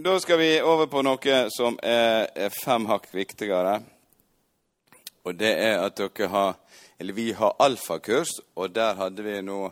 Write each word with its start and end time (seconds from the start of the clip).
da 0.00 0.20
skal 0.20 0.38
vi 0.38 0.60
over 0.62 0.86
på 0.86 1.02
noe 1.02 1.38
som 1.50 1.78
er, 1.82 2.50
fem 2.54 2.84
hakk 2.86 3.08
viktigere. 3.10 3.80
Og 5.26 5.34
det 5.34 5.50
er 5.58 5.82
at 5.82 5.98
dere 5.98 6.28
har 6.28 6.56
Eller 6.98 7.12
vi 7.14 7.32
har 7.32 7.54
alfakurs, 7.58 8.28
og 8.56 8.72
der 8.74 8.94
hadde 8.94 9.22
vi 9.22 9.36
nå 9.42 9.70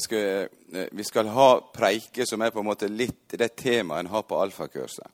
skal, 0.00 0.48
eh, 0.72 0.88
Vi 0.92 1.04
skal 1.04 1.28
ha 1.28 1.60
preike 1.60 2.26
som 2.26 2.40
er 2.42 2.50
på 2.50 2.60
en 2.60 2.66
måte 2.66 2.88
litt 2.88 3.28
det 3.28 3.56
temaet 3.56 4.00
en 4.00 4.06
har 4.06 4.22
på 4.22 4.40
alfakurset. 4.40 5.06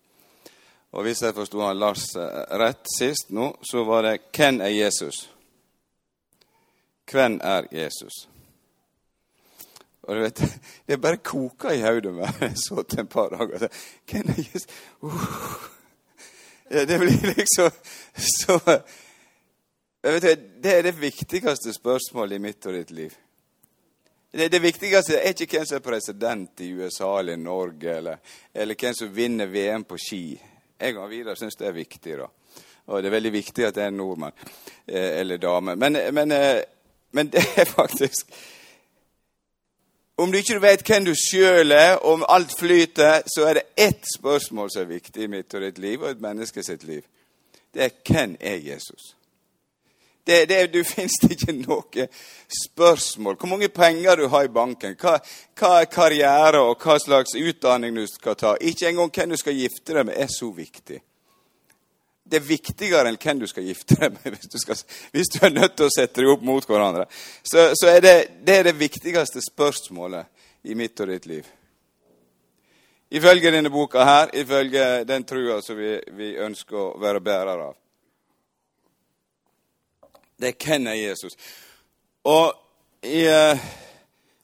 Og 0.92 1.02
hvis 1.02 1.22
jeg 1.22 1.34
forsto 1.34 1.72
Lars 1.74 2.04
eh, 2.16 2.56
rett 2.58 2.86
sist 2.98 3.30
nå, 3.30 3.56
så 3.62 3.84
var 3.84 4.02
det 4.02 4.20
'Hvem 4.32 4.60
er 4.60 4.68
Jesus?' 4.68 5.28
Hvem 7.10 7.40
er 7.42 7.64
Jesus? 7.72 8.28
Og 10.08 10.16
du 10.16 10.22
vet, 10.24 10.40
Det 10.86 10.96
er 10.96 11.02
bare 11.04 11.20
koka 11.20 11.74
i 11.76 11.82
hodet 11.84 12.14
jeg 12.40 12.52
så 12.66 12.82
til 12.82 13.04
et 13.04 13.08
par 13.12 13.28
dager. 13.28 13.68
Can 14.08 14.32
I 14.32 14.48
just, 14.52 14.70
Uh. 15.02 15.68
Det 16.70 16.98
blir 16.98 17.34
liksom 17.36 17.70
så 18.44 18.60
vet, 20.02 20.62
Det 20.62 20.78
er 20.78 20.82
det 20.82 21.00
viktigste 21.00 21.72
spørsmålet 21.72 22.36
i 22.36 22.38
mitt 22.38 22.66
og 22.66 22.72
ditt 22.72 22.90
liv. 22.90 23.14
Det, 24.32 24.50
det 24.52 24.60
viktigste 24.60 25.16
er 25.16 25.32
ikke 25.32 25.56
hvem 25.56 25.66
som 25.66 25.78
er 25.78 25.84
president 25.84 26.60
i 26.60 26.68
USA 26.76 27.18
eller 27.18 27.36
Norge, 27.36 27.96
eller, 27.96 28.18
eller 28.54 28.76
hvem 28.76 28.94
som 28.94 29.14
vinner 29.14 29.46
VM 29.46 29.84
på 29.88 29.96
ski. 29.96 30.22
Jeg 30.78 30.98
og 30.98 31.08
Vidar 31.10 31.38
syns 31.40 31.56
det 31.56 31.70
er 31.70 31.76
viktig. 31.76 32.18
da. 32.18 32.28
Og 32.86 33.02
det 33.02 33.08
er 33.08 33.16
veldig 33.16 33.32
viktig 33.32 33.64
at 33.64 33.74
det 33.74 33.86
er 33.86 33.88
en 33.88 33.96
nordmann 33.96 34.36
eh, 34.86 35.20
eller 35.20 35.40
dame. 35.40 35.76
Men, 35.76 35.96
men, 36.14 36.32
eh, 36.32 36.60
men 37.16 37.32
det 37.32 37.44
er 37.56 37.64
faktisk 37.64 38.36
om 40.18 40.32
du 40.32 40.38
ikke 40.38 40.58
vet 40.62 40.82
hvem 40.86 41.04
du 41.06 41.12
sjøl 41.14 41.72
er, 41.72 41.98
om 42.06 42.24
alt 42.28 42.54
flyter, 42.58 43.22
så 43.30 43.46
er 43.46 43.60
det 43.60 43.68
ett 43.76 44.08
spørsmål 44.16 44.70
som 44.74 44.82
er 44.82 44.90
viktig 44.96 45.22
i 45.22 45.30
mitt 45.30 45.54
og 45.54 45.62
ditt 45.62 45.78
liv 45.78 46.02
og 46.02 46.10
et 46.10 46.22
menneske 46.22 46.64
sitt 46.66 46.82
liv. 46.88 47.04
Det 47.74 47.84
er 47.84 47.94
hvem 48.02 48.36
er 48.40 48.58
Jesus? 48.64 49.14
Det, 50.26 50.48
det, 50.48 50.72
du 50.74 50.82
finnes 50.84 51.14
det 51.22 51.38
ikke 51.38 51.54
noe 51.56 52.08
spørsmål. 52.52 53.38
Hvor 53.40 53.48
mange 53.48 53.68
penger 53.72 54.16
du 54.16 54.26
har 54.28 54.44
i 54.44 54.52
banken, 54.52 54.96
hva, 55.00 55.14
hva 55.56 55.70
er 55.80 55.88
karriere 55.88 56.60
og 56.60 56.82
hva 56.82 56.98
slags 57.00 57.32
utdanning 57.38 57.96
du 57.96 58.04
skal 58.10 58.36
ta. 58.36 58.56
Ikke 58.60 58.90
engang 58.90 59.14
hvem 59.14 59.32
du 59.32 59.38
skal 59.40 59.56
gifte 59.56 59.96
deg 59.96 60.10
med, 60.10 60.18
er 60.20 60.28
så 60.28 60.50
viktig. 60.52 61.00
Det 62.28 62.36
er 62.36 62.44
viktigere 62.44 63.08
enn 63.08 63.16
hvem 63.20 63.40
du 63.40 63.46
skal 63.48 63.64
gifte 63.64 63.96
deg 63.96 64.16
med 64.16 64.30
hvis 64.36 64.50
du, 64.52 64.58
skal, 64.60 64.80
hvis 65.14 65.30
du 65.32 65.38
er 65.46 65.54
nødt 65.54 65.76
til 65.78 65.88
å 65.88 65.94
sette 65.94 66.20
deg 66.20 66.32
opp 66.32 66.44
mot 66.44 66.66
hverandre. 66.68 67.06
Så, 67.42 67.70
så 67.78 67.88
er 67.92 68.04
det, 68.04 68.16
det 68.44 68.58
er 68.58 68.68
det 68.68 68.76
viktigste 68.76 69.42
spørsmålet 69.44 70.28
i 70.68 70.76
mitt 70.76 71.00
og 71.00 71.08
ditt 71.08 71.26
liv. 71.30 71.48
Ifølge 73.10 73.50
denne 73.50 73.70
boka 73.72 74.04
her, 74.04 74.30
ifølge 74.36 75.04
den 75.08 75.24
trua 75.24 75.62
som 75.64 75.78
vi, 75.78 75.94
vi 76.12 76.34
ønsker 76.44 76.76
å 76.76 76.88
være 77.00 77.24
bærer 77.24 77.62
av. 77.70 77.76
Det 80.38 80.52
er 80.52 80.58
hvem 80.66 80.86
er 80.92 80.98
Jesus? 81.00 81.32
Og 82.28 82.52
i, 83.02 83.24
uh, 83.24 83.58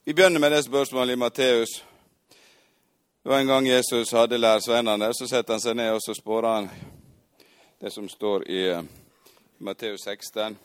Vi 0.05 0.13
begynner 0.13 0.39
med 0.39 0.51
det 0.51 0.63
spørsmålet 0.65 1.13
i 1.13 1.15
Matteus. 1.17 1.83
Det 3.23 3.29
var 3.29 3.39
en 3.39 3.47
gang 3.47 3.67
Jesus 3.67 4.11
hadde 4.11 4.37
lærersvennene. 4.37 5.13
Så 5.13 5.27
setter 5.27 5.53
han 5.53 5.61
seg 5.61 5.77
ned 5.77 5.95
og 5.95 6.01
så 6.01 6.13
spår 6.13 6.45
han 6.45 6.69
det 7.79 7.91
som 7.91 8.09
står 8.09 8.47
i 8.47 8.69
uh, 8.71 8.81
Matteus 9.57 10.01
16. 10.03 10.55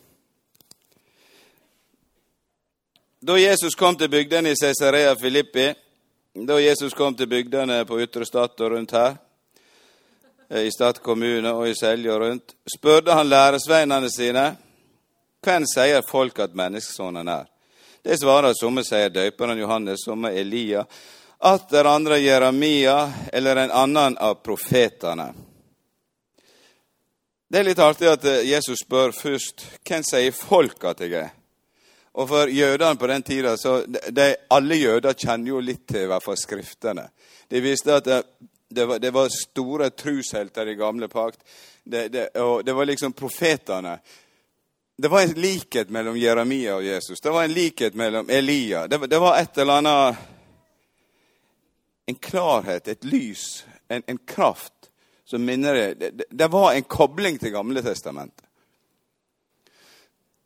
Da 3.21 3.39
Jesus 3.39 3.75
kom 3.75 3.97
til 3.97 4.09
bygdene 4.09 4.51
i 4.51 4.57
Cesarea 4.57 5.17
Filippi, 5.17 5.73
da 6.35 6.61
Jesus 6.61 6.95
kom 6.95 7.15
til 7.15 7.27
bygdene 7.27 7.83
på 7.85 7.99
Ytre 8.01 8.25
Stad 8.27 8.61
og 8.61 8.71
rundt 8.73 8.95
her, 8.97 9.17
i 10.51 10.71
Stad 10.71 11.03
kommune 11.03 11.53
og 11.53 11.69
i 11.69 11.75
Selje 11.75 12.13
og 12.15 12.23
rundt, 12.23 12.55
spurte 12.75 13.13
han 13.13 13.29
læresveinene 13.29 14.09
sine 14.11 14.47
hvem 15.45 15.65
sier 15.67 16.03
folk 16.07 16.39
at 16.39 16.57
menneskesonen 16.57 17.29
er? 17.29 17.47
Det 18.03 18.17
svarer 18.21 18.57
somme 18.57 18.85
sier 18.85 19.13
døperen 19.13 19.59
Johannes, 19.59 20.05
somme 20.05 20.33
Elia, 20.37 20.85
atter 21.39 21.85
andre 21.85 22.19
Jeremia 22.21 22.99
eller 23.33 23.57
en 23.57 23.71
annen 23.71 24.19
av 24.19 24.41
profetene. 24.45 25.31
Det 27.51 27.59
er 27.59 27.67
litt 27.67 27.81
artig 27.83 28.07
at 28.07 28.25
Jesus 28.47 28.85
spør 28.85 29.11
først 29.11 29.65
hvem 29.83 30.05
sier 30.07 30.35
folk 30.35 30.85
at 30.87 31.01
jeg 31.03 31.17
er. 31.19 31.33
Og 32.15 32.29
for 32.31 32.51
jødene 32.51 32.99
på 32.99 33.09
den 33.11 33.23
tida, 33.27 33.57
så 33.59 33.81
de, 33.87 34.35
Alle 34.51 34.77
jøder 34.79 35.19
kjenner 35.19 35.49
jo 35.49 35.63
litt 35.63 35.83
til 35.89 36.05
i 36.05 36.11
hvert 36.11 36.23
fall 36.23 36.39
skriftene. 36.39 37.09
De 37.51 37.63
visste 37.63 37.97
at 37.97 38.07
det, 38.07 38.23
det, 38.71 38.87
var, 38.87 38.99
det 39.03 39.11
var, 39.15 39.29
store 39.35 39.91
trushelter 39.91 40.71
i 40.71 40.79
gamle 40.79 41.09
pakt. 41.09 41.43
Det, 41.83 42.29
og 42.39 42.65
det 42.65 42.75
var 42.75 42.87
liksom 42.87 43.13
profetene 43.19 43.99
det 45.01 45.09
var 45.09 45.23
en 45.23 45.33
likhet 45.33 45.89
mellom 45.91 46.17
Jeremia 46.21 46.75
og 46.77 46.85
Jesus. 46.85 47.21
Det 47.21 47.31
var 47.33 47.45
en 47.45 47.53
likhet 47.53 47.95
mellom 47.95 48.31
Elia. 48.31 48.87
Det, 48.87 48.99
det 49.09 49.19
var 49.19 49.39
et 49.39 49.59
eller 49.59 49.81
annet 49.81 50.17
En 52.07 52.15
klarhet, 52.15 52.89
et 52.89 53.05
lys, 53.05 53.65
en, 53.89 54.03
en 54.07 54.19
kraft 54.19 54.90
som 55.31 55.45
minner 55.45 55.75
det, 55.75 56.11
det, 56.19 56.25
det 56.31 56.49
var 56.53 56.73
en 56.73 56.83
kobling 56.83 57.39
til 57.39 57.53
Gamle 57.53 57.83
testamentet. 57.83 58.47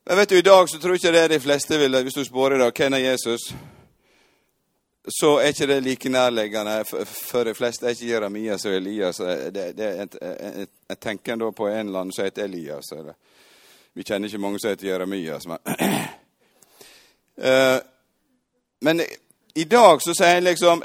Men 0.06 0.17
vet 0.17 0.28
du, 0.28 0.39
I 0.39 0.43
dag 0.43 0.69
så 0.69 0.78
tror 0.78 0.93
jeg 0.93 1.00
ikke 1.00 1.12
det 1.12 1.28
de 1.31 1.41
fleste 1.41 1.78
vil, 1.78 2.03
Hvis 2.03 2.15
du 2.15 2.25
spør 2.25 2.56
i 2.56 2.59
dag 2.59 2.72
hvem 2.77 2.93
er 2.93 2.99
Jesus, 2.99 3.55
så 5.09 5.39
er 5.39 5.47
ikke 5.47 5.67
det 5.67 5.83
like 5.83 6.09
nærliggende. 6.09 6.84
For 7.05 7.44
de 7.44 7.55
fleste 7.55 7.87
er 7.87 7.91
ikke 7.91 8.09
Jeremias 8.09 8.65
og 8.65 8.73
Elias. 8.73 9.17
Det, 9.17 9.77
det, 9.78 9.84
jeg, 9.84 10.67
jeg 10.89 10.99
tenker 11.00 11.37
da 11.37 11.50
på 11.50 11.69
en 11.69 11.89
annen 11.89 12.12
som 12.12 12.25
heter 12.25 12.44
Elias. 12.44 12.93
Eller. 12.93 13.15
Vi 13.94 14.03
kjenner 14.03 14.28
ikke 14.28 14.39
mange 14.39 14.61
som 14.61 14.71
heter 14.71 14.89
Jeremias. 14.89 15.47
Men, 15.47 15.59
uh, 17.37 17.78
men 18.87 19.00
i 19.55 19.65
dag 19.65 20.03
så 20.03 20.12
sier 20.12 20.37
en 20.37 20.44
liksom 20.44 20.84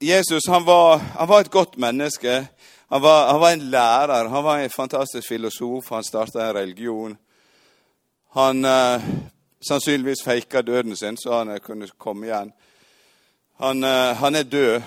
Jesus 0.00 0.46
han 0.48 0.64
var, 0.64 0.96
han 0.96 1.28
var 1.28 1.40
et 1.40 1.50
godt 1.50 1.76
menneske. 1.76 2.46
Han 2.90 3.02
var, 3.02 3.26
han 3.32 3.40
var, 3.40 3.52
en 3.52 3.70
lærer. 3.70 4.28
Han 4.28 4.44
var 4.44 4.58
en 4.58 4.70
fantastisk 4.70 5.28
filosof. 5.28 5.90
Han 5.90 6.04
starta 6.04 6.48
en 6.48 6.54
religion. 6.54 7.16
Han 8.30 8.64
eh, 8.64 9.02
sannsynligvis 9.60 10.24
feika 10.24 10.62
døden 10.62 10.96
sin, 10.96 11.16
så 11.16 11.38
han 11.38 11.60
kunne 11.60 11.86
komme 11.98 12.26
igjen. 12.26 12.50
Han, 13.62 13.84
eh, 13.84 14.16
han 14.16 14.34
er 14.34 14.42
død. 14.42 14.82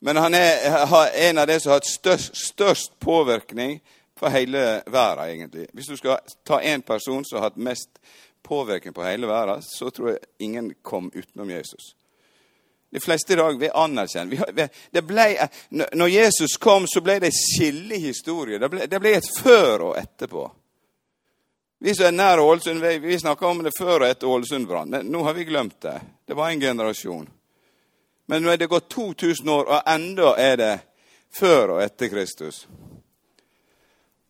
Men 0.00 0.16
han 0.16 0.34
er 0.34 1.08
en 1.28 1.38
av 1.38 1.46
de 1.46 1.60
som 1.60 1.70
har 1.70 1.80
hatt 1.80 1.88
størst, 1.88 2.36
størst 2.36 2.98
påvirkning 3.00 3.80
for 4.16 4.28
hele 4.28 4.82
verden, 4.86 5.24
egentlig. 5.24 5.66
Hvis 5.72 5.86
du 5.86 5.96
skal 5.96 6.18
ta 6.44 6.60
én 6.60 6.84
person 6.84 7.24
som 7.24 7.38
har 7.38 7.48
hatt 7.48 7.56
mest 7.56 7.88
påvirkning 8.42 8.94
på 8.94 9.04
hele 9.04 9.26
verden, 9.26 9.62
så 9.62 9.90
tror 9.90 10.08
jeg 10.08 10.18
ingen 10.38 10.74
kom 10.82 11.12
utenom 11.14 11.50
Jesus. 11.50 11.96
De 12.90 13.00
fleste 13.00 13.32
i 13.32 13.36
dag 13.36 13.58
vil 13.58 13.70
anerkjenne 13.74 14.68
Når 15.92 16.08
Jesus 16.08 16.56
kom, 16.58 16.88
så 16.88 17.00
ble 17.00 17.20
det 17.22 17.30
skille 17.34 17.94
i 17.94 18.06
historien. 18.10 18.60
Det 18.60 18.86
det 18.90 19.00
ble 19.00 19.14
et 19.18 19.30
før 19.42 19.90
og 19.90 19.98
etterpå. 19.98 20.48
Vi 21.80 21.94
som 21.94 22.10
er 22.10 22.12
nær 22.12 22.42
Ålesund, 22.42 22.82
vi, 22.82 23.18
snakka 23.18 23.46
om 23.46 23.62
det 23.64 23.72
før 23.78 24.02
og 24.02 24.10
etter 24.10 24.28
Ålesund-brannen. 24.28 25.06
Nå 25.06 25.22
har 25.24 25.34
vi 25.34 25.46
glemt 25.48 25.78
det. 25.80 26.00
Det 26.26 26.34
var 26.36 26.50
en 26.50 26.60
generasjon. 26.60 27.28
Men 28.28 28.42
nå 28.42 28.50
er 28.52 28.58
det 28.60 28.68
gått 28.68 28.90
2000 28.92 29.48
år, 29.48 29.64
og 29.64 29.88
enda 29.88 30.34
er 30.36 30.56
det 30.60 30.74
før 31.32 31.76
og 31.76 31.82
etter 31.82 32.10
Kristus. 32.12 32.66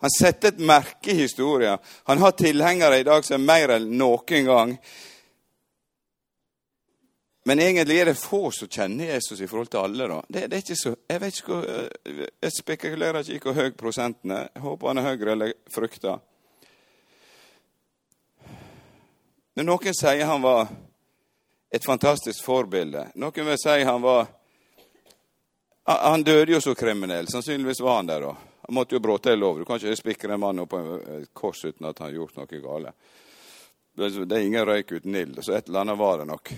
Han 0.01 0.15
setter 0.15 0.49
et 0.55 0.63
merke 0.63 1.11
i 1.11 1.19
historien. 1.19 1.79
Han 2.05 2.23
har 2.23 2.39
tilhengere 2.39 3.01
i 3.01 3.05
dag 3.09 3.25
som 3.27 3.41
er 3.41 3.49
mer 3.51 3.75
enn 3.77 3.91
noen 3.99 4.47
gang. 4.47 4.77
Men 7.45 7.59
egentlig 7.59 8.01
er 8.01 8.11
det 8.11 8.19
få 8.21 8.51
som 8.53 8.69
kjenner 8.69 9.15
Jesus 9.15 9.41
i 9.41 9.47
forhold 9.47 9.71
til 9.71 9.79
alle. 9.81 10.09
da. 10.09 10.19
Det, 10.29 10.47
det 10.51 10.57
er 10.57 10.65
ikke 10.65 10.77
så, 10.77 10.97
Jeg 11.09 11.21
vet 11.21 11.39
ikke 11.39 11.53
hvor, 11.53 11.69
jeg 12.43 12.53
spekulerer 12.53 13.21
ikke 13.21 13.33
i 13.37 13.41
hvor 13.41 13.57
høy 13.57 13.71
prosenten 13.71 14.35
er. 14.37 14.51
Jeg 14.55 14.63
håper 14.63 14.89
han 14.89 15.01
er 15.01 15.09
høyere 15.09 15.33
eller 15.33 15.55
frykter. 15.73 16.21
Men 19.57 19.67
noen 19.67 19.97
sier 19.97 20.29
han 20.29 20.45
var 20.45 20.69
et 21.71 21.85
fantastisk 21.85 22.45
forbilde. 22.45 23.07
Noen 23.15 23.49
vil 23.49 23.59
si 23.61 23.81
han 23.89 24.03
var 24.03 24.29
Han 25.91 26.23
døde 26.23 26.53
jo 26.53 26.61
så 26.61 26.75
kriminell. 26.75 27.27
Sannsynligvis 27.29 27.81
var 27.81 27.97
han 27.97 28.07
der 28.07 28.21
da. 28.21 28.35
Han 28.69 28.75
måtte 28.75 28.95
jo 28.95 29.01
bråte 29.01 29.33
en 29.33 29.41
lov. 29.41 29.59
Du 29.59 29.65
kan 29.65 29.81
ikke 29.81 29.97
spikre 29.97 30.37
en 30.37 30.41
mann 30.41 30.61
opp 30.63 30.71
på 30.71 30.79
et 31.17 31.33
kors 31.35 31.65
uten 31.65 31.89
at 31.89 31.99
han 31.99 32.13
har 32.13 32.21
gjort 32.21 32.37
noe 32.37 32.61
galt. 32.63 32.95
Det 33.97 34.37
er 34.37 34.45
ingen 34.45 34.67
røyk 34.69 34.93
uten 34.93 35.17
ild, 35.17 35.43
så 35.43 35.57
et 35.57 35.67
eller 35.67 35.83
annet 35.83 35.99
var 35.99 36.21
det 36.21 36.29
nok. 36.31 36.53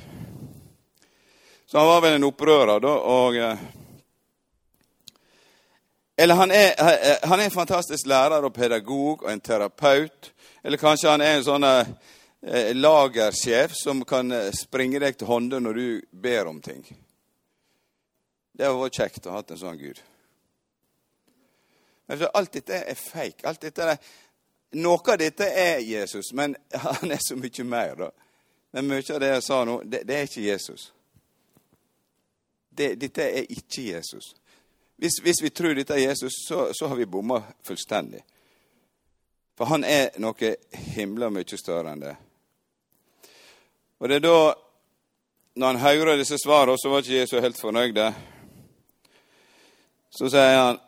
Så 1.73 1.79
han 1.79 1.87
var 1.87 2.01
vel 2.01 2.13
en 2.13 2.25
opprører, 2.25 2.81
da. 2.81 2.91
og... 2.93 3.37
Eh, 3.37 3.59
eller 6.17 6.35
han 6.35 6.51
er, 6.51 6.75
han 7.27 7.41
er 7.41 7.45
en 7.45 7.55
fantastisk 7.55 8.07
lærer 8.07 8.45
og 8.45 8.53
pedagog 8.53 9.23
og 9.23 9.31
en 9.33 9.41
terapeut. 9.41 10.29
Eller 10.63 10.77
kanskje 10.77 11.15
han 11.15 11.25
er 11.25 11.39
en 11.39 11.47
sånn 11.47 11.65
eh, 11.65 12.75
lagersjef 12.77 13.73
som 13.73 14.05
kan 14.05 14.37
eh, 14.37 14.53
springe 14.53 15.01
deg 15.01 15.17
til 15.17 15.33
hånde 15.33 15.65
når 15.65 15.81
du 15.81 15.89
ber 16.13 16.53
om 16.53 16.61
ting. 16.61 16.85
Det 18.53 18.69
hadde 18.69 18.85
vært 18.85 19.01
kjekt 19.01 19.33
å 19.33 19.41
ha 19.41 19.41
en 19.41 19.65
sånn 19.65 19.81
Gud. 19.81 20.05
Men 22.05 22.29
alt 22.37 22.53
dette 22.61 22.85
er 22.85 23.05
fake. 23.09 23.49
Alt 23.49 23.65
dette 23.65 23.93
er, 23.97 24.17
noe 24.77 25.01
av 25.01 25.25
dette 25.25 25.49
er 25.49 25.81
Jesus, 25.81 26.35
men 26.37 26.61
han 26.91 27.17
er 27.17 27.29
så 27.31 27.41
mye 27.41 27.65
mer. 27.65 27.97
da. 27.97 28.17
Men 28.77 28.93
mye 28.93 29.07
av 29.09 29.25
det 29.25 29.39
jeg 29.39 29.53
sa 29.55 29.65
nå, 29.65 29.85
det, 29.89 30.05
det 30.05 30.21
er 30.21 30.29
ikke 30.29 30.51
Jesus. 30.53 30.93
Det, 32.77 32.95
dette 33.01 33.23
er 33.23 33.49
ikke 33.53 33.85
Jesus. 33.93 34.33
Hvis, 34.97 35.19
hvis, 35.23 35.43
vi 35.43 35.51
tror 35.51 35.75
dette 35.75 35.95
er 35.95 36.09
Jesus, 36.09 36.33
så, 36.47 36.71
så 36.73 36.89
har 36.89 36.97
vi 36.97 37.07
bomma 37.07 37.43
fullstendig. 37.63 38.23
For 39.59 39.69
han 39.69 39.85
er 39.85 40.15
noe 40.23 40.55
himla 40.95 41.29
mye 41.31 41.59
større 41.59 41.93
enn 41.93 42.05
det. 42.05 42.15
Og 44.01 44.09
det 44.09 44.19
er 44.19 44.25
da, 44.25 44.37
når 45.55 45.67
han 45.67 45.83
hører 45.83 46.17
disse 46.19 46.39
svarene, 46.41 46.79
så 46.81 46.91
var 46.91 47.05
ikke 47.05 47.19
Jesus 47.21 47.43
helt 47.45 47.61
fornøyd. 47.61 48.01
Så 50.11 50.31
sier 50.31 50.57
han 50.59 50.81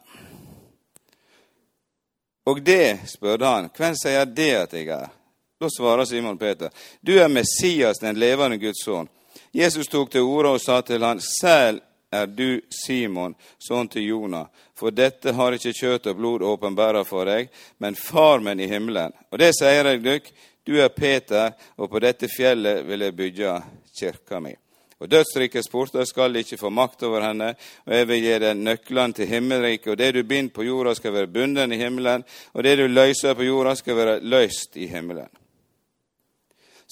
Og 2.45 2.59
det, 2.61 3.01
spurte 3.09 3.49
han, 3.49 3.71
hvem 3.73 3.95
sier 3.97 4.27
det 4.29 4.51
at 4.59 4.75
jeg 4.77 4.89
er? 4.93 5.13
Da 5.61 5.69
svarer 5.73 6.05
Simon 6.05 6.37
Peter, 6.39 6.69
du 7.01 7.15
er 7.17 7.29
Messias, 7.29 8.03
den 8.03 8.19
levende 8.21 8.59
Guds 8.61 8.85
sønn. 8.85 9.09
Jesus 9.55 9.87
tok 9.87 10.11
til 10.11 10.27
orde 10.27 10.57
og 10.57 10.63
sa 10.63 10.81
til 10.83 11.05
han, 11.07 11.21
selv 11.23 11.79
er 12.15 12.27
du 12.27 12.61
Simon, 12.75 13.37
sønn 13.63 13.87
til 13.91 14.09
Jonah, 14.09 14.49
for 14.75 14.91
dette 14.91 15.35
har 15.35 15.55
ikke 15.55 15.75
kjøtt 15.79 16.09
og 16.11 16.19
blod 16.19 16.43
åpenbæra 16.47 17.05
for 17.07 17.31
deg, 17.31 17.53
men 17.79 17.95
far 17.95 18.43
min 18.43 18.63
i 18.63 18.67
himmelen. 18.71 19.15
Og 19.31 19.39
det 19.39 19.53
sier 19.55 19.87
jeg 19.87 20.03
dykk, 20.03 20.33
du 20.67 20.75
er 20.83 20.91
Peter, 20.91 21.55
og 21.79 21.91
på 21.93 22.03
dette 22.03 22.31
fjellet 22.33 22.83
vil 22.89 23.07
jeg 23.07 23.17
bygge 23.19 23.55
kirka 23.95 24.43
mi. 24.43 24.57
Og 24.99 25.11
dødsrikets 25.11 25.71
porter 25.71 26.07
skal 26.09 26.35
ikke 26.41 26.59
få 26.59 26.71
makt 26.75 27.07
over 27.07 27.23
henne, 27.29 27.53
og 27.87 27.95
jeg 27.95 28.09
vil 28.11 28.23
gi 28.25 28.35
deg 28.43 28.59
nøklene 28.59 29.19
til 29.19 29.31
himmelriket, 29.31 29.91
og 29.93 30.01
det 30.03 30.11
du 30.17 30.23
binder 30.27 30.55
på 30.55 30.67
jorda, 30.67 30.95
skal 30.99 31.15
være 31.15 31.31
bundet 31.31 31.75
i 31.75 31.79
himmelen, 31.79 32.27
og 32.55 32.67
det 32.67 32.77
du 32.81 32.87
løser 32.89 33.39
på 33.39 33.47
jorda, 33.47 33.79
skal 33.79 33.99
være 34.03 34.21
løst 34.23 34.79
i 34.83 34.91
himmelen. 34.91 35.31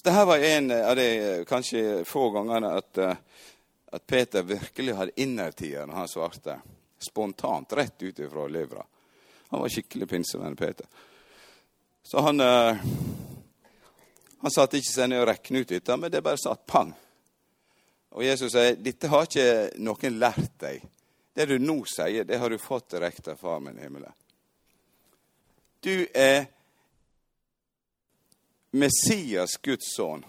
Så 0.02 0.08
Dette 0.10 0.24
var 0.24 0.38
en 0.38 0.70
av 0.70 0.96
de 0.96 1.44
kanskje 1.48 2.04
få 2.04 2.30
gangene 2.30 2.72
at, 2.74 2.98
eh, 2.98 3.16
at 3.92 4.06
Peter 4.06 4.42
virkelig 4.42 4.94
hadde 4.94 5.20
innertier 5.20 5.86
når 5.86 5.94
han 5.94 6.08
svarte. 6.08 6.56
Spontant, 6.98 7.72
rett 7.72 8.02
ut 8.02 8.18
ifra 8.18 8.48
levra. 8.48 8.82
Han 9.48 9.60
var 9.60 9.68
skikkelig 9.68 10.08
pinsevenn, 10.08 10.56
Peter. 10.56 10.86
Så 12.02 12.20
han, 12.20 12.40
eh, 12.40 12.76
han 14.40 14.50
satte 14.50 14.80
ikke 14.80 14.90
seg 14.90 15.08
ned 15.08 15.22
og 15.22 15.28
rekne 15.28 15.62
ut 15.62 15.68
dette, 15.68 15.96
men 15.96 16.10
det 16.10 16.22
bare 16.22 16.40
satt 16.40 16.66
pang. 16.66 16.90
Og 18.10 18.24
Jesus 18.24 18.52
sier, 18.52 18.74
'Dette 18.74 19.06
har 19.08 19.22
ikke 19.22 19.78
noen 19.78 20.18
lært 20.18 20.58
deg.' 20.58 20.82
Det 21.34 21.46
du 21.46 21.58
nå 21.58 21.84
sier, 21.86 22.24
det 22.24 22.38
har 22.38 22.50
du 22.50 22.58
fått 22.58 22.90
direkte 22.90 23.30
av 23.30 23.36
Far 23.36 23.60
min 23.60 23.78
himmelen. 23.78 24.12
Du 25.80 26.06
er 26.14 26.46
Messias, 28.72 29.56
Guds 29.62 29.94
sønn. 29.96 30.24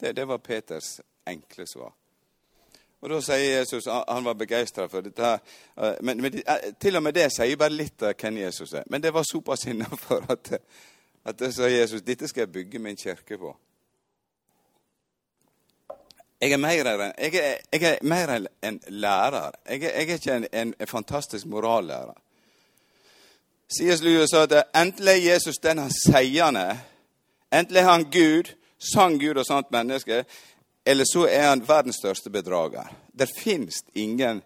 Det, 0.00 0.12
det, 0.12 0.24
var 0.24 0.38
Peters 0.38 1.00
enkle 1.26 1.66
svar. 1.66 1.92
Og 3.02 3.10
Da 3.10 3.18
sier 3.22 3.58
Jesus 3.58 3.86
han 3.86 4.24
var 4.24 4.34
begeistra 4.38 4.88
for 4.88 5.02
dette. 5.02 5.22
her, 5.22 5.96
men, 6.02 6.22
men, 6.22 6.42
eh, 6.46 6.72
til 6.80 6.96
og 6.96 7.02
med 7.02 7.14
det 7.14 7.28
sier 7.34 7.56
bare 7.58 7.74
litt 7.74 8.02
av 8.02 8.14
hvem 8.18 8.42
Jesus 8.42 8.72
er. 8.72 8.84
Men 8.86 9.02
det 9.02 9.14
var 9.14 9.26
såpass 9.26 9.66
innafor 9.66 10.26
at, 10.28 10.52
at 11.24 11.38
det 11.38 11.54
sa 11.54 11.70
Jesus 11.70 12.02
dette 12.02 12.28
skal 12.28 12.46
jeg 12.46 12.52
bygge 12.52 12.78
min 12.78 12.96
kirke 12.96 13.38
på. 13.38 13.56
Jeg 16.42 16.52
er 16.52 16.58
mer, 16.58 16.72
jeg 16.74 17.34
er, 17.34 17.58
jeg 17.72 17.82
er 17.82 17.98
mer 18.02 18.48
en 18.62 18.80
lærer. 18.88 19.50
Jeg 19.68 19.82
er, 19.82 19.90
jeg 20.00 20.08
er 20.08 20.14
ikke 20.14 20.36
en, 20.36 20.46
en, 20.52 20.74
en, 20.80 20.86
fantastisk 20.86 21.46
morallærer. 21.46 22.18
C.S. 23.70 24.02
Lewis 24.02 24.30
sa 24.30 24.42
at 24.42 24.64
enten 24.74 25.08
er 25.08 25.20
Jesus 25.22 25.62
den 25.62 25.78
han 25.78 25.92
sier 25.94 26.44
han 26.44 26.56
er, 26.56 26.76
enten 27.52 27.76
er 27.76 27.86
han 27.88 28.08
Gud, 28.10 28.50
sann 28.94 29.18
Gud 29.18 29.38
og 29.38 29.46
sant 29.46 29.70
menneske, 29.70 30.24
eller 30.84 31.04
så 31.06 31.26
er 31.28 31.48
han 31.48 31.64
verdens 31.66 32.00
største 32.02 32.30
bedrager. 32.30 32.88
Det 33.12 33.28
fins 33.38 33.84
ingen, 33.92 34.42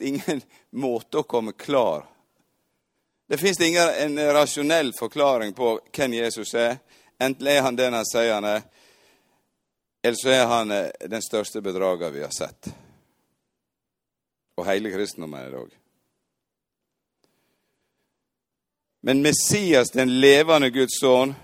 ingen 0.00 0.42
måte 0.70 1.22
å 1.22 1.28
komme 1.28 1.52
klar 1.52 2.06
Det 3.26 3.38
fins 3.38 3.60
ingen 3.60 3.88
en 3.88 4.18
rasjonell 4.32 4.92
forklaring 4.94 5.52
på 5.52 5.72
hvem 5.96 6.12
Jesus 6.14 6.54
er. 6.54 6.76
Enten 7.18 7.46
er 7.50 7.62
han 7.62 7.76
den 7.76 7.96
han 7.96 8.06
sier 8.06 8.36
han 8.36 8.44
er, 8.46 8.60
eller 10.02 10.18
så 10.20 10.28
er 10.30 10.44
han 10.46 10.70
eh, 10.70 10.90
den 11.10 11.22
største 11.22 11.58
bedrager 11.60 12.12
vi 12.14 12.22
har 12.22 12.30
sett. 12.30 12.68
Og 14.54 14.66
hele 14.68 14.92
kristendommen 14.92 15.50
det 15.50 15.58
òg. 15.58 15.72
Men 19.02 19.24
Messias, 19.24 19.90
den 19.90 20.12
levende 20.20 20.70
Guds 20.70 21.00
sønn 21.00 21.34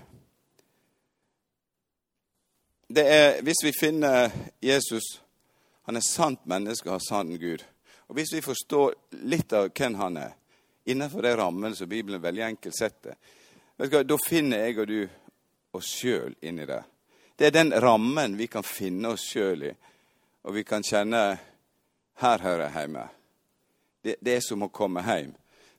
det 2.93 3.05
er, 3.09 3.43
Hvis 3.43 3.65
vi 3.65 3.73
finner 3.73 4.31
Jesus 4.61 5.21
Han 5.83 5.97
er 5.97 6.05
sant 6.07 6.45
menneske 6.47 6.89
og 6.89 6.99
har 6.99 7.05
sann 7.09 7.33
Gud. 7.39 7.65
Og 8.07 8.15
Hvis 8.15 8.33
vi 8.33 8.43
forstår 8.45 8.95
litt 9.25 9.53
av 9.53 9.71
hvem 9.75 9.95
han 9.99 10.17
er, 10.17 10.35
innenfor 10.85 11.23
de 11.23 11.33
rammene 11.37 11.75
som 11.77 11.89
Bibelen 11.89 12.23
veldig 12.23 12.43
enkelt 12.43 12.77
setter, 12.77 13.17
da 13.79 14.19
finner 14.29 14.63
jeg 14.63 14.79
og 14.79 14.87
du 14.87 14.99
oss 15.75 15.89
sjøl 15.91 16.37
inni 16.41 16.67
det. 16.69 16.83
Det 17.37 17.49
er 17.49 17.57
den 17.57 17.73
rammen 17.73 18.37
vi 18.39 18.47
kan 18.47 18.63
finne 18.63 19.15
oss 19.17 19.25
sjøl 19.33 19.65
i, 19.67 19.73
og 20.47 20.55
vi 20.55 20.63
kan 20.63 20.85
kjenne 20.87 21.23
her 22.23 22.39
hører 22.45 22.69
jeg 22.69 22.77
hjemme. 22.79 23.09
Det, 24.03 24.17
det, 24.21 24.37
er 24.37 24.45
som 24.45 24.63
å 24.63 24.71
komme 24.75 25.03
hjem. 25.07 25.33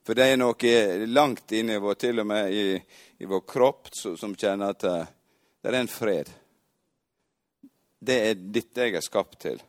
For 0.04 0.18
det 0.18 0.26
er 0.28 0.40
noe 0.40 0.76
langt 1.08 1.52
inni 1.56 1.78
vår, 1.80 2.00
til 2.00 2.20
og 2.24 2.28
med 2.28 2.52
i, 2.52 2.66
i 3.24 3.30
vår 3.30 3.44
kropp, 3.48 3.94
som, 3.96 4.18
som 4.20 4.36
kjenner 4.36 4.74
at 4.74 4.84
uh, 4.84 5.12
det 5.62 5.72
er 5.72 5.80
en 5.80 5.92
fred. 5.92 6.32
Det 8.04 8.18
er 8.20 8.36
dette 8.36 8.88
jeg 8.88 8.98
er 8.98 9.06
skapt 9.06 9.38
til. 9.46 9.62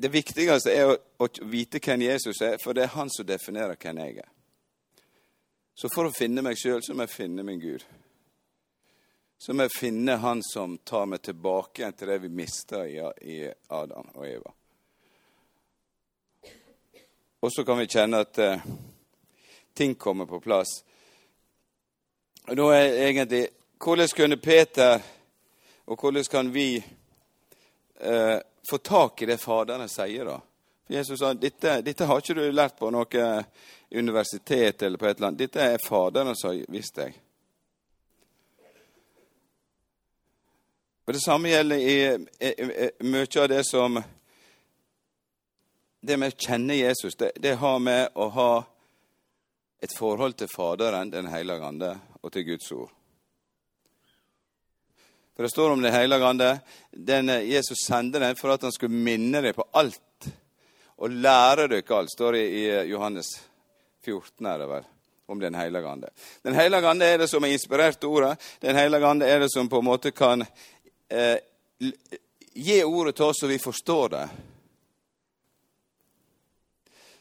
Det 0.00 0.08
viktigste 0.08 0.72
er 0.72 0.94
å 1.20 1.26
vite 1.44 1.80
hvem 1.84 2.06
Jesus 2.06 2.40
er, 2.40 2.56
for 2.62 2.72
det 2.72 2.86
er 2.86 2.94
han 2.94 3.10
som 3.12 3.26
definerer 3.28 3.76
hvem 3.76 3.98
jeg 4.00 4.22
er. 4.22 4.30
Så 5.76 5.90
for 5.92 6.08
å 6.08 6.14
finne 6.14 6.44
meg 6.44 6.56
sjøl, 6.60 6.80
så 6.80 6.96
må 6.96 7.04
jeg 7.04 7.12
finne 7.12 7.44
min 7.44 7.60
Gud. 7.60 7.84
Så 9.40 9.52
må 9.56 9.64
jeg 9.64 9.72
finne 9.72 10.18
Han 10.20 10.42
som 10.44 10.74
tar 10.84 11.06
meg 11.08 11.22
tilbake 11.24 11.80
igjen 11.80 11.94
til 11.96 12.10
det 12.12 12.18
vi 12.20 12.28
mista 12.28 12.82
i 12.84 13.38
Adam 13.72 14.10
og 14.14 14.26
Eva. 14.28 14.52
Og 17.40 17.52
så 17.52 17.64
kan 17.64 17.80
vi 17.80 17.88
kjenne 17.88 18.20
at 18.20 18.38
eh, 18.44 18.66
ting 19.72 19.94
kommer 19.96 20.28
på 20.28 20.42
plass. 20.44 20.82
Og 22.50 22.56
da 22.56 22.70
er 22.74 23.06
egentlig 23.06 23.48
Hvordan 23.80 24.08
kunne 24.16 24.36
Peter, 24.36 25.00
og 25.86 26.00
hvordan 26.00 26.24
kan 26.24 26.54
vi 26.54 26.84
eh, 28.00 28.38
få 28.70 28.78
tak 28.78 29.22
i 29.22 29.26
det 29.26 29.38
Faderen 29.40 29.88
sier, 29.88 30.24
da? 30.24 30.34
For 30.84 30.94
Jesus 30.94 31.18
sa 31.18 31.30
dette, 31.34 31.78
dette 31.80 32.04
har 32.04 32.20
ikke 32.20 32.36
du 32.36 32.42
lært 32.52 32.76
på 32.76 32.90
noe 32.92 33.22
universitet 33.90 34.82
eller 34.82 34.98
på 34.98 35.06
et 35.06 35.16
eller 35.16 35.28
annet. 35.30 35.38
Dette 35.38 35.62
er 35.62 35.86
Faderen 35.86 36.36
som 36.36 36.50
har 36.50 36.60
visst 36.68 37.00
deg. 37.00 37.16
Og 41.06 41.14
Det 41.14 41.24
samme 41.24 41.48
gjelder 41.48 41.76
i, 41.80 41.96
i, 42.36 42.50
i, 42.50 42.90
mye 43.08 43.40
av 43.40 43.48
det 43.48 43.64
som 43.64 44.02
Det 46.00 46.16
med 46.16 46.34
å 46.34 46.36
kjenne 46.36 46.76
Jesus, 46.82 47.16
det, 47.16 47.32
det 47.36 47.56
har 47.62 47.78
med 47.78 48.12
å 48.14 48.28
ha 48.34 48.52
et 49.80 49.96
forhold 49.96 50.36
til 50.36 50.48
Faderen, 50.52 51.10
Den 51.10 51.32
hellige 51.32 51.64
ande, 51.64 51.96
og 52.22 52.32
til 52.32 52.46
Guds 52.46 52.72
ord. 52.72 52.90
For 55.36 55.42
Det 55.42 55.50
står 55.50 55.70
om 55.70 55.82
Den 55.82 55.92
hellige 55.92 56.24
ande. 56.26 56.60
Den 56.92 57.28
Jesus 57.28 57.86
sendte 57.86 58.20
den 58.20 58.36
for 58.36 58.52
at 58.52 58.62
han 58.62 58.72
skulle 58.72 58.92
minne 58.94 59.40
deg 59.40 59.54
på 59.56 59.64
alt 59.72 60.00
og 61.00 61.10
lære 61.10 61.68
dere 61.72 61.96
alt, 61.96 62.12
står 62.12 62.36
det 62.36 62.42
i 62.52 62.64
Johannes 62.90 63.30
14 64.04 64.46
er 64.46 64.58
det 64.58 64.66
vel, 64.68 64.84
om 65.32 65.40
Den 65.40 65.54
hellige 65.54 65.88
ande. 65.88 66.10
Den 66.42 66.54
hellige 66.54 66.88
ande 66.88 67.06
er 67.06 67.18
det 67.18 67.28
som 67.30 67.42
har 67.42 67.50
inspirert 67.50 68.04
ordet. 68.04 68.36
Den 68.60 68.76
hellige 68.76 69.06
ande 69.06 69.26
er 69.26 69.38
det 69.40 69.52
som 69.52 69.68
på 69.68 69.78
en 69.78 69.84
måte 69.84 70.10
kan 70.10 70.44
eh, 71.08 71.38
gi 72.54 72.82
ordet 72.84 73.16
til 73.16 73.24
oss 73.24 73.40
så 73.40 73.46
vi 73.46 73.58
forstår 73.58 74.08
det. 74.08 74.28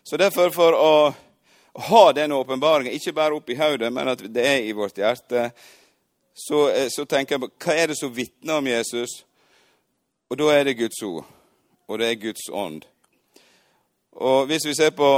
Så 0.04 0.18
derfor, 0.18 0.50
for 0.50 0.76
å 0.76 0.94
ha 1.74 2.14
den 2.14 2.32
åpenbaringa, 2.32 2.92
ikke 2.92 3.14
bare 3.14 3.38
oppi 3.38 3.56
hodet, 3.56 3.94
men 3.94 4.08
at 4.08 4.24
det 4.34 4.46
er 4.46 4.64
i 4.66 4.76
vårt 4.76 4.98
hjerte, 4.98 5.52
så, 6.34 6.70
eh, 6.70 6.88
så, 6.90 7.06
tenker 7.06 7.36
jeg 7.36 7.44
på 7.44 7.52
hva 7.66 7.76
er 7.76 7.92
det 7.92 7.98
som 8.00 8.14
vitner 8.16 8.62
om 8.62 8.68
Jesus? 8.68 9.24
Og 10.30 10.40
da 10.40 10.54
er 10.54 10.70
det 10.70 10.80
Guds 10.80 11.02
ord, 11.04 11.28
og 11.88 12.00
det 12.00 12.10
er 12.10 12.22
Guds 12.22 12.48
ånd. 12.52 12.86
Og 14.12 14.48
hvis 14.50 14.66
vi 14.66 14.76
ser 14.76 14.96
på 14.96 15.10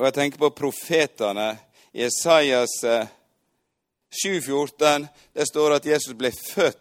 og 0.00 0.06
jeg 0.06 0.14
tenker 0.16 0.40
på 0.40 0.48
profetene 0.56 1.50
i 1.92 2.06
Esaias 2.06 2.72
7,14, 2.80 5.04
eh, 5.04 5.08
der 5.36 5.44
står 5.44 5.74
at 5.76 5.86
Jesus 5.86 6.14
ble 6.16 6.30
født 6.32 6.80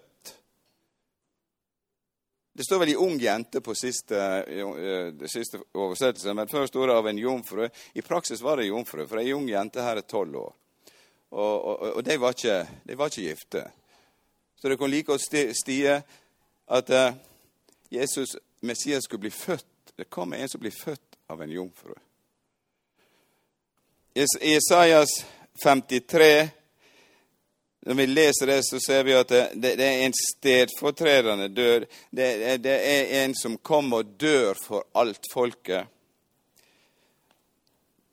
det 2.59 2.65
står 2.65 2.79
vel 2.79 2.89
'ei 2.89 2.95
ung 2.95 3.19
jente' 3.19 3.61
på 3.61 3.75
siste, 3.75 4.15
uh, 4.15 5.27
siste 5.27 5.61
oversettelse, 5.73 6.33
men 6.33 6.47
først 6.47 6.73
sto 6.73 6.85
det 6.85 6.93
'av 6.93 7.07
en 7.07 7.19
jomfru'. 7.19 7.69
I 7.93 8.01
praksis 8.01 8.41
var 8.41 8.57
det 8.57 8.65
jomfru, 8.65 9.07
for 9.07 9.17
ei 9.17 9.33
ung 9.33 9.47
jente 9.47 9.81
her 9.81 9.95
er 9.97 10.01
tolv 10.01 10.35
år. 10.35 10.53
Og, 11.31 11.63
og, 11.65 11.79
og 11.95 12.03
de, 12.03 12.17
var 12.17 12.29
ikke, 12.29 12.67
de, 12.87 12.97
var 12.97 13.05
ikke, 13.05 13.21
gifte. 13.21 13.71
Så 14.55 14.69
det 14.69 14.77
kunne 14.77 14.91
like 14.91 15.07
godt 15.07 15.21
stie 15.55 16.03
at 16.67 16.89
uh, 16.89 17.15
Jesus, 17.91 18.35
Messias, 18.61 19.03
skulle 19.03 19.21
bli 19.21 19.31
født. 19.31 19.95
Det 19.97 20.09
kommer 20.09 20.37
en 20.37 20.49
som 20.49 20.59
blir 20.59 20.75
født 20.83 21.15
av 21.29 21.41
en 21.41 21.51
jomfru. 21.51 21.93
I 24.15 24.25
Isaias 24.41 25.25
53 25.63 26.49
når 27.85 27.93
vi 27.93 28.05
leser 28.07 28.47
det, 28.47 28.59
så 28.63 28.79
ser 28.79 29.03
vi 29.03 29.13
at 29.15 29.29
det, 29.31 29.43
det, 29.55 29.75
det 29.79 29.85
er 29.87 30.01
en 30.03 30.15
stedfortredende 30.19 31.47
død. 31.47 31.85
Det, 32.11 32.27
det, 32.59 32.75
er 32.75 33.13
en 33.23 33.35
som 33.35 33.55
kommer 33.57 34.03
og 34.03 34.11
dør 34.19 34.59
for 34.59 34.83
alt 34.99 35.29
folket. 35.33 35.87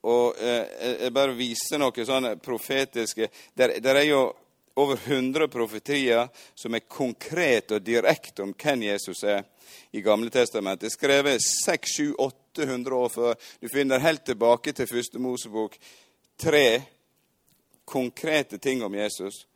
Og 0.06 0.38
eh, 0.38 1.02
Jeg 1.02 1.14
bare 1.14 1.34
viser 1.34 1.82
noe 1.82 2.04
sånne 2.06 2.36
profetiske 2.38 3.26
Der, 3.58 3.80
der 3.82 3.98
er 3.98 4.06
jo 4.06 4.20
over 4.78 5.00
100 5.02 5.48
profetier 5.50 6.28
som 6.54 6.76
er 6.76 6.84
konkrete 6.86 7.80
og 7.80 7.82
direkte 7.82 8.44
om 8.44 8.52
hvem 8.54 8.84
Jesus 8.86 9.24
er 9.24 9.42
i 9.96 10.02
Gamle 10.04 10.30
Testamentet. 10.30 10.92
Skrevet 10.92 11.40
600-800 11.40 12.92
år 12.92 13.08
før. 13.08 13.34
Du 13.60 13.70
finner 13.72 14.04
helt 14.04 14.26
tilbake 14.28 14.76
til 14.76 14.86
første 14.86 15.18
Mosebok 15.18 15.78
tre 16.38 16.82
konkrete 17.88 18.58
ting 18.58 18.84
om 18.84 18.94
Jesus. 18.94 19.46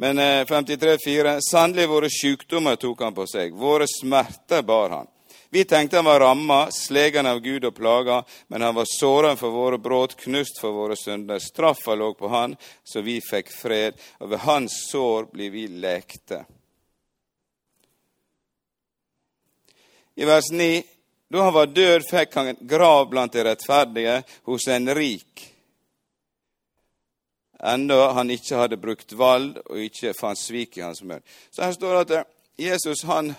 Men 0.00 0.18
53,4.: 0.18 1.26
eh, 1.26 1.38
Sannelig 1.50 1.88
våre 1.88 2.08
sykdommer 2.10 2.76
tok 2.76 3.00
han 3.02 3.14
på 3.14 3.24
seg, 3.26 3.54
våre 3.54 3.86
smerter 3.90 4.62
bar 4.62 4.90
han. 4.90 5.08
Vi 5.50 5.64
tenkte 5.64 5.98
han 5.98 6.04
var 6.04 6.20
ramma, 6.20 6.68
slegen 6.70 7.26
av 7.26 7.40
Gud 7.42 7.64
og 7.66 7.74
plaga, 7.74 8.20
men 8.46 8.62
han 8.62 8.76
var 8.76 8.86
såren 8.86 9.36
for 9.36 9.50
våre 9.50 9.78
brudd, 9.78 10.14
knust 10.20 10.60
for 10.62 10.76
våre 10.76 10.94
synder. 10.96 11.42
Straffa 11.42 11.98
lå 11.98 12.12
på 12.14 12.30
han, 12.30 12.54
så 12.84 13.02
vi 13.02 13.18
fikk 13.18 13.50
fred, 13.50 13.98
og 14.22 14.30
ved 14.30 14.44
hans 14.46 14.78
sår 14.86 15.32
blir 15.32 15.50
vi 15.50 15.66
lekte. 15.66 16.44
I 20.14 20.30
vers 20.30 20.52
9.: 20.54 20.82
Da 21.26 21.42
han 21.42 21.58
var 21.58 21.74
død, 21.74 22.06
fikk 22.10 22.38
han 22.38 22.54
grav 22.60 23.10
blant 23.10 23.32
de 23.32 23.48
rettferdige, 23.50 24.20
hos 24.46 24.68
en 24.68 24.94
rik 24.94 25.57
enda 27.58 28.12
han 28.12 28.30
ikke 28.30 28.62
hadde 28.62 28.80
brukt 28.80 29.12
vold 29.12 29.56
og 29.66 29.82
ikke 29.82 30.14
fant 30.16 30.38
svik 30.38 30.78
i 30.78 30.84
hans 30.84 31.02
munn. 31.02 31.22
Så 31.50 31.64
her 31.64 31.74
står 31.74 31.94
det 31.94 32.02
at 32.02 32.16
eh, 32.18 32.34
Jesus 32.68 33.04
han, 33.06 33.32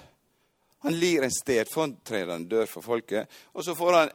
han 0.84 0.96
lir 1.00 1.24
en 1.24 1.34
stedfortredende 1.34 2.50
dør 2.50 2.70
for 2.72 2.86
folket. 2.86 3.32
Og 3.54 3.66
så 3.66 3.76
får 3.76 3.94
han, 3.94 4.14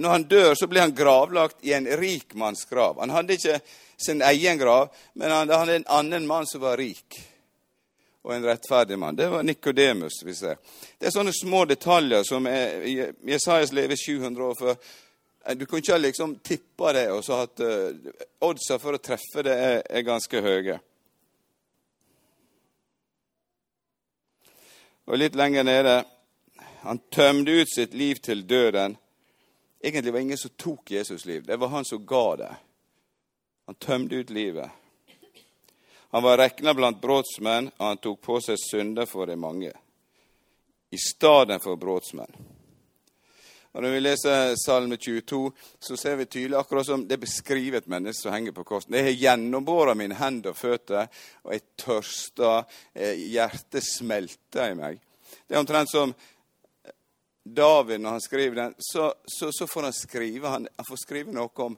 når 0.00 0.16
han 0.16 0.28
dør, 0.28 0.54
så 0.54 0.66
blir 0.66 0.84
han 0.86 0.96
gravlagt 0.96 1.64
i 1.64 1.74
en 1.76 1.88
rik 2.00 2.34
manns 2.34 2.64
grav. 2.68 3.00
Han 3.00 3.12
hadde 3.12 3.36
ikke 3.36 3.60
sin 4.00 4.22
egen 4.22 4.58
grav, 4.58 4.88
men 5.12 5.30
han 5.30 5.52
hadde 5.52 5.80
en 5.80 5.90
annen 5.92 6.26
mann 6.26 6.48
som 6.48 6.64
var 6.64 6.80
rik. 6.80 7.20
Og 8.22 8.34
en 8.34 8.44
rettferdig 8.44 8.98
mann. 9.00 9.16
Det 9.16 9.28
var 9.32 9.44
Nikodemus. 9.44 10.20
Det 10.24 11.06
er 11.06 11.12
sånne 11.12 11.32
små 11.32 11.64
detaljer 11.68 12.24
som 12.28 12.48
er, 12.48 13.12
Jesajas 13.24 13.72
lever 13.72 13.96
700 13.96 14.44
år 14.44 14.58
før 14.58 14.76
du 15.46 15.66
kan 15.66 15.78
ikke 15.78 15.98
liksom 15.98 16.38
tippa 16.38 16.92
det 16.92 17.06
og 17.12 17.24
så 17.24 17.42
at 17.46 17.60
uh, 17.64 18.12
oddsa 18.44 18.78
for 18.78 18.96
å 18.96 19.02
treffe 19.02 19.44
det 19.44 19.54
er, 19.56 19.78
er, 19.88 20.04
ganske 20.04 20.42
høye. 20.44 20.76
Og 25.08 25.16
litt 25.18 25.34
lenger 25.34 25.64
nede 25.66 25.94
Han 26.80 26.98
tømte 27.12 27.50
ut 27.50 27.68
sitt 27.74 27.94
liv 27.94 28.20
til 28.24 28.46
døden. 28.48 28.94
Egentlig 29.80 30.12
var 30.12 30.18
det 30.18 30.22
ingen 30.22 30.38
som 30.38 30.52
tok 30.56 30.90
Jesus 30.90 31.26
liv. 31.28 31.42
Det 31.44 31.56
var 31.56 31.68
han 31.68 31.84
som 31.84 32.06
ga 32.06 32.36
det. 32.36 32.54
Han 33.66 33.74
tømte 33.74 34.14
ut 34.14 34.30
livet. 34.30 34.70
Han 36.10 36.22
var 36.22 36.38
regna 36.38 36.72
blant 36.74 37.00
brotsmenn, 37.00 37.68
og 37.76 37.84
han 37.86 38.00
tok 38.00 38.22
på 38.24 38.38
seg 38.40 38.56
synder 38.58 39.06
for 39.06 39.28
de 39.28 39.36
mange. 39.36 39.74
I 40.90 40.98
stedet 40.98 41.60
for 41.62 41.76
brotsmenn. 41.76 42.32
Og 43.72 43.82
Når 43.82 43.90
vi 43.90 44.00
leser 44.00 44.54
Salme 44.58 44.96
22, 44.96 45.52
så 45.78 45.96
ser 45.96 46.16
vi 46.18 46.26
tydelig 46.26 46.58
akkurat 46.58 46.86
som 46.86 47.04
det 47.06 47.20
beskriver 47.22 47.78
et 47.78 47.86
menneske 47.86 48.24
som 48.24 48.34
henger 48.34 48.52
på 48.52 48.64
korset. 48.66 48.96
Jeg 48.96 49.06
har 49.06 49.20
gjennombåra 49.20 49.94
mine 49.94 50.16
hender 50.18 50.50
og 50.50 50.58
føtter, 50.58 51.06
og 51.44 51.52
jeg 51.54 51.62
tørster. 51.78 52.66
Eh, 52.94 53.22
hjertet 53.30 53.86
smelter 53.86 54.72
i 54.72 54.78
meg. 54.78 54.98
Det 55.46 55.54
er 55.54 55.62
omtrent 55.62 55.92
som 55.92 56.14
David, 57.44 58.00
når 58.00 58.10
han 58.10 58.20
skriver 58.20 58.56
den, 58.56 58.74
så, 58.78 59.12
så, 59.24 59.52
så 59.52 59.66
får 59.66 59.86
han 59.86 59.94
skrive 59.94 60.48
han, 60.48 60.66
han, 60.76 60.88
får 60.88 60.98
skrive 61.04 61.34
noe 61.34 61.62
om 61.62 61.76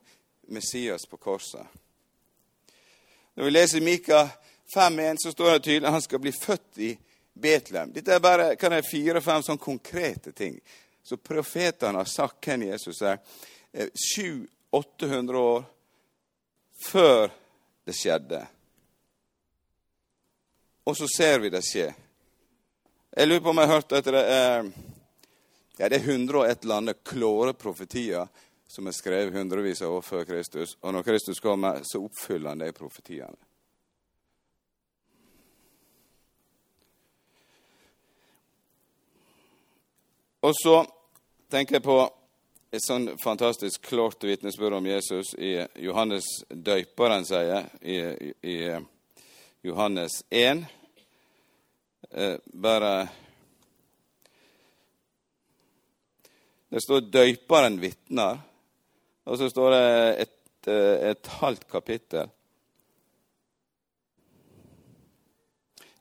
Messias 0.48 1.04
på 1.08 1.20
korset. 1.20 1.66
Når 3.36 3.44
vi 3.44 3.52
leser 3.52 3.84
Mika 3.84 4.24
5.1, 4.74 5.20
så 5.20 5.32
står 5.32 5.52
det 5.52 5.64
tydelig 5.64 5.86
at 5.86 5.98
han 5.98 6.04
skal 6.08 6.24
bli 6.24 6.32
født 6.32 6.80
i 6.88 6.90
Betlehem. 7.32 7.92
Dette 7.92 8.16
er 8.16 8.24
bare 8.24 8.80
fire-fem 8.84 9.44
sånn 9.44 9.60
konkrete 9.60 10.32
ting 10.36 10.56
så 11.02 11.16
profetene 11.16 11.98
har 11.98 12.08
sagt 12.10 12.46
hvem 12.46 12.68
Jesus 12.70 13.02
er, 13.02 13.18
700-800 13.72 15.34
år 15.34 15.64
før 16.86 17.30
det 17.84 17.96
skjedde. 17.96 18.40
Og 20.84 20.96
så 20.98 21.08
ser 21.08 21.38
vi 21.42 21.50
det 21.50 21.62
skje. 21.66 21.88
Jeg 23.12 23.28
lurer 23.28 23.44
på 23.44 23.52
om 23.52 23.60
jeg 23.60 23.68
har 23.68 23.80
hørt 23.80 23.92
at 23.98 24.08
det 24.08 24.24
er 24.24 24.72
ja, 25.78 25.88
det 25.88 25.98
er 25.98 26.08
100 26.08 26.38
og 26.38 26.46
et 26.46 26.64
eller 26.64 26.80
annet 26.82 27.04
klåre 27.04 27.54
profetier 27.56 28.28
som 28.68 28.86
er 28.88 28.96
skrevet 28.96 29.34
hundrevis 29.34 29.82
av 29.82 29.98
år 29.98 30.04
før 30.04 30.24
Kristus. 30.28 30.76
Og 30.80 30.94
når 30.94 31.04
Kristus 31.06 31.40
kommer, 31.40 31.82
så 31.84 32.00
oppfyller 32.00 32.52
han 32.52 32.62
de 32.62 32.70
profetiene. 32.76 33.36
Og 40.42 40.54
så 40.58 40.80
tenker 41.50 41.76
jeg 41.78 41.84
på 41.86 41.96
et 42.72 42.82
sånn 42.82 43.12
fantastisk 43.22 43.84
klart 43.86 44.24
vitnesbyrd 44.26 44.74
om 44.80 44.86
Jesus 44.90 45.34
i 45.38 45.52
Johannes 45.84 46.26
døyperen, 46.48 47.26
sier 47.28 47.68
i, 47.78 47.98
i, 48.42 48.56
Johannes 49.62 50.22
1. 50.34 50.64
Eh, 52.10 52.38
bare 52.52 52.94
Det 56.72 56.80
står 56.80 57.00
'døyperen 57.04 57.74
vitner', 57.80 58.38
og 59.28 59.38
så 59.38 59.50
står 59.50 59.70
det 59.70 60.20
et, 60.24 60.68
eh, 60.72 61.10
et 61.10 61.26
halvt 61.26 61.66
kapittel. 61.68 62.30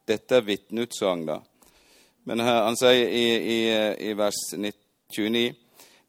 Dette 0.08 0.36
er 0.36 0.48
vitneutsagn, 0.48 1.26
da. 1.28 1.42
Men 2.24 2.40
han 2.40 2.78
sier 2.78 3.10
i, 3.10 3.26
i, 3.56 3.60
i 4.10 4.14
vers 4.14 4.40
29 4.58 5.54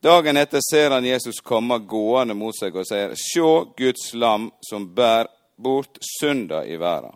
Dagen 0.03 0.37
etter 0.37 0.59
ser 0.67 0.91
han 0.91 1.05
Jesus 1.07 1.39
komme 1.47 1.79
gående 1.79 2.35
mot 2.35 2.57
seg 2.59 2.75
og 2.75 2.87
sier, 2.89 3.13
Sjå 3.15 3.75
Guds 3.79 4.09
lam 4.19 4.49
som 4.67 4.89
bærer 4.95 5.31
bort 5.63 6.01
synda 6.03 6.65
i 6.67 6.75
verden. 6.77 7.15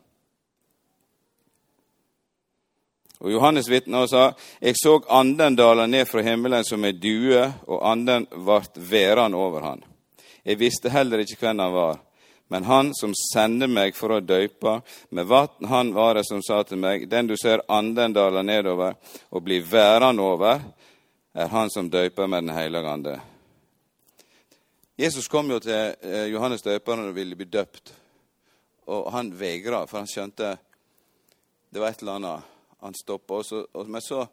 Og 3.18 3.32
Johannes 3.32 3.68
vitna 3.68 4.04
og 4.04 4.10
sa, 4.12 4.24
Jeg 4.60 4.76
så 4.78 5.00
anden 5.08 5.56
dale 5.56 5.86
ned 5.86 6.06
fra 6.06 6.22
himmelen 6.22 6.64
som 6.64 6.84
ei 6.84 6.92
due, 6.92 7.42
og 7.66 7.82
anden 7.90 8.26
vart 8.46 8.76
værende 8.76 9.36
over 9.36 9.64
han. 9.64 9.82
Jeg 10.44 10.60
visste 10.60 10.90
heller 10.90 11.18
ikke 11.18 11.40
hvem 11.40 11.58
han 11.58 11.72
var, 11.72 11.98
men 12.48 12.64
han 12.64 12.92
som 12.94 13.14
sender 13.32 13.66
meg 13.66 13.96
for 13.98 14.14
å 14.14 14.22
døype 14.22 14.80
med 15.10 15.26
vann, 15.26 15.66
han 15.66 15.92
var 15.94 16.14
det 16.14 16.26
som 16.28 16.42
sa 16.42 16.60
til 16.62 16.78
meg, 16.78 17.08
den 17.10 17.26
du 17.26 17.34
ser 17.36 17.64
anden 17.68 18.14
dale 18.14 18.42
nedover 18.46 18.94
og 19.30 19.42
blir 19.42 19.64
værende 19.66 20.22
over, 20.22 20.62
er 21.36 21.50
han 21.52 21.70
som 21.70 21.90
døyper 21.90 22.26
med 22.26 22.46
Den 22.46 22.56
hellige 22.56 22.88
ande. 22.88 23.20
Jesus 24.96 25.28
kom 25.28 25.50
jo 25.50 25.58
til 25.60 25.92
eh, 26.00 26.30
Johannes 26.32 26.62
døperen 26.62 27.10
og 27.10 27.16
ville 27.16 27.36
bli 27.36 27.44
døpt. 27.44 27.92
Og 28.86 29.10
han 29.12 29.34
vegra, 29.36 29.82
for 29.86 30.00
han 30.00 30.08
skjønte 30.08 30.54
det 31.68 31.82
var 31.82 31.92
et 31.92 32.00
eller 32.00 32.16
annet 32.16 32.54
han 32.80 32.94
stoppa. 32.94 33.42
Men 33.84 34.00
så 34.00 34.26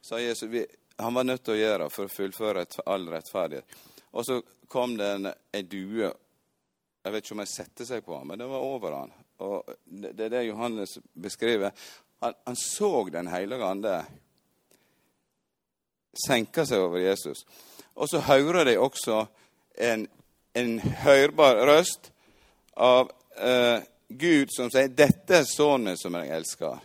sa 0.00 0.18
Jesus 0.18 0.48
vi, 0.50 0.64
han 0.96 1.14
var 1.14 1.24
nødt 1.24 1.44
til 1.44 1.54
å 1.54 1.60
gjøre 1.60 1.90
for 1.92 2.08
å 2.08 2.12
fullføre 2.12 2.64
all 2.90 3.06
rettferdighet. 3.12 3.78
Og 4.10 4.26
så 4.26 4.40
kom 4.68 4.96
det 4.98 5.12
en, 5.14 5.30
en 5.30 5.68
due. 5.70 6.10
Jeg 7.00 7.12
vet 7.12 7.24
ikke 7.24 7.34
om 7.34 7.42
jeg 7.44 7.52
setter 7.54 7.88
seg 7.88 8.04
på 8.04 8.16
ham, 8.18 8.28
men 8.28 8.40
det 8.40 8.48
var 8.50 8.64
over 8.64 8.96
han. 8.98 9.12
Og 9.40 9.70
det, 9.84 10.26
er 10.26 10.32
det 10.34 10.42
Johannes 10.50 10.98
beskriver. 11.16 11.72
Han, 12.20 12.34
han 12.44 12.56
så 12.56 13.08
Den 13.08 13.30
hellige 13.32 13.64
ande 13.64 13.94
senke 16.26 16.66
seg 16.66 16.82
over 16.82 17.00
Jesus. 17.00 17.44
Og 17.94 18.08
så 18.10 18.20
hører 18.26 18.64
de 18.68 18.76
også 18.78 19.24
en, 19.80 20.06
en 20.54 20.78
hørbar 20.80 21.62
røst 21.70 22.12
av 22.76 23.10
eh, 23.38 23.82
Gud 24.08 24.50
som 24.52 24.70
sier 24.72 24.90
'Dette 24.90 25.40
er 25.40 25.48
sønnen 25.48 25.96
som 25.96 26.14
jeg 26.18 26.32
elsker', 26.34 26.80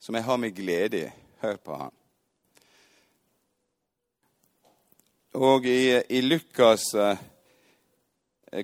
som 0.00 0.14
jeg 0.16 0.24
har 0.24 0.38
med 0.40 0.56
glede 0.56 1.04
i. 1.04 1.10
Hør 1.42 1.56
på 1.56 1.76
ham.' 1.76 1.98
Og 5.32 5.66
i, 5.66 6.00
i 6.08 6.20
Lukas 6.20 6.94
eh, 6.94 7.20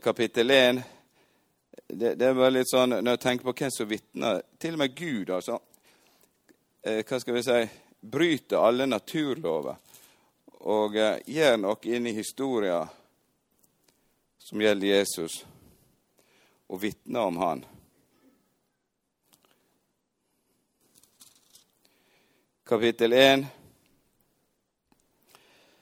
kapittel 0.02 0.50
1 0.50 0.80
det, 1.86 2.14
det 2.14 2.32
var 2.36 2.50
litt 2.52 2.68
sånn, 2.68 2.98
Når 3.00 3.14
jeg 3.14 3.20
tenker 3.22 3.48
på 3.48 3.54
hvem 3.56 3.70
som 3.72 3.88
vitner 3.88 4.42
Til 4.60 4.74
og 4.76 4.80
med 4.82 4.96
Gud, 4.96 5.30
altså. 5.30 5.56
Eh, 6.82 7.00
hva 7.06 7.20
skal 7.20 7.38
vi 7.38 7.44
si 7.46 7.60
Bryter 8.00 8.60
alle 8.60 8.86
naturlover 8.86 9.78
og 10.68 10.96
eh, 10.96 11.20
gjør 11.26 11.56
noe 11.62 11.90
inn 11.94 12.06
i 12.10 12.16
historien 12.16 12.88
som 14.38 14.60
gjelder 14.62 14.88
Jesus, 14.88 15.42
og 16.68 16.80
vitner 16.80 17.28
om 17.28 17.36
han. 17.36 17.64
Kapittel 22.68 23.12
1 23.12 23.46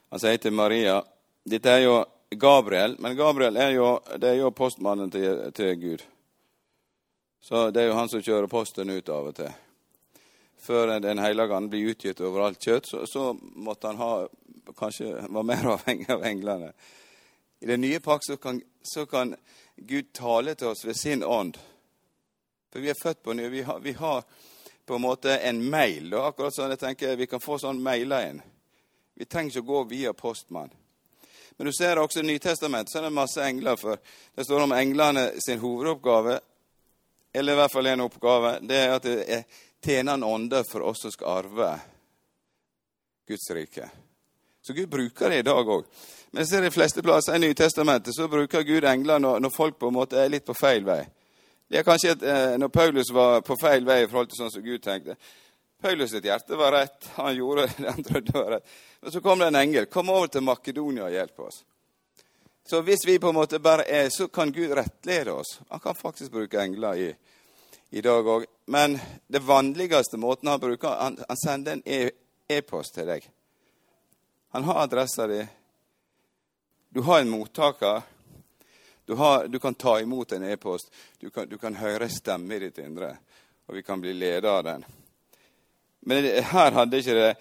han 0.06 0.22
sier 0.22 0.38
til 0.38 0.54
Maria 0.54 1.00
Dette 1.46 1.70
er 1.70 1.82
jo 1.82 1.96
Gabriel, 2.30 2.96
men 2.98 3.16
Gabriel 3.16 3.56
er 3.56 3.70
jo, 3.76 4.00
er 4.18 4.34
jo 4.40 4.50
postmannen 4.50 5.10
til, 5.10 5.52
til 5.54 5.76
Gud. 5.80 6.02
Så 7.40 7.68
det 7.70 7.84
er 7.84 7.92
jo 7.92 7.98
han 7.98 8.10
som 8.10 8.22
kjører 8.22 8.50
posten 8.50 8.90
ut 8.90 9.08
av 9.14 9.28
og 9.30 9.36
til. 9.38 9.52
Før 10.58 10.96
Den 10.98 11.20
hellige 11.22 11.54
ande 11.54 11.70
blir 11.70 11.92
utgitt 11.92 12.20
over 12.20 12.48
alt 12.48 12.58
kjøtt, 12.58 12.88
så, 12.90 13.04
så, 13.06 13.28
måtte 13.38 13.92
han 13.92 14.00
ha, 14.00 14.26
kanskje 14.74 15.12
var 15.28 15.46
mer 15.46 15.68
avhengig 15.76 16.10
av 16.10 16.24
englene. 16.26 16.72
I 17.62 17.70
den 17.70 17.80
nye 17.80 18.00
pakt 18.02 18.26
så 18.26 18.36
kan, 18.36 18.58
så 18.82 19.06
kan 19.06 19.36
Gud 19.76 20.10
tale 20.12 20.54
til 20.54 20.72
oss 20.72 20.82
ved 20.84 20.98
sin 20.98 21.22
ånd. 21.22 21.60
For 22.72 22.82
vi 22.82 22.90
er 22.90 22.98
født 22.98 23.22
på 23.22 23.36
ny. 23.38 23.46
Vi 23.52 23.62
har, 23.62 23.78
vi 23.80 23.92
har 23.92 24.24
på 24.86 24.98
en 24.98 25.06
måte 25.06 25.38
en 25.38 25.62
mail. 25.70 26.10
Da. 26.10 26.26
Akkurat 26.26 26.54
sånn 26.54 26.74
jeg 26.74 26.82
tenker 26.82 27.16
Vi 27.16 27.30
kan 27.30 27.40
få 27.40 27.60
sånn 27.62 27.78
mailer 27.82 28.32
inn. 28.32 28.42
Vi 29.14 29.24
trenger 29.24 29.54
ikke 29.54 29.64
å 29.64 29.70
gå 29.70 29.84
via 29.94 30.12
postmann. 30.12 30.74
Men 31.56 31.66
du 31.66 31.72
ser 31.72 31.98
også 31.98 32.20
i 32.20 32.26
Nytestamentet 32.26 32.92
så 32.92 32.98
er 32.98 33.08
det 33.08 33.16
masse 33.16 33.44
engler. 33.44 33.76
for 33.76 33.96
Det 34.34 34.44
står 34.44 34.62
om 34.62 34.72
englene 34.72 35.30
sin 35.40 35.58
hovedoppgave, 35.58 36.40
eller 37.32 37.52
i 37.52 37.56
hvert 37.56 37.72
fall 37.72 37.86
en 37.86 38.00
oppgave, 38.00 38.58
det 38.60 38.76
er 38.76 38.94
at 38.96 39.02
det 39.02 39.16
er 39.28 39.44
tjenende 39.84 40.26
ånder 40.26 40.64
for 40.68 40.84
oss 40.88 41.02
som 41.02 41.12
skal 41.12 41.40
arve 41.42 41.70
Guds 43.28 43.50
rike. 43.50 43.88
Så 44.62 44.72
Gud 44.72 44.88
bruker 44.88 45.30
det 45.30 45.38
i 45.38 45.46
dag 45.46 45.68
òg. 45.68 45.84
Men 46.30 46.42
jeg 46.42 46.48
ser 46.48 46.64
de 46.64 46.70
fleste 46.74 47.02
plasser 47.02 47.36
i 47.36 47.38
Nytestamentet 47.38 48.16
så 48.16 48.28
bruker 48.28 48.64
Gud 48.66 48.84
engler 48.84 49.20
når, 49.22 49.40
når, 49.40 49.52
folk 49.54 49.78
på 49.78 49.88
en 49.88 49.96
måte 49.96 50.18
er 50.20 50.32
litt 50.32 50.46
på 50.46 50.56
feil 50.58 50.84
vei. 50.84 51.04
Det 51.70 51.80
er 51.80 51.86
kanskje 51.86 52.12
et, 52.14 52.22
eh, 52.22 52.56
Når 52.58 52.68
Paulus 52.68 53.10
var 53.12 53.40
på 53.46 53.56
feil 53.60 53.86
vei 53.86 54.02
i 54.02 54.06
forhold 54.06 54.28
til 54.30 54.40
sånn 54.40 54.52
som 54.52 54.62
Gud 54.62 54.82
tenkte, 54.82 55.16
Paulus 55.80 56.10
sitt 56.10 56.24
hjerte 56.24 56.56
var 56.56 56.72
rett. 56.72 57.08
Han 57.14 57.36
gjorde 57.36 57.66
det 57.66 57.90
han 57.90 58.04
trodde 58.04 58.32
var 58.32 58.50
rett. 58.50 58.68
Men 59.00 59.12
så 59.12 59.20
kom 59.20 59.38
det 59.38 59.46
en 59.46 59.54
engel. 59.54 59.86
Kom 59.86 60.10
over 60.10 60.26
til 60.26 60.44
Makedonia 60.44 61.04
og 61.04 61.12
hjelp 61.12 61.40
oss. 61.40 61.64
Så 62.66 62.80
hvis 62.82 63.06
vi 63.06 63.18
på 63.18 63.28
en 63.28 63.34
måte 63.34 63.60
bare 63.62 63.84
er, 63.84 64.08
så 64.10 64.28
kan 64.28 64.52
Gud 64.52 64.72
rettlede 64.74 65.32
oss. 65.32 65.60
Han 65.68 65.80
kan 65.80 65.94
faktisk 65.94 66.32
bruke 66.32 66.60
engler 66.60 66.96
i, 66.96 67.14
i 67.90 68.00
dag 68.02 68.26
òg. 68.26 68.46
Men 68.66 68.98
det 69.26 69.44
vanligste 69.46 70.18
måten 70.18 70.48
han 70.50 70.60
bruker 70.60 70.88
Han, 70.88 71.18
han 71.28 71.36
sender 71.44 71.72
en 71.72 71.82
e, 71.84 72.10
e-post 72.48 72.96
e 72.96 73.00
til 73.00 73.12
deg. 73.12 73.30
Han 74.56 74.64
har 74.64 74.82
adressa 74.82 75.26
di. 75.26 75.46
Du 76.88 77.00
har 77.00 77.20
en 77.20 77.30
mottaker. 77.30 78.02
Du, 79.04 79.14
har, 79.14 79.46
du, 79.46 79.58
kan 79.58 79.74
ta 79.74 80.00
imot 80.00 80.32
en 80.32 80.42
e-post. 80.42 80.94
Du, 81.18 81.30
du, 81.46 81.58
kan 81.58 81.74
høre 81.74 82.08
stemmen 82.08 82.56
i 82.56 82.64
ditt 82.64 82.78
indre, 82.82 83.12
og 83.66 83.76
vi 83.76 83.82
kan 83.82 84.00
bli 84.00 84.14
leda 84.14 84.58
av 84.58 84.64
den. 84.64 84.86
Men 86.06 86.24
her 86.24 86.70
hadde 86.70 86.98
ikke 87.02 87.14
det. 87.14 87.34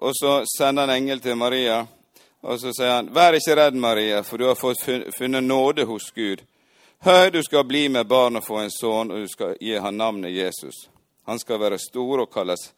Og 0.00 0.14
så 0.16 0.40
sender 0.56 0.86
han 0.86 0.96
engel 0.96 1.20
til 1.20 1.36
Maria, 1.36 1.82
og 2.40 2.60
så 2.60 2.72
sier 2.72 2.94
han, 2.94 3.10
'Vær 3.10 3.34
ikke 3.36 3.56
redd, 3.56 3.74
Maria, 3.74 4.22
for 4.22 4.38
du 4.38 4.46
har 4.46 4.54
fått 4.54 4.80
funnet 5.18 5.44
nåde 5.44 5.84
hos 5.84 6.10
Gud.' 6.10 6.44
'Hør, 7.00 7.30
du 7.30 7.42
skal 7.42 7.64
bli 7.64 7.88
med 7.88 8.06
barn 8.06 8.36
og 8.36 8.44
få 8.46 8.58
en 8.58 8.70
sønn, 8.70 9.10
og 9.10 9.18
du 9.20 9.28
skal 9.28 9.56
gi 9.60 9.74
han 9.78 9.96
navnet 9.96 10.32
Jesus.' 10.32 10.88
'Han 11.26 11.38
skal 11.38 11.60
være 11.60 11.78
stor 11.78 12.20
og 12.20 12.32
kalles 12.32 12.72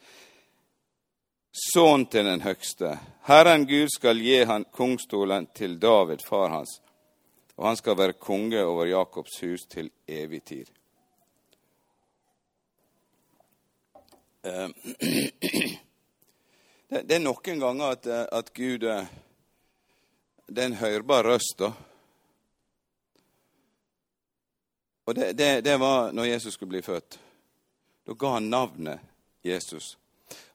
sønn 1.52 2.06
til 2.06 2.24
den 2.24 2.40
høgste.' 2.40 2.98
'Herren 3.28 3.66
Gud 3.66 3.88
skal 3.88 4.18
gi 4.18 4.44
han 4.44 4.64
kongstolen 4.72 5.46
til 5.54 5.78
David, 5.78 6.18
far 6.28 6.48
hans.' 6.48 6.80
'Og 7.56 7.66
han 7.66 7.76
skal 7.76 7.98
være 7.98 8.12
konge 8.12 8.64
over 8.64 8.86
Jakobs 8.86 9.40
hus 9.40 9.60
til 9.70 9.90
evig 10.08 10.42
tid.' 10.44 10.79
det, 16.88 17.02
det, 17.02 17.14
er 17.14 17.20
noen 17.20 17.60
ganger 17.60 17.92
at, 17.92 18.06
eh, 18.08 18.24
at 18.32 18.52
Gud 18.56 18.86
eh, 18.88 19.04
Det 20.46 20.62
er 20.62 20.70
en 20.70 20.80
hørbar 20.80 21.24
røst, 21.28 21.58
da. 21.60 21.68
Og 25.04 25.14
det, 25.14 25.32
det, 25.36 25.60
det, 25.64 25.76
var 25.76 26.12
når 26.16 26.24
Jesus 26.24 26.54
skulle 26.54 26.72
bli 26.72 26.82
født. 26.82 27.18
Da 28.06 28.16
ga 28.16 28.32
han 28.38 28.48
navnet 28.50 28.98
Jesus. 29.44 29.98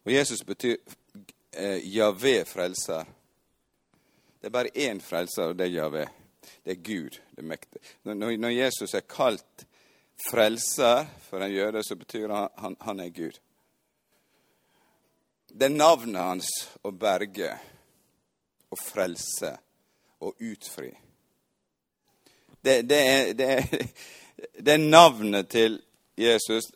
Og 0.03 0.11
Jesus 0.11 0.41
betyr 0.43 0.75
eh, 1.51 1.79
Javé 1.85 2.43
frelser. 2.49 3.05
Det 4.41 4.49
er 4.49 4.57
bare 4.57 4.73
én 4.75 4.99
frelser, 4.99 5.53
og 5.53 5.55
det 5.55 5.69
er 5.69 5.77
Javé. 5.77 6.05
Det 6.65 6.73
er 6.73 6.81
Gud, 6.81 7.21
det 7.37 7.45
mektige. 7.45 7.85
Når, 8.03 8.37
når 8.37 8.49
Jesus 8.49 8.93
er 8.93 9.05
kalt 9.05 9.67
frelser 10.31 11.05
for 11.29 11.45
en 11.45 11.53
jøde, 11.53 11.83
så 11.83 11.95
betyr 11.95 12.27
det 12.27 12.35
han, 12.35 12.49
han, 12.57 12.77
han 12.81 12.99
er 12.99 13.09
Gud. 13.13 13.39
Det 15.57 15.65
er 15.65 15.71
navnet 15.71 16.19
hans 16.19 16.47
å 16.83 16.91
berge 16.91 17.53
og 18.75 18.79
frelse 18.81 19.53
og 20.19 20.41
utfri. 20.43 20.89
Det, 22.59 22.81
det, 22.81 22.97
er, 22.99 23.29
det, 23.33 23.45
er, 23.45 23.85
det 24.59 24.73
er, 24.73 24.81
navnet 24.83 25.47
til 25.49 25.77
Jesus. 26.19 26.67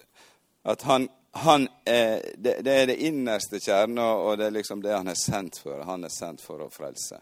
At 0.63 0.85
han, 0.87 1.09
han 1.31 1.67
er, 1.83 2.23
det, 2.37 2.53
er 2.63 2.87
det 2.87 2.95
innerste 3.03 3.59
kjerne, 3.59 4.05
og 4.15 4.37
det 4.39 4.47
er 4.47 4.55
liksom 4.55 4.83
det 4.85 4.93
han 4.95 5.11
er 5.11 5.19
sendt 5.19 5.59
for. 5.59 5.81
Han 5.83 6.07
er 6.07 6.13
sendt 6.13 6.45
for 6.45 6.63
å 6.63 6.69
frelse 6.71 7.19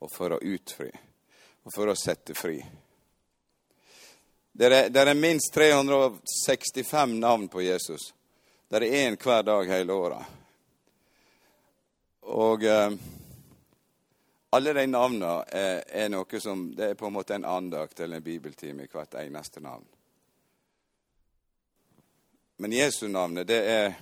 og 0.00 0.08
for 0.12 0.32
å 0.32 0.38
utfri 0.40 0.88
og 0.88 1.74
for 1.74 1.92
å 1.92 1.96
sette 2.00 2.32
fri. 2.38 2.56
Det 4.56 4.72
er, 4.72 4.88
er 4.88 5.12
minst 5.18 5.52
365 5.52 7.12
navn 7.20 7.44
på 7.52 7.60
Jesus. 7.66 8.08
Det 8.72 8.80
er 8.80 9.04
én 9.04 9.20
hver 9.20 9.44
dag 9.44 9.68
hele 9.68 10.00
året. 10.06 10.40
Og 12.24 12.64
eh, 12.64 12.92
alle 14.54 14.72
de 14.72 14.86
navnene 14.86 15.32
er, 15.50 15.82
er, 15.88 16.08
noe 16.08 16.40
som 16.40 16.70
Det 16.76 16.92
er 16.92 16.96
på 16.98 17.08
en 17.08 17.16
måte 17.16 17.34
en 17.34 17.44
andakt 17.44 18.00
eller 18.00 18.20
en 18.20 18.24
bibeltime 18.24 18.86
i 18.86 18.90
hvert 18.90 19.14
eneste 19.20 19.60
navn. 19.60 19.84
Men 22.56 22.72
Jesu 22.72 23.08
navnet, 23.08 23.48
det 23.48 23.60
er 23.66 23.94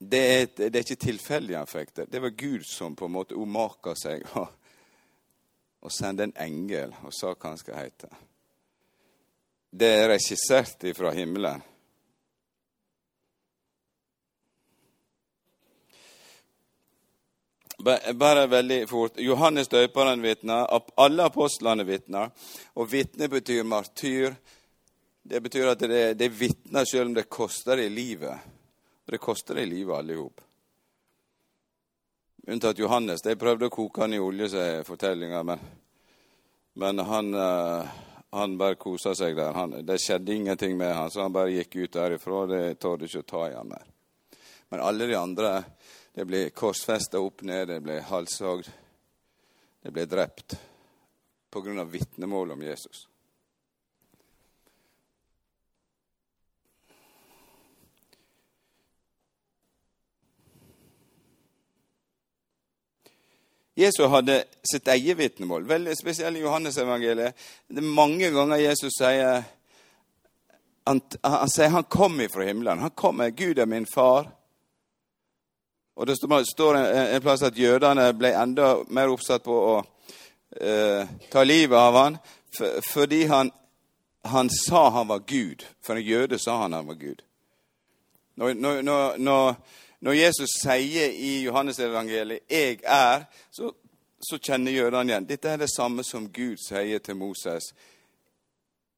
det 0.00 0.18
er, 0.18 0.46
det 0.56 0.76
er 0.76 0.84
ikke 0.84 0.96
tilfeldig 0.96 1.56
han 1.58 1.68
fikk 1.68 1.90
det. 1.96 2.06
Det 2.12 2.20
var 2.22 2.30
Gud 2.32 2.62
som 2.64 2.94
på 2.96 3.04
en 3.04 3.12
måte 3.12 3.36
omaka 3.36 3.92
seg 4.00 4.24
og, 4.40 4.46
og 5.84 5.92
sendte 5.92 6.24
en 6.28 6.36
engel 6.40 6.94
og 7.04 7.12
sa 7.12 7.34
hva 7.34 7.50
han 7.52 7.60
skal 7.60 7.76
hete. 7.76 8.08
Det 9.70 9.90
er 9.98 10.08
regissert 10.14 10.86
fra 10.96 11.12
himmelen. 11.14 11.60
Bare 17.80 18.46
veldig 18.46 18.88
fort. 18.88 19.18
Johannes 19.18 19.68
døperen 19.68 20.22
vitner, 20.22 20.66
alle 21.00 21.24
apostlene 21.30 21.84
vitner. 21.88 22.30
Og 22.76 22.90
vitne 22.92 23.28
betyr 23.28 23.64
martyr. 23.64 24.34
Det 25.22 25.40
betyr 25.40 25.72
at 25.72 25.84
det, 25.88 26.14
det 26.20 26.28
vitner 26.28 26.84
selv 26.84 27.08
om 27.08 27.14
det 27.16 27.28
koster 27.32 27.80
det 27.80 27.88
livet. 27.88 28.36
Og 29.06 29.14
det 29.14 29.20
koster 29.22 29.54
det 29.54 29.66
livet, 29.70 29.96
alle 29.96 30.14
sammen. 30.18 30.46
Unntatt 32.50 32.78
Johannes. 32.78 33.22
De 33.22 33.36
prøvde 33.36 33.68
å 33.68 33.72
koke 33.72 34.00
han 34.02 34.14
i 34.16 34.20
olje, 34.20 34.48
sier 34.50 34.84
fortellinga, 34.84 35.42
men, 35.46 35.60
men 36.80 37.02
han, 37.04 37.28
uh, 37.36 37.90
han 38.34 38.56
bare 38.58 38.78
kosa 38.80 39.12
seg 39.14 39.36
der. 39.38 39.52
Han, 39.54 39.76
det 39.86 40.00
skjedde 40.02 40.34
ingenting 40.34 40.76
med 40.80 40.94
han, 40.96 41.10
så 41.12 41.26
han 41.26 41.36
bare 41.36 41.52
gikk 41.52 41.76
ut 41.76 41.98
derifra. 41.98 42.46
Det 42.50 42.62
torde 42.80 43.06
ikke 43.06 43.22
å 43.22 43.28
ta 43.28 43.44
i 43.48 43.54
han 43.54 43.70
mer. 43.70 43.84
Men 44.72 44.82
alle 44.86 45.06
de 45.10 45.18
andre 45.18 45.52
det 46.14 46.26
ble 46.26 46.48
korsfesta 46.50 47.20
opp 47.22 47.44
ned, 47.46 47.68
det 47.70 47.80
ble 47.84 48.00
halshogd, 48.08 48.66
det 49.80 49.92
ble 49.94 50.06
drept 50.10 50.56
på 51.50 51.62
grunn 51.62 51.78
av 51.82 51.90
vitnemål 51.90 52.56
om 52.56 52.62
Jesus. 52.62 53.06
Jesus 63.80 64.10
hadde 64.12 64.44
sitt 64.72 64.88
eget 64.88 65.16
vitnemål, 65.16 65.64
veldig 65.64 65.94
spesielt 65.96 66.36
i 66.36 66.42
Johannesevangeliet. 66.42 67.38
Det 67.68 67.80
er 67.80 67.94
mange 67.96 68.28
ganger 68.34 68.60
Jesus 68.60 68.92
sier 68.98 69.46
han, 70.84 71.00
han 71.22 71.48
sier 71.48 71.72
han 71.72 71.86
kom 71.88 72.20
ifra 72.20 72.44
himmelen. 72.44 72.82
Han 72.82 72.92
kom, 72.98 73.22
Gud 73.36 73.58
er 73.58 73.70
min 73.70 73.86
far. 73.88 74.28
Og 76.00 76.06
Det 76.06 76.16
står 76.16 76.76
en, 76.76 77.22
plass 77.22 77.42
at 77.42 77.58
jødene 77.58 78.06
ble 78.16 78.30
enda 78.32 78.70
mer 78.88 79.10
oppsatt 79.12 79.42
på 79.44 79.52
å 79.52 79.74
eh, 80.56 81.10
ta 81.28 81.42
livet 81.44 81.76
av 81.76 81.98
han, 81.98 82.16
fordi 82.88 83.26
han, 83.28 83.50
han, 84.24 84.48
sa 84.48 84.86
han 84.94 85.10
var 85.12 85.20
Gud. 85.28 85.66
For 85.84 86.00
en 86.00 86.06
jøde 86.06 86.38
sa 86.40 86.56
han 86.62 86.72
han 86.72 86.88
var 86.88 86.96
Gud. 86.96 87.20
Når, 88.40 88.54
når, 88.54 88.80
når, 89.18 89.54
når 90.00 90.16
Jesus 90.22 90.56
sier 90.62 91.12
i 91.12 91.42
Johannesevangeliet 91.42 92.48
'Jeg 92.48 92.80
er', 92.82 93.28
så, 93.52 93.68
så 94.24 94.38
kjenner 94.38 94.72
jødene 94.72 95.12
igjen. 95.12 95.28
Dette 95.28 95.48
er 95.48 95.56
det 95.56 95.68
samme 95.76 96.04
som 96.04 96.32
Gud 96.32 96.56
sier 96.64 96.98
til 96.98 97.16
Moses. 97.16 97.74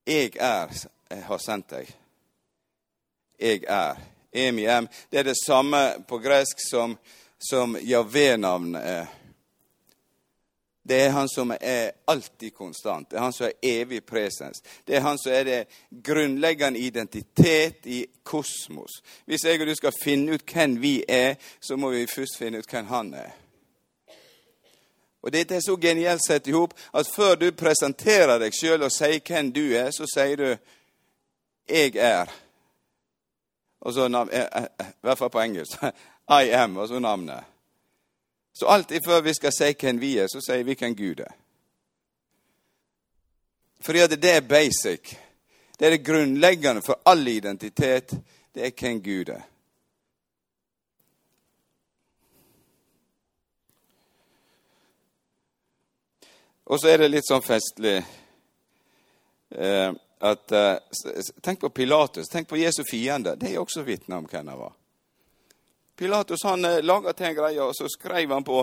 'Jeg 0.07 0.37
er, 0.39 0.87
jeg 1.11 1.25
har 1.25 1.39
sendt 1.39 1.73
deg'. 1.73 1.91
Jeg 3.41 3.65
er. 3.67 3.99
Emiem. 4.33 4.89
Det 5.11 5.19
er 5.19 5.25
det 5.25 5.37
samme 5.47 6.05
på 6.09 6.19
gresk 6.19 6.61
som, 6.71 6.97
som 7.39 7.77
Javé-navnet 7.81 8.83
er. 8.83 9.07
Det 10.85 11.01
er 11.01 11.11
han 11.11 11.29
som 11.29 11.53
er 11.61 11.91
alltid 12.05 12.55
konstant. 12.55 13.11
Det 13.11 13.17
er 13.17 13.23
han 13.23 13.33
som 13.33 13.47
er 13.47 13.53
evig 13.63 14.01
presens. 14.05 14.63
Det 14.85 14.97
er 14.97 15.01
han 15.01 15.19
som 15.19 15.33
er 15.33 15.45
det 15.45 15.61
grunnleggende 15.91 16.79
identitet 16.79 17.87
i 17.87 18.07
kosmos. 18.23 19.03
Hvis 19.25 19.45
jeg 19.45 19.61
og 19.61 19.67
du 19.67 19.75
skal 19.75 19.95
finne 20.03 20.35
ut 20.35 20.53
hvem 20.53 20.75
vi 20.83 21.05
er, 21.09 21.35
så 21.61 21.77
må 21.77 21.93
vi 21.95 22.07
først 22.11 22.39
finne 22.39 22.59
ut 22.59 22.71
hvem 22.71 22.91
han 22.91 23.15
er. 23.15 23.31
Og 25.23 25.33
Dette 25.33 25.55
er 25.55 25.63
så 25.63 25.77
genialt 25.79 26.25
sett 26.27 26.49
i 26.51 26.55
hop 26.57 26.75
at 26.99 27.07
før 27.07 27.37
du 27.39 27.53
presenterer 27.55 28.41
deg 28.43 28.55
sjøl 28.59 28.83
og 28.83 28.91
sier 28.91 29.23
hvem 29.23 29.53
du 29.55 29.63
er, 29.79 29.91
så 29.95 30.07
sier 30.11 30.37
du 30.37 30.57
'jeg 31.69 31.97
er'. 31.97 32.42
Og 33.83 33.93
så, 33.93 34.07
I 34.07 35.03
hvert 35.03 35.19
fall 35.19 35.31
på 35.31 35.41
engelsk. 35.43 35.83
I 36.43 36.51
am, 36.55 36.77
og 36.77 36.89
så 36.89 36.99
navnet. 36.99 37.45
Så 38.53 38.67
alltid 38.67 39.01
før 39.07 39.21
vi 39.21 39.35
skal 39.35 39.53
si 39.53 39.73
hvem 39.81 40.01
vi 40.01 40.17
er, 40.19 40.29
så 40.31 40.41
sier 40.45 40.65
vi 40.65 40.77
hvem 40.79 40.97
Gud 40.97 41.21
er. 41.25 41.33
Fordi 43.83 43.99
at 43.99 44.15
det 44.23 44.37
er 44.37 44.49
basic. 44.49 45.15
Det 45.79 45.87
er 45.87 45.97
det 45.97 46.07
grunnleggende 46.07 46.83
for 46.87 47.01
all 47.05 47.29
identitet. 47.29 48.15
Det 48.55 48.67
er 48.67 48.77
hvem 48.81 49.03
Gud 49.03 49.29
er. 49.29 49.43
Og 56.65 56.79
så 56.81 56.89
er 56.89 57.03
det 57.03 57.11
litt 57.11 57.27
sånn 57.27 57.43
festlig 57.43 57.99
eh, 59.51 59.91
at 60.23 60.53
eh, 60.53 60.77
Tenk 61.41 61.61
på 61.61 61.71
Pilatus. 61.71 62.29
Tenk 62.29 62.49
på 62.49 62.57
Jesu 62.57 62.85
fiende. 62.91 63.35
Det 63.37 63.55
er 63.55 63.59
også 63.59 63.83
vitner 63.83 64.17
om 64.23 64.29
hvem 64.31 64.49
han 64.49 64.59
var. 64.59 64.73
Pilatus 65.99 66.45
han 66.45 66.65
eh, 66.65 66.83
laga 66.83 67.13
til 67.13 67.27
en 67.27 67.35
greie, 67.35 67.63
og 67.63 67.75
så 67.77 67.89
skrev 67.91 68.31
han 68.31 68.47
på 68.47 68.61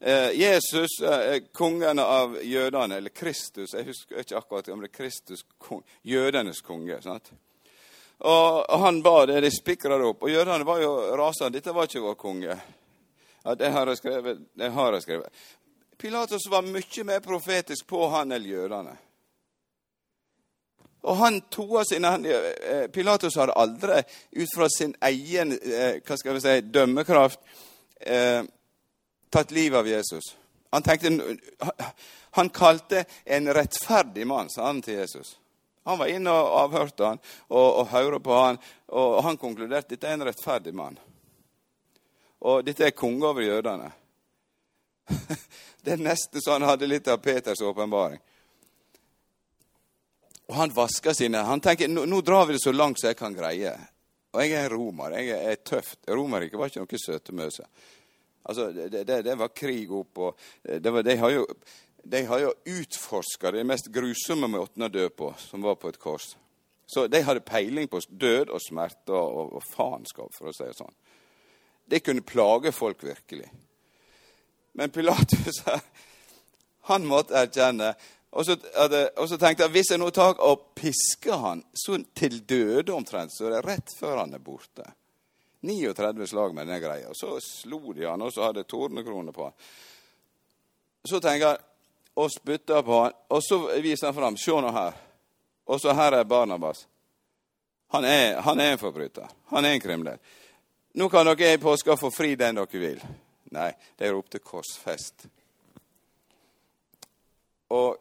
eh, 0.00 0.30
Jesus, 0.36 1.00
eh, 1.00 1.38
kongen 1.52 1.98
av 1.98 2.36
jødene, 2.42 3.00
eller 3.00 3.10
Kristus 3.10 3.74
Jeg 3.74 3.88
husker 3.88 4.20
ikke 4.20 4.36
akkurat 4.36 4.68
om 4.68 4.84
det 4.84 4.92
er 4.92 4.96
Kristus, 5.00 5.46
kong, 5.58 5.82
jødenes 6.02 6.60
konge. 6.60 7.00
sant? 7.02 7.32
Og, 8.18 8.68
og 8.68 8.78
han 8.84 9.02
ba 9.02 9.24
det, 9.26 9.40
de 9.40 9.50
spikra 9.54 9.96
det 9.98 10.12
opp. 10.12 10.22
Og 10.22 10.30
jødene 10.30 10.66
var 10.66 10.80
jo 10.82 10.92
rasende. 11.16 11.54
Dette 11.56 11.72
var 11.72 11.88
ikke 11.88 12.04
vår 12.04 12.20
konge. 12.20 12.60
Ja, 13.44 13.54
Det 13.54 13.70
har 13.72 13.86
jeg 13.86 13.96
skrevet. 14.02 14.46
Det 14.54 14.72
har 14.76 14.92
jeg 14.92 15.02
skrevet. 15.02 15.44
Pilatus 15.98 16.50
var 16.50 16.66
mye 16.66 17.04
mer 17.04 17.20
profetisk 17.20 17.86
på 17.86 18.08
han 18.12 18.32
enn 18.34 18.44
jødene. 18.44 18.98
Og 21.06 21.16
han 21.16 21.40
toa 21.52 21.84
sine 21.86 22.10
eh, 22.26 22.86
Pilatus 22.90 23.36
hadde 23.38 23.54
aldri 23.58 24.00
ut 24.36 24.54
fra 24.54 24.68
sin 24.72 24.94
egen 25.08 25.54
eh, 25.54 26.00
hva 26.02 26.18
skal 26.18 26.36
vi 26.36 26.42
si, 26.42 26.54
dømmekraft 26.74 27.40
eh, 28.00 28.42
tatt 29.30 29.54
livet 29.54 29.78
av 29.78 29.88
Jesus. 29.88 30.34
Han 30.70 30.82
tenkte, 30.82 31.36
han 32.36 32.50
kalte 32.50 33.04
en 33.24 33.54
rettferdig 33.54 34.26
mann, 34.26 34.50
sa 34.50 34.66
han 34.66 34.82
til 34.82 34.98
Jesus. 34.98 35.36
Han 35.88 35.98
var 35.98 36.10
inne 36.12 36.32
og 36.34 36.56
avhørte 36.64 37.06
han, 37.06 37.20
og, 37.48 37.68
og 37.80 37.92
hørte 37.94 38.20
på 38.20 38.34
han, 38.36 38.58
og 38.92 39.22
han 39.24 39.38
konkluderte 39.40 39.94
dette 39.94 40.10
er 40.10 40.18
en 40.18 40.26
rettferdig 40.28 40.74
mann. 40.76 40.98
Og 42.44 42.66
dette 42.66 42.84
er 42.84 42.96
konge 42.96 43.26
over 43.26 43.42
jødene. 43.42 43.88
Det 45.82 45.94
er 45.94 46.02
nesten 46.02 46.42
så 46.42 46.58
han 46.58 46.66
hadde 46.68 46.88
litt 46.90 47.08
av 47.08 47.22
Peters 47.24 47.62
åpenbaring. 47.64 48.20
Og 50.48 50.56
han 50.56 50.72
vasker 50.72 51.12
sine 51.16 51.42
Han 51.44 51.60
tenker 51.60 51.90
nå, 51.92 52.06
nå 52.08 52.20
drar 52.24 52.48
vi 52.48 52.56
det 52.56 52.62
så 52.62 52.72
langt 52.72 53.00
som 53.00 53.10
jeg 53.10 53.18
kan 53.18 53.36
greie. 53.36 53.74
Og 54.32 54.42
jeg 54.44 54.56
er 54.56 54.72
romer. 54.72 55.16
Jeg 55.18 55.32
er, 55.34 55.44
er 55.52 55.62
tøft. 55.64 56.00
Romerriket 56.08 56.60
var 56.60 56.72
ikke 56.72 56.84
noe 56.84 57.00
søtemøse. 57.04 57.68
Altså, 58.48 58.70
det, 58.72 59.04
det, 59.04 59.22
det, 59.26 59.36
var 59.36 59.52
krig 59.52 59.90
opp, 59.92 60.18
og 60.18 60.38
var, 60.64 61.02
de 61.04 61.16
har 61.20 61.32
jo, 61.34 61.44
de 62.08 62.22
har 62.24 62.40
jo 62.40 62.52
utforska 62.78 63.52
det 63.52 63.64
mest 63.68 63.90
grusomme 63.92 64.48
måten 64.48 64.86
å 64.86 64.88
dø 64.92 65.08
på, 65.12 65.34
som 65.42 65.64
var 65.64 65.76
på 65.80 65.90
et 65.92 66.00
kors. 66.00 66.30
Så 66.88 67.04
de 67.12 67.20
hadde 67.20 67.44
peiling 67.44 67.90
på 67.92 68.00
død 68.08 68.48
og 68.48 68.62
smerte 68.64 69.12
og, 69.12 69.58
og, 69.58 69.66
faenskap, 69.74 70.32
for 70.32 70.48
å 70.48 70.54
si 70.56 70.64
det 70.64 70.78
sånn. 70.78 70.94
Det 71.88 72.00
kunne 72.04 72.24
plage 72.24 72.72
folk 72.72 73.04
virkelig. 73.04 73.50
Men 74.80 74.92
Pilatus 74.94 75.60
han 76.88 77.04
måtte 77.08 77.36
erkjenne 77.36 77.92
og 78.30 78.44
så, 78.44 78.56
og 79.16 79.28
så, 79.28 79.38
tenkte 79.40 79.64
jeg 79.64 79.72
hvis 79.72 79.90
jeg 79.94 80.00
nå 80.00 80.10
tar 80.12 80.36
og 80.44 80.70
pisker 80.76 81.40
han 81.40 81.62
så 81.72 81.96
til 82.16 82.40
døde 82.48 82.92
omtrent, 82.92 83.32
så 83.32 83.48
er 83.48 83.56
det 83.56 83.64
rett 83.66 83.94
før 83.96 84.20
han 84.22 84.34
er 84.36 84.42
borte. 84.44 84.84
39 85.60 86.26
slag 86.26 86.54
med 86.54 86.68
denne 86.68 86.80
greia. 86.80 87.08
Og 87.08 87.16
så 87.16 87.38
slo 87.42 87.92
de 87.92 88.04
han, 88.06 88.22
og 88.22 88.32
så 88.32 88.44
hadde 88.46 88.66
tornekroner 88.68 89.32
på 89.34 89.48
han. 89.48 89.56
Så 91.08 91.20
tenker 91.24 91.46
jeg 91.46 91.64
og 92.18 92.30
spytter 92.30 92.82
på 92.82 93.00
han, 93.02 93.16
og 93.32 93.42
så 93.42 93.58
viser 93.80 94.10
han 94.10 94.18
fram. 94.18 94.36
Se 94.38 94.54
nå 94.54 94.72
her. 94.76 95.00
Og 95.68 95.80
så 95.80 95.94
her 95.96 96.20
er 96.20 96.28
Barnabas. 96.28 96.86
Han 97.88 98.04
er, 98.04 98.40
han 98.44 98.60
er 98.60 98.74
en 98.74 98.78
forbryter. 98.80 99.28
Han 99.54 99.64
er 99.64 99.76
en 99.76 99.80
kriminell. 99.80 100.20
Nå 100.98 101.08
kan 101.08 101.26
dere 101.26 101.54
i 101.54 101.60
påska 101.60 101.96
få 101.96 102.10
fri 102.12 102.34
den 102.36 102.60
dere 102.60 102.80
vil. 102.80 103.00
Nei, 103.56 103.70
de 103.96 104.10
ropte 104.12 104.40
korsfest. 104.44 105.26
Og 107.72 107.96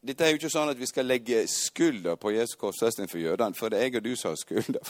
dette 0.00 0.24
er 0.24 0.32
jo 0.32 0.38
ikke 0.38 0.48
sånn 0.52 0.70
at 0.72 0.78
vi 0.80 0.88
skal 0.88 1.04
legge 1.04 1.42
skylda 1.50 2.14
på 2.16 2.32
Jesu 2.32 2.54
korsfesting 2.60 3.08
for 3.10 3.20
jødene, 3.20 3.56
for 3.56 3.68
det 3.68 3.80
er 3.80 3.90
jeg 3.90 3.98
og 4.00 4.06
du 4.06 4.14
som 4.16 4.32
har 4.32 4.38
skylda. 4.40 4.80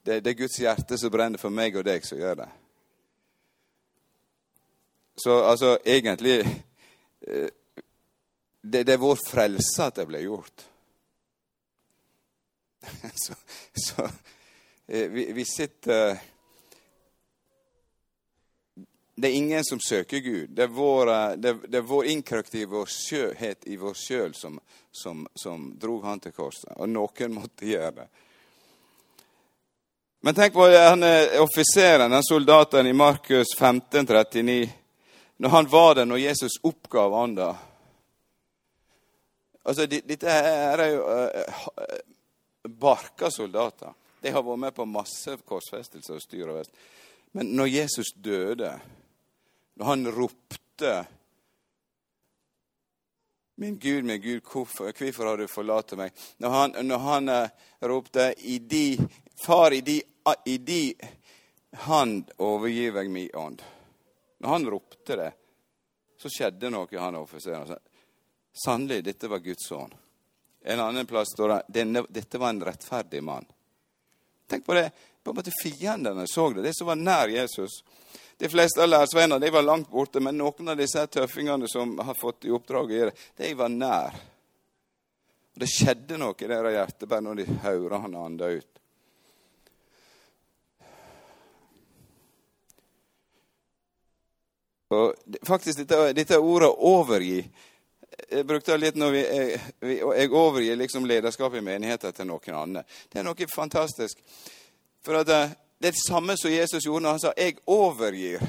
Det, 0.00 0.20
det 0.24 0.30
er 0.30 0.38
Guds 0.38 0.56
hjerte 0.60 0.98
som 1.00 1.12
brenner 1.12 1.40
for 1.40 1.52
meg 1.52 1.76
og 1.76 1.84
deg 1.84 2.06
som 2.08 2.20
gjør 2.20 2.38
det. 2.40 2.48
Så 5.20 5.36
altså, 5.44 5.76
egentlig 5.86 6.38
eh, 6.40 7.50
det, 8.62 8.86
det, 8.86 8.94
er 8.94 9.02
vår 9.02 9.20
frelse 9.28 9.84
at 9.84 10.00
det 10.00 10.08
ble 10.08 10.24
gjort. 10.24 10.64
så, 13.24 13.36
så 13.76 14.08
eh, 14.88 15.12
vi, 15.12 15.28
vi 15.36 15.44
sitter 15.44 16.16
det 19.14 19.28
er 19.28 19.36
ingen 19.38 19.64
som 19.64 19.80
søker 19.80 20.18
Gud. 20.18 20.50
Det 20.50 20.62
er 20.62 20.72
vår, 20.74 21.10
eh, 21.12 21.32
det, 21.36 21.54
det 21.68 21.78
er 21.78 21.88
vår 21.88 22.10
innkrøkt 22.14 22.54
i 22.54 22.64
vår 22.64 22.86
sjøhet 22.90 23.66
i 23.70 23.76
vår 23.78 23.94
sjøl 23.94 24.34
som, 24.34 24.60
som, 24.92 25.26
som 25.34 25.72
drog 25.80 26.04
han 26.04 26.20
til 26.20 26.34
korset. 26.34 26.72
Og 26.76 26.88
noen 26.90 27.34
måtte 27.34 27.68
gjøre 27.68 27.92
det. 28.00 28.08
Men 30.24 30.34
tenk 30.34 30.54
på 30.56 30.66
han 30.72 31.04
offiseren, 31.44 32.10
den 32.10 32.24
soldaten 32.24 32.86
i 32.88 32.96
Markus 32.96 33.52
15, 33.58 34.06
39. 34.06 34.72
Når 35.36 35.48
han 35.48 35.68
var 35.68 35.94
der 35.94 36.04
når 36.08 36.22
Jesus 36.22 36.52
oppgav 36.62 37.12
ånda. 37.12 37.50
Altså, 39.64 39.86
dette 39.86 40.30
er 40.30 40.82
jo 40.92 41.04
uh, 41.04 41.98
barka 42.68 43.30
soldater. 43.30 43.92
De 44.20 44.32
har 44.32 44.44
vært 44.44 44.60
med 44.60 44.74
på 44.76 44.86
masse 44.88 45.36
korsfestelser 45.44 46.16
og 46.16 46.22
styr 46.24 46.48
og 46.48 46.58
vest. 46.60 46.76
Men 47.36 47.50
når 47.56 47.72
Jesus 47.72 48.12
døde 48.16 48.70
når 49.74 49.84
han 49.90 50.10
ropte 50.12 50.94
Min 53.56 53.78
Gud, 53.78 54.04
min 54.04 54.20
Gud, 54.20 54.42
hvorfor, 54.42 54.90
hvorfor 54.98 55.26
har 55.26 55.38
du 55.38 55.46
forlatt 55.46 55.92
meg? 55.94 56.10
Når 56.42 56.50
han, 56.50 56.72
når 56.88 56.98
han 56.98 57.28
uh, 57.30 57.68
ropte 57.86 58.32
i 58.50 58.58
de, 58.58 58.98
Far, 59.38 59.72
i 59.72 59.80
de, 59.80 60.00
i 60.50 60.56
de 60.58 60.80
hand 61.86 62.32
overgir 62.42 62.98
jeg 62.98 63.10
min 63.14 63.30
ånd. 63.38 63.62
Når 64.42 64.48
han 64.48 64.66
ropte 64.74 65.16
det, 65.16 65.30
så 66.18 66.30
skjedde 66.30 66.70
noe 66.74 66.98
han 66.98 67.18
offiseren. 67.20 67.78
Sannelig, 68.64 69.04
dette 69.04 69.30
var 69.30 69.42
Guds 69.44 69.70
ånd. 69.72 69.94
En 70.66 70.80
annen 70.80 71.06
plass 71.06 71.34
står 71.34 71.60
det 71.68 71.84
dette 72.08 72.38
var 72.38 72.54
en 72.54 72.64
rettferdig 72.64 73.22
mann. 73.22 73.46
Tenk 74.48 74.66
på 74.66 74.74
det. 74.74 74.88
På 75.24 75.30
en 75.32 75.36
måte 75.36 75.52
Fiendene 75.62 76.26
så 76.28 76.50
det, 76.52 76.62
de 76.62 76.74
som 76.76 76.90
var 76.90 77.00
nær 77.00 77.32
Jesus. 77.32 77.80
De 78.36 78.48
fleste 78.48 78.82
av 78.82 78.90
lærersvennene 78.90 79.50
var 79.50 79.64
langt 79.64 79.88
borte, 79.90 80.20
men 80.20 80.36
noen 80.36 80.68
av 80.68 80.76
disse 80.76 81.06
tøffingene 81.06 81.68
som 81.70 81.96
har 81.98 82.16
fått 82.18 82.44
i 82.44 82.52
oppdrag 82.52 82.90
å 82.90 82.98
gjøre, 82.98 83.16
de 83.40 83.52
var 83.56 83.72
nær. 83.72 84.18
Og 85.54 85.62
Det 85.62 85.70
skjedde 85.70 86.18
noe 86.20 86.36
i 86.36 86.48
deres 86.50 86.74
hjerte 86.74 87.08
bare 87.08 87.24
når 87.24 87.40
de 87.40 87.58
hørte 87.62 88.00
han 88.04 88.16
anda 88.20 88.50
ut. 88.52 88.80
Og 94.94 95.38
faktisk, 95.46 95.78
dette, 95.78 96.12
dette 96.12 96.38
ordet 96.38 96.68
'overgi' 96.68 97.46
jeg 98.28 98.46
brukte 98.46 98.76
litt 98.76 98.98
når 98.98 99.10
vi, 99.10 99.22
jeg, 99.24 99.60
jeg 99.98 100.30
overgir 100.30 100.76
liksom 100.78 101.06
lederskapet 101.06 101.58
i 101.58 101.64
menigheten 101.64 102.12
til 102.12 102.28
noen 102.28 102.58
andre. 102.58 102.84
Det 103.10 103.20
er 103.20 103.26
noe 103.26 103.48
fantastisk. 103.50 104.20
For 105.04 105.14
eh, 105.14 105.24
det 105.24 105.34
er 105.34 105.50
det 105.78 105.92
samme 106.08 106.36
som 106.36 106.50
Jesus 106.50 106.84
gjorde 106.84 107.02
når 107.02 107.10
han 107.10 107.20
sa 107.20 107.32
'Jeg 107.36 107.58
overgir'. 107.66 108.48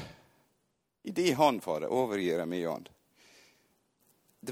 I 1.02 1.10
din 1.10 1.34
hånd, 1.34 1.62
Fader, 1.62 1.86
overgir 1.86 2.38
jeg 2.38 2.48
min 2.48 2.66
hånd. 2.66 2.88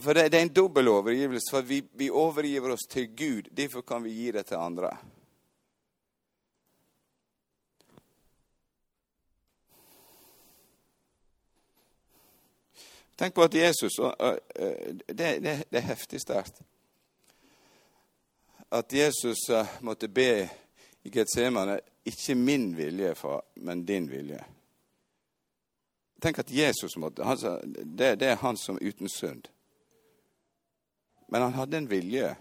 For 0.01 0.15
det, 0.15 0.35
er 0.35 0.43
en 0.43 0.49
dobbel 0.49 0.89
overgivelse. 0.89 1.51
For 1.51 1.63
vi, 1.63 1.83
vi 1.93 2.11
overgiver 2.11 2.71
oss 2.71 2.87
til 2.91 3.17
Gud. 3.17 3.43
Derfor 3.51 3.83
kan 3.83 4.05
vi 4.05 4.11
gi 4.11 4.31
det 4.31 4.47
til 4.47 4.57
andre. 4.57 4.97
Tenk 13.17 13.35
på 13.35 13.43
at 13.43 13.55
Jesus 13.55 13.93
Det, 15.07 15.17
det, 15.19 15.65
det 15.71 15.79
er 15.79 15.81
heftig 15.81 16.21
sterkt. 16.21 16.63
At 18.71 18.93
Jesus 18.93 19.51
måtte 19.81 20.09
be 20.09 20.51
i 21.03 21.11
Getsemane 21.11 21.81
ikke 22.05 22.35
min 22.35 22.77
vilje, 22.77 23.15
far, 23.15 23.43
men 23.55 23.85
din 23.87 24.11
vilje. 24.11 24.45
Tenk 26.23 26.39
at 26.39 26.51
Jesus 26.53 26.97
måtte 26.97 27.25
han 27.25 27.39
det, 27.85 28.15
det 28.21 28.29
er 28.29 28.41
han 28.41 28.57
som 28.57 28.79
er 28.81 28.89
uten 28.89 29.09
synd. 29.09 29.49
Men 31.29 31.43
han 31.43 31.57
hadde 31.57 31.77
en 31.77 31.91
vilje. 31.91 32.35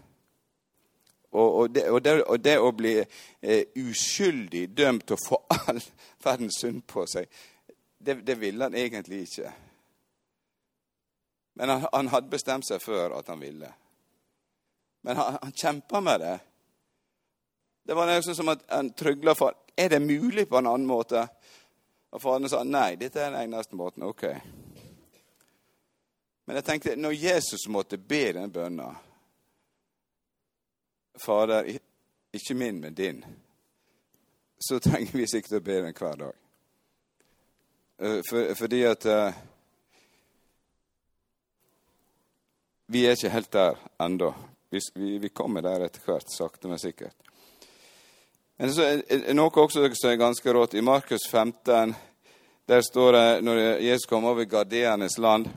Og, 1.33 1.55
og, 1.55 1.69
det, 1.75 1.89
og, 1.89 2.03
det, 2.03 2.23
og 2.23 2.39
det, 2.43 2.57
å 2.61 2.71
bli 2.77 2.93
eh, 3.01 3.63
uskyldig 3.81 4.67
dømt 4.77 5.15
og 5.15 5.21
få 5.25 5.39
all 5.49 5.81
verdens 6.25 6.59
synd 6.61 6.83
på 6.87 7.07
seg, 7.09 7.25
det, 7.97 8.19
det 8.27 8.35
ville 8.37 8.67
han 8.67 8.77
egentlig 8.77 9.23
ikke. 9.25 9.53
Men 11.57 11.69
han, 11.69 11.87
han, 11.93 12.11
hadde 12.13 12.29
bestemt 12.29 12.67
seg 12.67 12.81
før 12.81 13.17
at 13.17 13.31
han 13.33 13.41
ville. 13.41 13.71
Men 15.01 15.17
han, 15.17 15.39
han 15.41 15.55
kjempa 15.57 16.01
med 16.05 16.21
det. 16.21 16.37
Det 17.83 17.93
var 17.93 18.07
nesten 18.07 18.35
som 18.35 18.51
at 18.53 18.63
han 18.67 18.93
trygla 18.93 19.35
for 19.35 19.53
Er 19.75 19.89
det 19.89 19.99
mulig 19.99 20.49
på 20.49 20.57
en 20.57 20.67
annen 20.67 20.87
måte? 20.87 21.27
Og 22.13 22.21
faren 22.21 22.49
sa 22.49 22.61
nei, 22.63 22.93
dette 22.95 23.17
er 23.19 23.31
den 23.33 23.41
eneste 23.41 23.75
måten. 23.75 24.03
Ok. 24.05 24.27
Men 26.45 26.59
jeg 26.59 26.65
tenkte, 26.67 26.93
når 26.95 27.15
Jesus 27.17 27.65
måtte 27.73 27.97
be 27.97 28.27
den 28.37 28.51
bønna 28.53 28.91
Fader, 31.25 31.65
ikke 32.33 32.53
min, 32.53 32.79
men 32.81 32.93
din, 32.93 33.25
så 34.57 34.79
trenger 34.83 35.17
vi 35.17 35.27
sikkert 35.27 35.59
å 35.59 35.65
be 35.65 35.81
den 35.81 35.97
hver 35.97 36.21
dag. 36.21 36.37
Eh, 37.97 38.21
for, 38.29 38.53
fordi 38.57 38.83
at 38.89 39.05
uh, 39.05 39.41
Vi 42.93 43.05
er 43.07 43.15
ikke 43.15 43.29
helt 43.33 43.53
der 43.53 43.77
ennå. 44.05 44.33
Vi, 44.69 44.79
vi, 44.93 45.17
vi, 45.17 45.29
kommer 45.29 45.63
der 45.65 45.85
etter 45.85 46.03
hvert, 46.05 46.29
sakte, 46.29 46.67
men 46.67 46.81
sikkert. 46.81 47.15
Men 48.63 49.01
noe 49.35 49.51
også 49.59 49.89
som 49.91 50.13
er 50.13 50.15
ganske 50.15 50.53
rått. 50.55 50.77
I 50.79 50.81
Markus 50.81 51.25
15 51.27 51.95
der 52.65 52.81
står 52.81 53.11
det 53.11 53.41
når 53.43 53.57
Jesus 53.83 54.05
kom 54.07 54.23
over 54.23 54.47
gardeernes 54.47 55.17
land, 55.17 55.49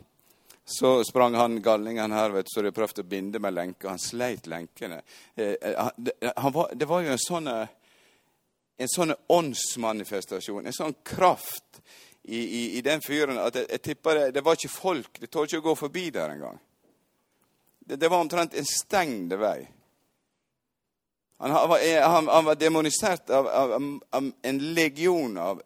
så 0.65 1.05
sprang 1.07 1.37
han 1.39 1.61
galningen 1.63 2.11
her, 2.11 2.35
vet 2.35 2.51
så 2.51 2.65
de 2.67 2.73
prøvde 2.75 3.05
å 3.05 3.07
binde 3.07 3.39
med 3.39 3.55
lenker. 3.55 3.93
Han 3.93 4.03
sleit 4.03 4.49
lenkene. 4.51 4.99
Eh, 5.37 5.55
eh, 5.55 5.91
det 6.75 6.89
var 6.91 7.07
jo 7.07 7.13
en 7.15 7.23
sånn 7.23 7.47
en 8.77 8.91
sånn 8.91 9.15
åndsmanifestasjon, 9.15 10.67
en 10.67 10.75
sånn 10.75 10.99
kraft 11.07 11.79
i, 12.27 12.43
i, 12.43 12.63
i 12.79 12.83
den 12.83 13.07
fyren 13.07 13.39
at 13.39 13.55
jeg, 13.55 13.71
jeg 13.71 13.85
tipper 13.87 14.19
det, 14.19 14.27
det 14.35 14.43
var 14.43 14.59
ikke 14.59 14.75
folk. 14.75 15.23
De 15.23 15.31
torde 15.31 15.53
ikke 15.53 15.63
å 15.63 15.69
gå 15.71 15.79
forbi 15.87 16.09
der 16.11 16.35
engang. 16.35 16.59
Det, 17.79 18.03
det 18.03 18.11
var 18.11 18.27
omtrent 18.27 18.59
en 18.59 18.67
stengd 18.67 19.39
vei. 19.39 19.61
Han, 21.39 21.51
han, 21.51 22.29
han, 22.29 22.45
var 22.45 22.55
demonisert 22.55 23.31
av, 23.31 23.47
av, 23.47 24.01
av, 24.11 24.31
en 24.43 24.59
legion 24.75 25.37
av 25.39 25.63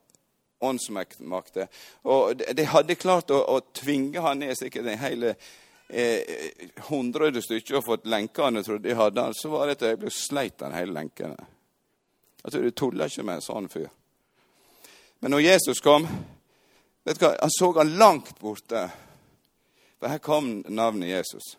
åndsmakter. 0.59 1.69
Og 2.03 2.37
de, 2.37 2.53
de 2.57 2.67
hadde 2.69 2.99
klart 2.99 3.31
å, 3.31 3.39
å, 3.39 3.61
tvinge 3.77 4.21
han 4.25 4.43
ned 4.43 4.59
sikkert 4.59 4.91
en 4.91 5.01
hel 5.01 5.29
eh, 5.31 6.51
hundrede 6.91 7.43
stykker 7.45 7.79
og 7.79 7.87
fått 7.87 8.11
lenkene, 8.11 8.65
trodde 8.67 8.89
de 8.89 8.99
hadde 8.99 9.29
han. 9.29 9.37
Så 9.37 9.53
var 9.53 9.69
det 9.69 9.79
et 9.79 9.87
øyeblikk 9.93 10.17
sleit 10.17 10.67
han 10.67 10.77
hele 10.77 10.97
lenkene. 10.97 11.39
Altså, 12.43 12.61
Du 12.61 12.71
tuller 12.71 13.07
ikke 13.07 13.27
med 13.29 13.39
en 13.39 13.47
sånn 13.47 13.71
fyr. 13.71 13.89
Men 15.21 15.37
når 15.37 15.45
Jesus 15.45 15.83
kom, 15.85 16.07
vet 17.05 17.21
du 17.21 17.27
hva, 17.27 17.35
han 17.37 17.53
så 17.53 17.73
han 17.77 17.97
langt 18.01 18.35
borte. 18.41 18.89
For 20.01 20.09
her 20.09 20.23
kom 20.25 20.63
navnet 20.69 21.13
Jesus 21.13 21.55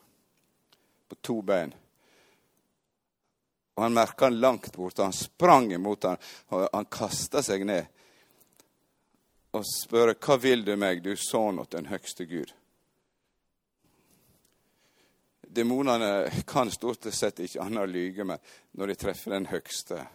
på 1.07 1.17
to 1.21 1.41
bein. 1.45 1.73
Og 3.75 3.83
Han 3.83 3.93
merka 3.93 4.25
han 4.25 4.39
langt 4.39 4.73
borte. 4.75 5.03
Han 5.03 5.13
sprang 5.15 5.71
imot 5.73 6.03
han, 6.03 6.17
og 6.49 6.67
han 6.73 6.89
kasta 6.91 7.43
seg 7.45 7.65
ned 7.65 7.87
og 9.51 9.65
spør 9.67 10.13
hva 10.15 10.37
vil 10.39 10.63
du 10.65 10.75
meg, 10.79 11.01
du 11.03 11.11
sønn 11.19 11.59
åt 11.59 11.73
den 11.75 11.89
høgste 11.91 12.25
Gud. 12.25 12.53
Demonene 15.51 16.29
kan 16.47 16.71
stort 16.71 17.09
sett 17.11 17.41
ikke 17.43 17.63
annet 17.65 17.91
lyge 17.91 18.23
med 18.23 18.39
når 18.79 18.93
de 18.93 18.99
treffer 19.01 19.35
den 19.35 19.49
høgste. 19.51 20.05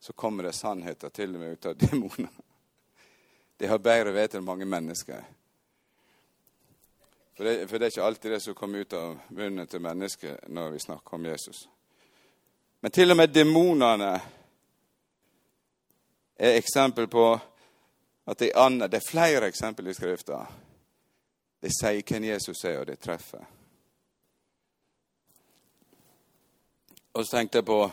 Så 0.00 0.14
kommer 0.16 0.48
det 0.48 0.54
sannheter 0.56 1.12
til 1.12 1.34
og 1.36 1.42
med 1.42 1.58
ut 1.58 1.68
av 1.68 1.76
demonene. 1.76 2.30
De 3.60 3.68
har 3.68 3.82
bedre 3.84 4.14
vett 4.16 4.38
enn 4.38 4.46
mange 4.46 4.64
mennesker. 4.64 5.20
For 7.36 7.44
det, 7.44 7.68
for 7.68 7.76
det, 7.76 7.86
er 7.86 7.92
ikke 7.92 8.06
alltid 8.06 8.32
det 8.32 8.40
som 8.40 8.56
kommer 8.56 8.80
ut 8.80 8.96
av 8.96 9.18
munnen 9.36 9.68
til 9.68 9.84
mennesket 9.84 10.48
når 10.48 10.72
vi 10.72 10.80
snakker 10.86 11.18
om 11.18 11.28
Jesus. 11.28 11.66
Men 12.80 12.90
til 12.90 13.10
og 13.10 13.16
med 13.16 13.28
demonene 13.34 14.10
er 16.40 16.56
eksempel 16.56 17.08
på 17.12 17.26
at 18.30 18.38
de 18.38 18.56
andre 18.56 18.88
Det 18.88 18.96
er 19.00 19.10
flere 19.10 19.48
eksempel 19.48 19.88
i 19.88 19.94
Skrifta. 19.94 20.44
De 21.60 21.68
sier 21.68 22.02
hvem 22.06 22.24
Jesus 22.24 22.64
er, 22.64 22.78
og 22.80 22.86
de 22.86 22.96
treffer. 22.96 23.42
Og 27.12 27.26
så 27.26 27.36
tenkte 27.36 27.58
jeg 27.58 27.66
på 27.66 27.90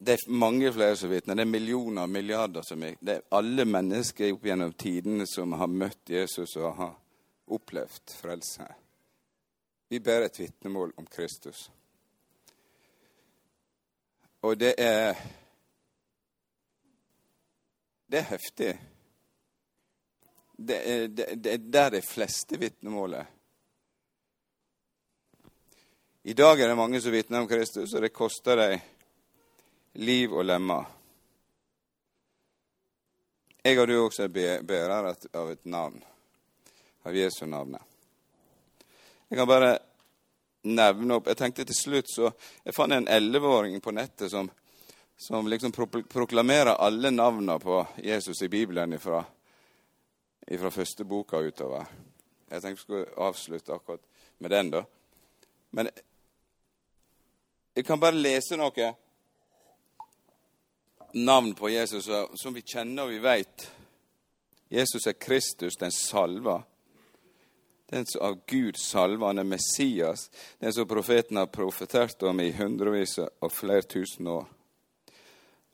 Det 0.00 0.14
er 0.14 0.30
mange 0.32 0.72
flere 0.72 0.96
som 0.96 1.10
vitner. 1.10 1.34
Det 1.34 1.44
er 1.44 1.54
millioner 1.54 2.02
og 2.02 2.10
milliarder 2.10 2.62
som 2.62 2.82
er 2.82 2.96
Det 3.00 3.14
er 3.14 3.36
alle 3.36 3.64
mennesker 3.64 4.32
opp 4.32 4.44
gjennom 4.44 4.72
tidene 4.72 5.26
som 5.26 5.52
har 5.52 5.66
møtt 5.66 6.10
Jesus 6.10 6.56
og 6.56 6.76
har 6.76 6.94
opplevd 7.46 8.16
frelse. 8.20 8.64
Vi 9.88 9.98
ber 9.98 10.24
et 10.24 10.38
vitnemål 10.38 10.92
om 10.96 11.06
Kristus. 11.06 11.70
Og 14.40 14.56
det 14.58 14.74
er 14.78 15.16
Det 18.10 18.18
er 18.18 18.22
heftig. 18.22 18.78
Det 20.56 20.76
er, 20.92 21.08
det, 21.08 21.52
er 21.52 21.58
der 21.58 21.90
de 21.90 22.00
fleste 22.02 22.58
vitnemålet 22.58 23.26
I 26.22 26.32
dag 26.32 26.60
er 26.60 26.68
det 26.68 26.76
mange 26.76 27.00
som 27.00 27.12
vitner 27.12 27.40
om 27.40 27.48
Kristus, 27.48 27.94
og 27.94 28.02
det 28.02 28.12
koster 28.12 28.56
dem 28.56 28.80
liv 29.92 30.34
og 30.34 30.44
lemmer. 30.44 30.84
Jeg 33.64 33.78
og 33.80 33.88
du 33.88 33.94
også 34.00 34.26
er 34.26 34.62
bærer 34.62 35.14
av 35.32 35.52
et 35.52 35.64
navn 35.64 36.02
av 37.04 37.16
Jesu 37.16 37.46
navnet. 37.46 37.82
Jeg 39.30 39.38
kan 39.38 39.48
bare 39.48 39.78
nevne 40.62 41.16
opp 41.16 41.28
Jeg 41.30 41.38
tenkte 41.40 41.64
til 41.64 41.76
slutt 41.76 42.10
så 42.12 42.30
Jeg 42.64 42.74
fant 42.76 42.92
en 42.92 43.08
elleveåring 43.08 43.80
på 43.80 43.94
nettet 43.96 44.30
som, 44.32 44.50
som 45.16 45.48
liksom 45.48 45.72
proklamerer 45.72 46.76
alle 46.76 47.10
navnene 47.10 47.58
på 47.60 47.82
Jesus 48.04 48.42
i 48.42 48.48
Bibelen 48.48 48.98
fra 48.98 49.24
første 50.70 51.04
boka 51.04 51.38
utover. 51.38 51.86
Jeg 52.50 52.62
tenkte 52.62 52.68
jeg 52.68 52.78
skulle 52.78 53.26
avslutte 53.28 53.74
akkurat 53.74 54.02
med 54.38 54.50
den, 54.50 54.70
da. 54.70 54.84
Men 55.70 55.90
jeg 57.74 57.84
kan 57.86 58.00
bare 58.00 58.18
lese 58.18 58.56
noe 58.58 58.88
navn 61.14 61.54
på 61.54 61.70
Jesus 61.70 62.08
som 62.34 62.54
vi 62.54 62.64
kjenner 62.66 63.06
og 63.06 63.12
vi 63.14 63.20
veit. 63.22 63.68
Jesus 64.70 65.06
er 65.06 65.18
Kristus, 65.18 65.78
den 65.78 65.92
salva. 65.94 66.60
Den 67.90 68.06
som 68.06 68.22
av 68.22 68.38
Gud 68.46 68.76
er 68.76 69.44
Messias, 69.44 70.30
den 70.58 70.72
som 70.72 70.88
profeten 70.88 71.36
har 71.36 71.46
profetert 71.46 72.22
om 72.22 72.40
i 72.40 72.52
hundrevis 72.52 73.18
og 73.18 73.52
flere 73.52 73.82
tusen 73.82 74.26
år. 74.26 74.46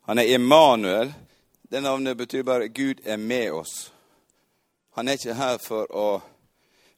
Han 0.01 0.17
er 0.17 0.35
Emanuel. 0.35 1.13
Det 1.61 1.81
navnet 1.81 2.17
betyr 2.17 2.43
bare 2.43 2.67
'Gud 2.67 2.99
er 3.03 3.17
med 3.17 3.51
oss'. 3.51 3.91
Han 4.91 5.07
er 5.07 5.13
ikke 5.13 5.33
her 5.33 5.57
for 5.57 5.85
å 5.91 6.21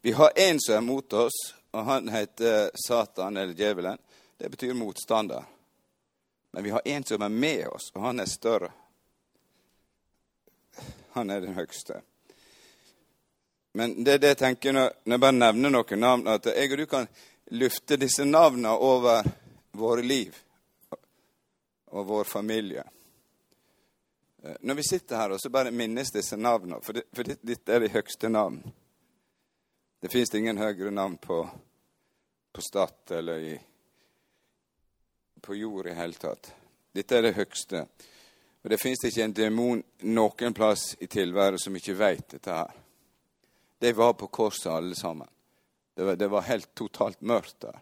Vi 0.02 0.12
har 0.12 0.32
en 0.36 0.60
som 0.60 0.76
er 0.76 0.82
mot 0.82 1.14
oss, 1.14 1.54
og 1.72 1.84
han 1.84 2.08
heter 2.10 2.70
Satan, 2.88 3.38
eller 3.38 3.54
djevelen. 3.54 3.98
Det 4.38 4.50
betyr 4.50 4.74
motstander. 4.74 5.44
Men 6.52 6.64
vi 6.64 6.70
har 6.70 6.82
en 6.86 7.04
som 7.04 7.22
er 7.22 7.30
med 7.30 7.68
oss, 7.68 7.92
og 7.94 8.02
han 8.02 8.20
er 8.20 8.26
større. 8.26 8.72
Han 11.12 11.30
er 11.30 11.42
den 11.42 11.54
høgste. 11.54 12.02
Men 13.72 14.04
det 14.04 14.14
er 14.14 14.22
det 14.22 14.32
jeg 14.34 14.38
tenker 14.38 14.74
når, 14.74 14.94
jeg 15.06 15.22
bare 15.22 15.38
nevner 15.38 15.74
noen 15.74 16.02
navn, 16.02 16.28
at 16.28 16.50
jeg 16.50 16.72
og 16.72 16.78
du 16.82 16.86
kan 16.90 17.10
lufte 17.52 17.98
disse 17.98 18.26
navnene 18.26 18.72
over 18.74 19.26
våre 19.78 20.02
liv 20.06 20.36
og 21.90 22.06
vår 22.06 22.24
familie. 22.24 22.84
Eh, 24.44 24.56
når 24.62 24.76
vi 24.76 24.84
sitter 24.90 25.18
her 25.18 25.34
og 25.34 25.42
så 25.42 25.50
bare 25.50 25.72
minnes 25.72 26.12
disse 26.14 26.38
navnene, 26.38 26.82
for, 26.82 26.94
det, 26.94 27.06
for 27.14 27.24
dette 27.24 27.74
er 27.74 27.86
de 27.86 27.92
høyeste 27.94 28.30
navn. 28.30 28.62
Det 30.00 30.12
fins 30.12 30.34
ingen 30.34 30.58
høyere 30.58 30.92
navn 30.92 31.18
på, 31.18 31.42
på 32.54 32.62
Stad 32.62 33.12
eller 33.12 33.40
i, 33.40 33.56
på 35.42 35.56
jord 35.56 35.88
i 35.88 35.98
hele 35.98 36.18
tatt. 36.18 36.54
Dette 36.96 37.18
er 37.18 37.28
det 37.28 37.36
høyeste. 37.38 37.84
Og 38.64 38.70
det 38.72 38.80
fins 38.82 39.04
ikke 39.06 39.24
en 39.24 39.36
demon 39.36 39.82
noen 40.08 40.56
plass 40.56 40.94
i 41.00 41.08
tilværelsen 41.08 41.70
som 41.70 41.76
ikke 41.80 41.98
veit 42.00 42.32
dette 42.32 42.56
her. 42.56 42.72
De 43.80 43.94
var 43.94 44.14
på 44.14 44.28
korset 44.28 44.72
alle 44.72 44.96
sammen. 44.96 45.28
Det 45.96 46.04
var, 46.04 46.16
det 46.16 46.28
var 46.28 46.42
helt 46.42 46.76
totalt 46.76 47.22
mørkt 47.22 47.60
der. 47.60 47.80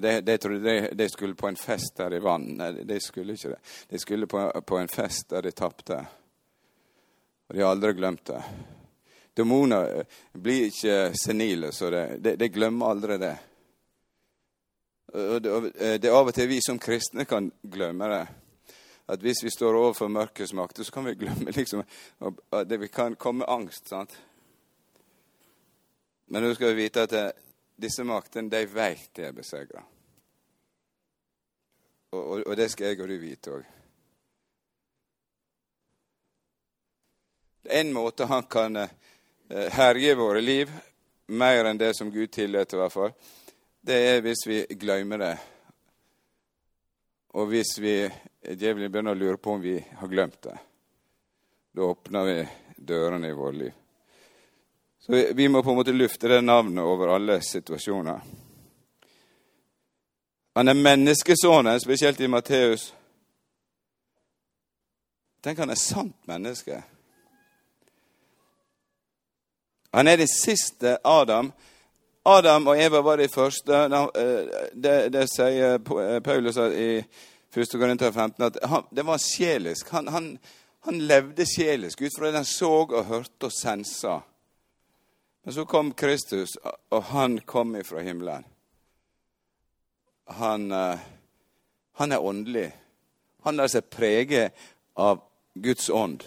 De, 0.00 0.20
de 0.20 0.38
trodde 0.38 0.88
de, 0.92 1.08
skulle 1.08 1.34
på 1.34 1.48
en 1.48 1.56
fest 1.56 1.96
der 1.96 2.14
i 2.14 2.18
vann. 2.18 2.46
Nei, 2.58 2.70
de 2.72 2.98
skulle 3.00 3.36
ikke 3.36 3.52
det. 3.52 3.58
De 3.88 3.98
skulle 3.98 4.26
på, 4.26 4.46
på 4.66 4.78
en 4.78 4.88
fest 4.88 5.28
der 5.30 5.44
de 5.44 5.52
tapte. 5.52 5.98
Og 7.48 7.54
de 7.54 7.62
har 7.62 7.70
aldri 7.70 7.92
glemt 7.92 8.24
det. 8.26 8.40
Demoner 9.36 9.98
eh, 9.98 10.20
blir 10.32 10.68
ikke 10.70 11.12
senile, 11.18 11.72
så 11.72 11.90
de, 11.90 12.34
de 12.36 12.48
glemmer 12.48 12.94
aldri 12.94 13.18
det. 13.22 13.34
Og 15.14 15.42
det, 15.42 15.54
eh, 15.74 15.96
det 16.00 16.10
er 16.10 16.16
av 16.16 16.30
og 16.30 16.34
til 16.34 16.48
vi 16.50 16.60
som 16.64 16.78
kristne 16.80 17.26
kan 17.28 17.52
glemme 17.62 18.10
det. 18.10 18.24
At 19.14 19.20
hvis 19.22 19.44
vi 19.44 19.52
står 19.52 19.76
overfor 19.76 20.08
mørkets 20.08 20.54
makter, 20.56 20.82
så 20.82 20.94
kan 20.94 21.06
vi 21.06 21.18
glemme 21.26 21.54
liksom, 21.58 21.84
at 22.50 22.70
det 22.70 22.88
kan 22.94 23.18
komme 23.20 23.46
angst. 23.50 23.88
sant? 23.88 24.16
Men 26.26 26.42
nå 26.42 26.54
skal 26.54 26.72
vi 26.72 26.84
vite 26.84 27.04
at 27.04 27.10
det, 27.10 27.24
disse 27.76 28.04
maktene, 28.06 28.50
de 28.50 28.64
veit 28.70 29.10
de 29.16 29.26
er 29.28 29.36
besegra. 29.36 29.82
Og, 32.14 32.20
og, 32.20 32.42
og, 32.46 32.56
det 32.56 32.68
skal 32.72 32.92
jeg 32.92 33.02
og 33.02 33.10
du 33.10 33.16
vite 33.18 33.54
òg. 33.54 33.70
En 37.74 37.94
måte 37.96 38.28
han 38.28 38.44
kan 38.50 38.76
eh, 38.76 38.90
herje 39.74 40.14
våre 40.20 40.42
liv, 40.44 40.70
mer 41.32 41.64
enn 41.64 41.80
det 41.80 41.94
som 41.96 42.12
Gud 42.12 42.30
tillater, 42.32 42.76
i 42.76 42.82
hvert 42.82 42.92
fall, 42.92 43.14
det 43.84 43.96
er 44.10 44.22
hvis 44.24 44.44
vi 44.46 44.60
glemmer 44.80 45.20
det. 45.20 45.34
Og 47.34 47.48
hvis 47.50 47.72
vi 47.82 47.96
djevelen 48.52 48.92
begynner 48.92 49.16
å 49.16 49.18
lure 49.18 49.40
på 49.40 49.56
om 49.56 49.64
vi 49.64 49.78
har 49.80 50.08
glemt 50.08 50.42
det. 50.44 50.58
Da 51.74 51.88
åpner 51.88 52.28
vi 52.28 52.36
dørene 52.76 53.28
i 53.28 53.36
vårt 53.36 53.58
liv. 53.58 53.83
Så 55.06 55.12
vi 55.34 55.48
må 55.48 55.62
på 55.62 55.70
en 55.70 55.76
måte 55.76 55.92
lufte 55.92 56.28
det 56.28 56.40
navnet 56.40 56.84
over 56.84 57.10
alle 57.12 57.42
situasjoner. 57.44 58.20
Han 60.54 60.68
er 60.68 60.74
menneskesønnen, 60.74 61.80
spesielt 61.80 62.20
i 62.20 62.28
Matteus. 62.30 62.94
Tenk, 65.44 65.58
han 65.60 65.74
er 65.74 65.76
sant 65.76 66.16
menneske. 66.24 66.80
Han 69.92 70.08
er 70.08 70.16
det 70.16 70.30
siste 70.32 70.96
Adam. 71.04 71.52
Adam 72.24 72.72
og 72.72 72.80
Eva 72.80 73.04
var 73.04 73.20
de 73.20 73.28
første. 73.28 73.84
Eh, 73.84 74.68
det, 74.72 74.98
det 75.12 75.28
sier 75.28 75.76
eh, 75.76 76.20
Paulus 76.24 76.56
i 76.56 76.90
1. 77.52 77.76
Korinter 77.76 78.10
15 78.12 78.46
at 78.46 78.62
han, 78.64 78.88
det 78.90 79.04
var 79.04 79.20
sjelisk. 79.20 79.92
Han, 79.92 80.08
han, 80.08 80.38
han 80.88 81.02
levde 81.04 81.44
sjelisk 81.44 82.00
ut 82.00 82.16
fra 82.16 82.30
det 82.30 82.40
han 82.40 82.48
så 82.48 82.72
og 82.86 83.04
hørte 83.04 83.50
og 83.50 83.52
sensa. 83.52 84.22
Men 85.44 85.54
så 85.54 85.64
kom 85.64 85.92
Kristus, 85.92 86.56
og 86.88 87.02
han 87.02 87.40
kom 87.40 87.76
ifra 87.76 88.00
himmelen. 88.00 88.44
Han, 90.24 90.72
eh, 90.72 90.98
han 91.92 92.12
er 92.12 92.22
åndelig. 92.22 92.72
Han 93.42 93.56
lar 93.56 93.68
seg 93.68 93.90
prege 93.92 94.50
av 94.96 95.20
Guds 95.54 95.90
ånd. 95.90 96.24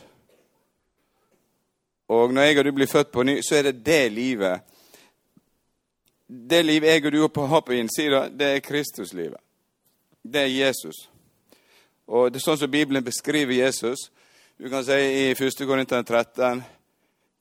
Og 2.07 2.33
når 2.33 2.41
jeg 2.41 2.59
og 2.59 2.65
du 2.65 2.71
blir 2.77 2.93
født 2.93 3.11
på 3.11 3.25
ny, 3.25 3.39
så 3.41 3.57
er 3.57 3.71
det 3.71 3.85
det 3.85 4.11
livet 4.11 4.61
Det 6.27 6.65
livet 6.65 6.87
jeg 6.87 7.05
og 7.05 7.11
du 7.11 7.21
har 7.47 7.61
på 7.61 7.73
innsida, 7.73 8.27
det 8.29 8.47
er 8.47 8.59
Kristuslivet. 8.59 9.39
Det 10.21 10.41
er 10.41 10.67
Jesus. 10.67 11.09
Og 12.07 12.31
det 12.31 12.41
er 12.41 12.43
sånn 12.43 12.57
som 12.59 12.71
Bibelen 12.71 13.03
beskriver 13.03 13.53
Jesus. 13.53 14.11
Du 14.59 14.69
kan 14.69 14.83
si 14.83 14.91
i 14.91 15.31
1. 15.31 15.63
Korinter 15.63 16.03
13 16.03 16.76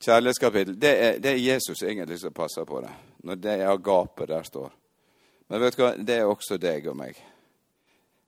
kjærlighetskapittel, 0.02 0.78
det 0.80 0.92
er, 0.92 1.18
det 1.18 1.30
er, 1.30 1.36
Jesus 1.40 1.82
egentlig 1.82 2.18
som 2.20 2.32
passer 2.32 2.64
på 2.64 2.80
det. 2.80 2.92
Når 3.26 3.40
det 3.42 3.54
er 3.54 3.72
agape 3.72 4.26
der 4.26 4.42
står. 4.42 4.72
Men 5.48 5.62
vet 5.62 5.76
du 5.76 5.82
hva, 5.82 5.92
det 5.96 6.18
er 6.18 6.30
også 6.30 6.58
deg 6.60 6.88
og 6.90 6.98
meg. 6.98 7.18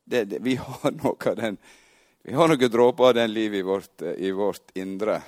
Det, 0.04 0.24
det, 0.24 0.38
vi 0.42 0.56
har 0.56 0.94
noe 0.94 1.16
av 1.30 1.36
den 1.36 1.58
Vi 2.28 2.34
har 2.34 2.48
noen 2.48 2.70
dråper 2.70 3.08
av 3.08 3.14
den 3.14 3.32
livet 3.32 3.60
i 3.60 3.64
vårt, 3.64 4.02
i 4.02 4.30
vårt 4.36 4.72
indre. 4.76 5.20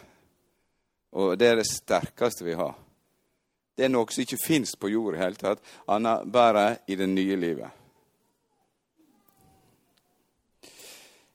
Og 1.16 1.38
det 1.38 1.46
er 1.48 1.61
det 1.61 1.68
sterkeste 1.68 2.44
vi 2.44 2.57
har. 2.59 2.74
Det 3.76 3.87
er 3.87 3.92
noe 3.92 4.11
som 4.12 4.20
ikke 4.20 4.37
fins 4.42 4.74
på 4.76 4.90
jord 4.92 5.16
i 5.16 5.22
hele 5.22 5.38
tatt, 5.38 5.62
annet 5.88 6.26
bare 6.29 6.64
i 6.90 6.98
det 7.00 7.07
nye 7.09 7.38
livet. 7.40 7.70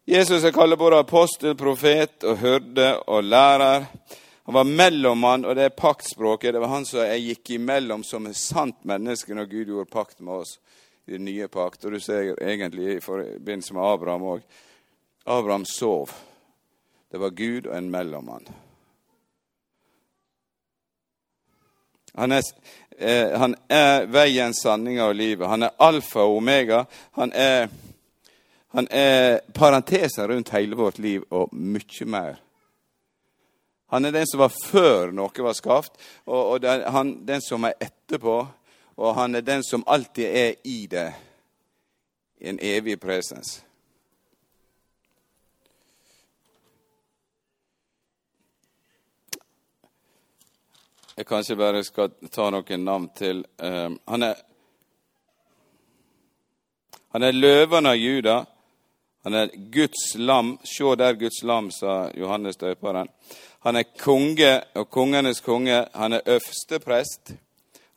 Jesus 0.05 0.43
er 0.45 0.53
kalt 0.53 0.77
både 0.77 0.99
apostel, 1.01 1.55
profet 1.57 2.21
og 2.29 2.37
hyrde 2.37 2.91
og 3.09 3.25
lærer. 3.25 3.87
Han 4.45 4.53
var 4.53 4.63
mellommann, 4.63 5.45
og 5.45 5.55
det 5.57 5.63
er 5.63 5.69
paktspråket. 5.69 6.53
Det 6.53 6.59
var 6.61 6.69
han 6.69 6.85
som 6.85 7.01
jeg 7.01 7.23
gikk 7.23 7.55
imellom 7.55 8.03
som 8.05 8.27
et 8.29 8.37
sant 8.37 8.83
menneske 8.85 9.33
når 9.33 9.47
Gud 9.49 9.71
gjorde 9.71 9.89
pakt 9.89 10.19
med 10.21 10.43
oss 10.43 10.59
i 11.05 11.15
den 11.15 11.25
nye 11.25 11.47
pakt. 11.49 11.85
Og 11.85 11.95
du 11.95 11.99
ser 11.99 12.35
egentlig 12.37 12.91
i 12.93 13.01
forbindelse 13.01 13.73
med 13.73 13.87
Abraham 13.89 14.27
òg. 14.35 14.45
Abraham 15.25 15.65
sov. 15.65 16.13
Det 17.09 17.17
var 17.17 17.33
Gud 17.33 17.65
og 17.65 17.73
en 17.77 17.89
mellommann. 17.89 18.45
Han 22.13 22.31
er, 22.31 22.45
eh, 22.97 23.33
han 23.39 23.55
er 23.67 24.05
veien, 24.05 24.53
sanninga 24.53 25.09
og 25.09 25.15
livet. 25.15 25.49
Han 25.49 25.63
er 25.63 25.75
alfa 25.81 26.21
og 26.21 26.37
omega. 26.37 26.85
Han 27.17 27.33
er, 27.33 27.69
han 28.77 28.87
er 28.91 29.41
parenteser 29.53 30.27
rundt 30.27 30.53
hele 30.53 30.77
vårt 30.77 31.01
liv 31.01 31.25
og 31.29 31.49
mye 31.51 32.05
mer. 32.05 32.44
Han 33.93 34.05
er 34.05 34.11
den 34.11 34.27
som 34.27 34.39
var 34.39 34.53
før 34.53 35.13
noe 35.13 35.45
var 35.45 35.53
skapt, 35.53 35.99
og, 36.25 36.41
og 36.55 36.61
den, 36.61 36.85
han, 36.91 37.13
den 37.25 37.41
som 37.41 37.67
er 37.67 37.77
etterpå. 37.79 38.39
Og 38.95 39.15
han 39.15 39.35
er 39.35 39.43
den 39.43 39.63
som 39.63 39.83
alltid 39.87 40.25
er 40.25 40.53
i 40.63 40.85
det, 40.87 41.09
i 42.39 42.49
en 42.49 42.59
evig 42.63 42.95
presens. 42.99 43.59
Jeg 51.15 51.27
kanskje 51.27 51.55
bare 51.55 51.83
skal 51.83 52.11
ta 52.31 52.49
noen 52.51 52.81
navn 52.83 53.07
til. 53.15 53.45
Um, 53.59 53.99
han 54.07 54.23
er 54.23 54.35
Han 57.15 57.23
er 57.23 57.31
løven 57.31 57.85
av 57.85 57.95
Juda. 57.95 58.45
Han 59.23 59.33
er 59.33 59.51
Guds 59.71 60.15
lam. 60.15 60.57
Se 60.63 60.95
der 60.99 61.13
Guds 61.13 61.43
lam, 61.43 61.71
sa 61.71 62.09
Johannes 62.11 62.57
døperen. 62.57 63.07
Han 63.65 63.79
er 63.79 63.87
konge 63.97 64.51
og 64.77 64.89
kongenes 64.93 65.41
konge. 65.41 65.79
Han 65.93 66.13
er 66.13 66.21
øverste 66.25 66.79
prest. 66.79 67.33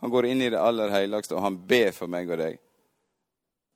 Han 0.01 0.11
går 0.11 0.31
inn 0.31 0.43
i 0.43 0.51
det 0.51 0.61
aller 0.61 0.89
helligste, 0.95 1.35
og 1.37 1.45
han 1.45 1.59
ber 1.69 1.91
for 1.93 2.09
meg 2.09 2.31
og 2.31 2.41
deg. 2.41 2.59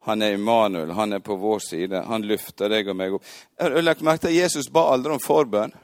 Han 0.07 0.23
er 0.23 0.35
Immanuel, 0.35 0.91
han 0.97 1.13
er 1.13 1.21
på 1.23 1.37
vår 1.37 1.59
side. 1.63 2.01
Han 2.09 2.25
løfter 2.27 2.73
deg 2.73 2.89
og 2.89 2.97
meg 2.97 3.17
opp. 3.19 3.27
Jeg 3.59 3.69
har 3.69 3.85
lagt 3.85 4.07
merke 4.07 4.31
at 4.31 4.35
Jesus 4.35 4.71
ba 4.73 4.87
aldri 4.95 5.13
om 5.15 5.23
forbønn. 5.23 5.75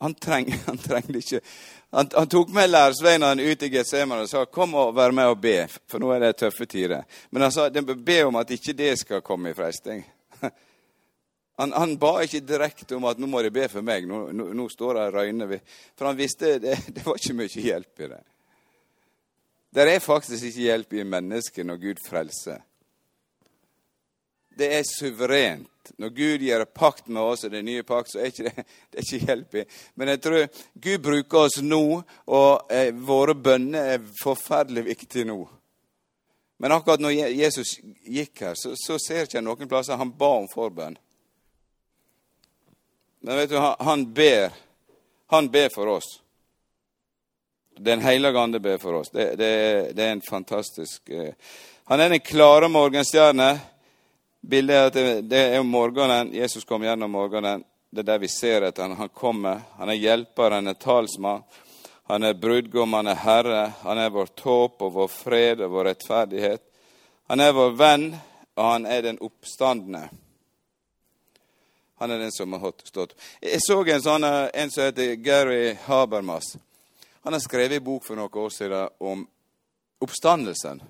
Han, 0.00 0.14
treng, 0.14 0.52
han 0.68 0.78
trengte 0.78 1.18
ikke 1.18 1.40
han, 1.90 2.10
han, 2.12 2.28
tok 2.28 2.50
med 2.52 2.70
læresveinene 2.70 3.42
ut 3.42 3.62
i 3.62 3.70
Getsemane 3.72 4.26
og 4.26 4.28
sa 4.28 4.44
kom 4.44 4.74
og 4.76 4.94
vær 4.96 5.14
med 5.16 5.30
og 5.32 5.38
be, 5.40 5.54
for 5.88 6.02
nå 6.02 6.10
er 6.12 6.26
det 6.26 6.34
tøffe 6.42 6.66
tider. 6.68 7.06
Men 7.30 7.46
han 7.46 7.54
sa 7.54 7.70
be 7.70 8.18
om 8.24 8.36
at 8.36 8.50
ikke 8.52 8.76
det 8.76 8.98
skal 9.00 9.24
komme 9.24 9.50
i 9.50 9.56
freisting. 9.56 10.04
Han, 11.56 11.72
han, 11.72 11.94
ba 11.96 12.18
ikke 12.20 12.42
direkte 12.44 12.98
om 12.98 13.06
at 13.08 13.20
nå 13.20 13.28
må 13.32 13.40
de 13.44 13.50
be 13.54 13.64
for 13.72 13.84
meg, 13.84 14.04
nå, 14.08 14.26
nå, 14.36 14.50
nå 14.52 14.66
står 14.68 14.98
det 14.98 15.04
og 15.06 15.14
røyner. 15.14 15.54
For 15.96 16.10
han 16.10 16.18
visste 16.18 16.58
det, 16.60 16.76
det 16.94 17.04
var 17.06 17.16
ikke 17.16 17.36
mye 17.38 17.66
hjelp 17.68 18.02
i 18.04 18.10
det. 18.12 18.22
Det 19.76 19.86
er 19.92 20.04
faktisk 20.04 20.48
ikke 20.48 20.66
hjelp 20.66 20.92
i 20.96 21.04
mennesket 21.04 21.66
når 21.68 21.80
Gud 21.80 22.02
frelser. 22.04 22.60
Det 24.56 24.68
er 24.72 24.84
suverent. 24.88 25.72
Når 26.00 26.12
Gud 26.16 26.44
gjør 26.44 26.64
pakt 26.64 27.08
med 27.08 27.22
oss, 27.22 27.44
og 27.44 27.52
det 27.52 27.60
nye 27.64 27.84
pakt, 27.86 28.10
så 28.10 28.20
er 28.20 28.32
ikke 28.32 28.46
det, 28.48 28.64
det 28.90 29.00
er 29.00 29.04
ikke 29.04 29.28
hjelp 29.28 29.58
i. 29.60 29.64
Men 29.94 30.12
jeg 30.12 30.22
tror 30.24 30.62
Gud 30.86 31.04
bruker 31.04 31.44
oss 31.46 31.58
nå, 31.62 31.82
og 32.26 32.72
eh, 32.72 32.88
våre 32.96 33.36
bønner 33.36 33.92
er 33.94 34.08
forferdelig 34.22 34.86
viktige 34.88 35.28
nå. 35.28 35.38
Men 36.56 36.72
akkurat 36.72 37.04
når 37.04 37.18
Jesus 37.36 37.76
gikk 38.08 38.46
her, 38.46 38.56
så, 38.56 38.72
så 38.80 38.96
ser 39.00 39.28
ikke 39.28 39.38
jeg 39.38 39.44
noen 39.44 39.68
plasser 39.68 40.00
han 40.00 40.14
ba 40.16 40.32
om 40.40 40.48
forbønn. 40.48 40.96
Men 43.26 43.36
vet 43.36 43.50
du, 43.50 43.56
han, 43.58 44.12
ber. 44.12 44.52
Han 45.26 45.48
ber 45.48 45.68
for 45.74 45.86
oss. 45.86 46.22
Den 47.78 48.00
hellige 48.00 48.38
ande 48.38 48.60
ber 48.60 48.78
for 48.78 48.94
oss. 48.94 49.10
Det, 49.10 49.34
det, 49.36 49.48
det 49.96 50.04
er 50.04 50.12
en 50.12 50.22
fantastisk 50.30 51.10
eh, 51.10 51.32
Han 51.84 52.00
er 52.00 52.08
den 52.08 52.20
klare 52.20 52.68
morgenstjerne 52.68 53.48
Bildet 54.46 54.76
er 54.76 54.86
at 54.86 54.94
det, 54.94 55.24
det 55.26 55.40
er 55.56 55.64
morgenen. 55.66 56.30
Jesus 56.34 56.64
kom 56.64 56.84
gjennom 56.86 57.10
morgenen. 57.10 57.64
Det 57.90 58.04
er 58.04 58.06
der 58.12 58.20
vi 58.22 58.28
ser 58.30 58.68
at 58.68 58.78
han, 58.78 58.94
han 58.94 59.10
kommer. 59.10 59.64
Han 59.80 59.90
er 59.90 59.98
hjelper, 59.98 60.54
han 60.54 60.70
er 60.70 60.78
talsmann. 60.78 61.42
Han 62.06 62.22
er 62.22 62.38
brudgom, 62.38 62.94
han 62.94 63.10
er 63.10 63.18
herre. 63.24 63.64
Han 63.82 63.98
er 63.98 64.14
vårt 64.14 64.38
håp 64.46 64.86
og 64.86 64.92
vår 65.00 65.10
fred 65.10 65.64
og 65.66 65.74
vår 65.74 65.90
rettferdighet. 65.90 66.62
Han 67.26 67.42
er 67.42 67.58
vår 67.58 67.74
venn, 67.74 68.06
og 68.54 68.70
han 68.70 68.86
er 68.86 69.02
den 69.02 69.18
oppstandende. 69.18 70.04
Han 71.98 72.10
er 72.10 72.18
den 72.18 72.32
som 72.32 72.52
har 72.52 72.72
stått. 72.84 73.14
Jeg 73.40 73.60
så 73.64 73.80
en 73.80 74.02
sånn, 74.02 74.24
en 74.24 74.70
som 74.70 74.84
heter 74.84 75.14
Gary 75.14 75.76
Habermas. 75.86 76.56
Han 77.24 77.32
har 77.32 77.40
skrevet 77.40 77.80
en 77.80 77.84
bok 77.84 78.04
for 78.04 78.18
noen 78.18 78.42
år 78.42 78.52
siden 78.52 78.88
om 79.00 79.24
oppstandelsen. 80.04 80.82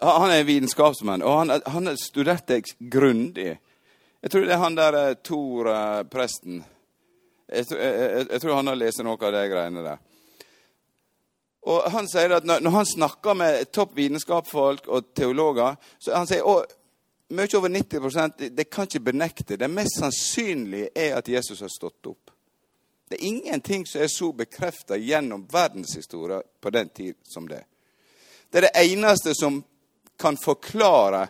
Han 0.00 0.30
er 0.32 0.46
vitenskapsmann, 0.48 1.22
og 1.22 1.36
han, 1.38 1.52
han 1.66 1.90
har 1.90 1.98
studert 2.00 2.46
det 2.48 2.62
grundig. 2.78 3.58
Jeg 4.22 4.32
tror 4.32 4.46
det 4.46 4.54
er 4.54 4.62
han 4.62 4.78
der 4.78 4.96
eh, 4.98 5.16
Tor-presten. 5.24 6.62
Jeg, 7.50 7.66
jeg, 7.70 8.26
jeg, 8.30 8.40
tror 8.40 8.56
han 8.56 8.70
har 8.70 8.78
lest 8.78 9.02
noe 9.04 9.18
av 9.18 9.34
de 9.34 9.44
greiene 9.50 9.84
der. 9.84 10.02
Og 11.68 11.86
Han 11.92 12.08
sier 12.08 12.32
at 12.38 12.46
når, 12.48 12.62
når 12.64 12.72
han 12.78 12.88
snakker 12.88 13.36
med 13.36 13.70
topp 13.74 13.96
vitenskapsfolk 13.98 14.88
og 14.88 15.10
teologer, 15.16 15.76
så 16.00 16.14
han 16.16 16.28
sier 16.28 16.46
mye 17.30 17.56
over 17.56 17.68
90 17.68 18.50
det, 18.50 18.64
kan 18.64 18.84
ikke 18.84 19.00
benekte. 19.00 19.56
Det 19.56 19.68
mest 19.68 19.98
sannsynlige 19.98 20.90
er 20.94 21.16
at 21.18 21.28
Jesus 21.28 21.60
har 21.60 21.70
stått 21.70 22.06
opp. 22.06 22.30
Det 23.10 23.18
er 23.18 23.26
ingenting 23.26 23.86
som 23.86 24.02
er 24.02 24.10
så 24.10 24.32
bekrefta 24.32 24.96
gjennom 24.96 25.46
verdenshistoria 25.50 26.42
på 26.60 26.70
den 26.70 26.88
tid 26.88 27.14
som 27.22 27.48
det. 27.48 27.64
Det 28.50 28.58
er 28.58 28.68
det 28.68 28.92
eneste 28.92 29.34
som 29.34 29.62
kan 30.18 30.36
forklare 30.36 31.28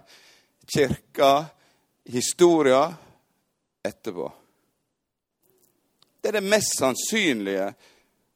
kirka, 0.74 1.44
historia, 2.04 2.94
etterpå. 3.82 4.32
Det 6.20 6.28
er 6.28 6.32
det 6.32 6.48
mest 6.48 6.78
sannsynlige. 6.78 7.72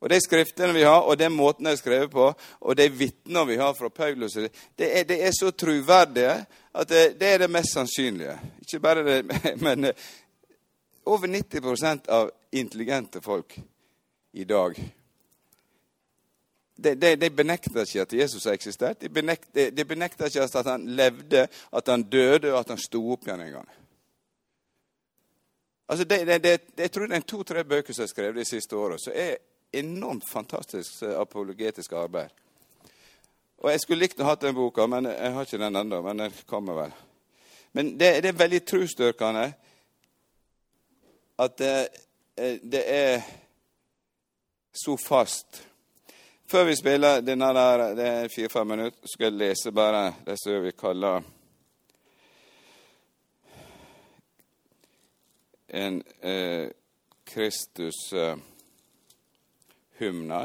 Og 0.04 0.10
De 0.12 0.18
skriftene 0.20 0.74
vi 0.76 0.82
har, 0.84 1.00
og 1.00 1.16
den 1.16 1.32
måten 1.32 1.64
de 1.64 1.72
er 1.72 1.80
skrevet 1.80 2.10
på, 2.12 2.26
og 2.60 2.76
de 2.76 2.90
vitner 2.92 3.46
vi 3.48 3.56
har 3.56 3.72
fra 3.72 3.88
Paulus, 3.88 4.34
det 4.76 4.88
er, 4.98 5.06
det 5.08 5.16
er 5.24 5.32
så 5.32 5.48
troverdige 5.50 6.34
at 6.74 6.88
det, 6.88 7.04
det, 7.20 7.28
er 7.28 7.38
det 7.38 7.48
mest 7.50 7.72
sannsynlige. 7.72 8.34
Ikke 8.60 8.80
bare 8.84 9.04
det, 9.06 9.40
men 9.64 9.88
over 11.06 11.26
90% 11.26 12.10
av 12.12 12.30
intelligente 12.52 13.22
folk 13.24 13.56
i 14.32 14.44
dag 14.44 14.76
de, 16.76 16.94
de, 16.94 17.14
de, 17.16 17.30
benekter 17.30 17.86
ikke 17.86 18.02
at 18.02 18.12
Jesus 18.12 18.44
har 18.44 18.58
eksistert. 18.58 19.00
De 19.00 19.08
benekter, 19.08 19.70
de 19.70 19.84
benekter, 19.84 20.26
ikke 20.26 20.58
at 20.58 20.66
han 20.66 20.86
levde, 20.86 21.46
at 21.72 21.88
han 21.88 22.02
døde, 22.02 22.52
og 22.52 22.58
at 22.60 22.74
han 22.74 22.82
sto 22.82 23.00
opp 23.12 23.24
igjen 23.28 23.40
en 23.40 23.52
gang. 23.52 23.68
Altså, 25.88 26.06
jeg 26.08 26.90
tror 26.92 27.06
det 27.06 27.16
er 27.16 27.28
to-tre 27.28 27.64
bøker 27.64 27.94
som 27.94 28.04
er 28.04 28.10
skrevet 28.10 28.42
de 28.42 28.44
siste 28.48 28.76
åra, 28.76 28.98
som 28.98 29.12
er 29.14 29.36
enormt 29.78 30.28
fantastisk 30.28 31.02
eh, 31.02 31.20
apologetisk 31.20 31.92
arbeid. 31.92 32.30
Og 33.58 33.70
Jeg 33.70 33.80
skulle 33.80 34.04
likt 34.04 34.20
å 34.20 34.28
ha 34.28 34.34
den 34.36 34.54
boka, 34.54 34.86
men 34.86 35.08
jeg 35.08 35.32
har 35.32 35.46
ikke 35.46 35.58
den 35.58 35.76
ennå. 35.76 36.02
Men 36.04 36.24
den 36.24 36.40
kommer 36.46 36.80
vel. 36.82 36.96
Men 37.72 37.94
det, 37.98 38.10
det 38.22 38.32
er 38.32 38.42
veldig 38.42 38.64
trosstyrkende 38.68 39.44
at 41.38 41.58
det, 41.58 41.76
eh, 42.36 42.58
det 42.62 42.82
er 42.86 43.22
så 44.74 44.96
fast 45.00 45.64
før 46.46 46.64
vi 46.64 46.76
spiller 46.76 47.20
denne 47.20 47.46
der, 47.54 47.94
det 47.96 48.06
er 48.06 48.28
fire-fem 48.28 48.66
minutter, 48.66 49.08
skal 49.08 49.24
jeg 49.24 49.38
lese 49.38 49.72
bare 49.72 50.12
det 50.26 50.36
som 50.38 50.62
vi 50.62 50.70
kaller 50.76 51.22
en 55.68 56.02
eh, 56.20 56.68
Kristus-hymna 57.24 58.32
eh, 58.32 58.53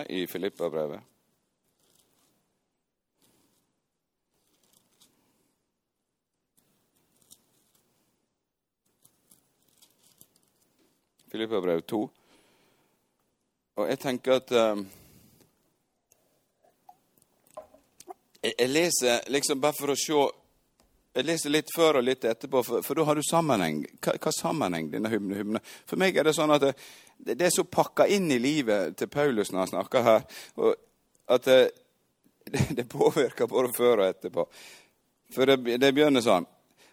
i 0.10 0.28
Filippabrevet. 0.28 1.00
Filippabrevet 11.32 11.88
2. 11.88 12.10
Og 13.76 13.90
jeg 13.90 14.00
tenker 14.00 14.40
at 14.40 14.52
um, 14.52 14.88
Jeg, 18.44 18.70
leser 18.70 19.26
liksom 19.28 19.60
bare 19.62 19.76
for 19.76 19.92
å 19.92 19.98
se 20.00 20.20
jeg 21.20 21.26
leser 21.26 21.52
litt 21.52 21.72
før 21.76 21.98
og 22.00 22.06
litt 22.06 22.24
etterpå, 22.24 22.62
for, 22.64 22.84
for 22.86 22.96
da 22.96 23.04
har 23.04 23.18
du 23.18 23.24
sammenheng. 23.26 23.82
Hva, 24.00 24.14
hva 24.22 24.32
sammenheng 24.32 24.92
denne 24.94 25.10
hymne? 25.12 25.60
For 25.90 26.00
meg 26.00 26.16
er 26.16 26.30
det 26.30 26.36
sånn 26.38 26.54
at 26.54 26.70
det 27.20 27.46
er 27.46 27.54
så 27.54 27.64
pakka 27.64 28.08
inn 28.08 28.32
i 28.32 28.40
livet 28.40 28.98
til 28.98 29.10
Paulus 29.12 29.52
når 29.52 29.60
han 29.60 29.72
snakker 29.74 30.06
her, 30.06 30.22
at 31.30 31.46
det, 31.46 31.60
det, 32.78 32.86
påvirker 32.90 33.48
både 33.48 33.74
før 33.76 34.04
og 34.04 34.08
etterpå. 34.08 34.46
For 35.36 35.50
det, 35.50 35.78
det 35.82 35.92
begynner 35.94 36.24
sånn. 36.26 36.48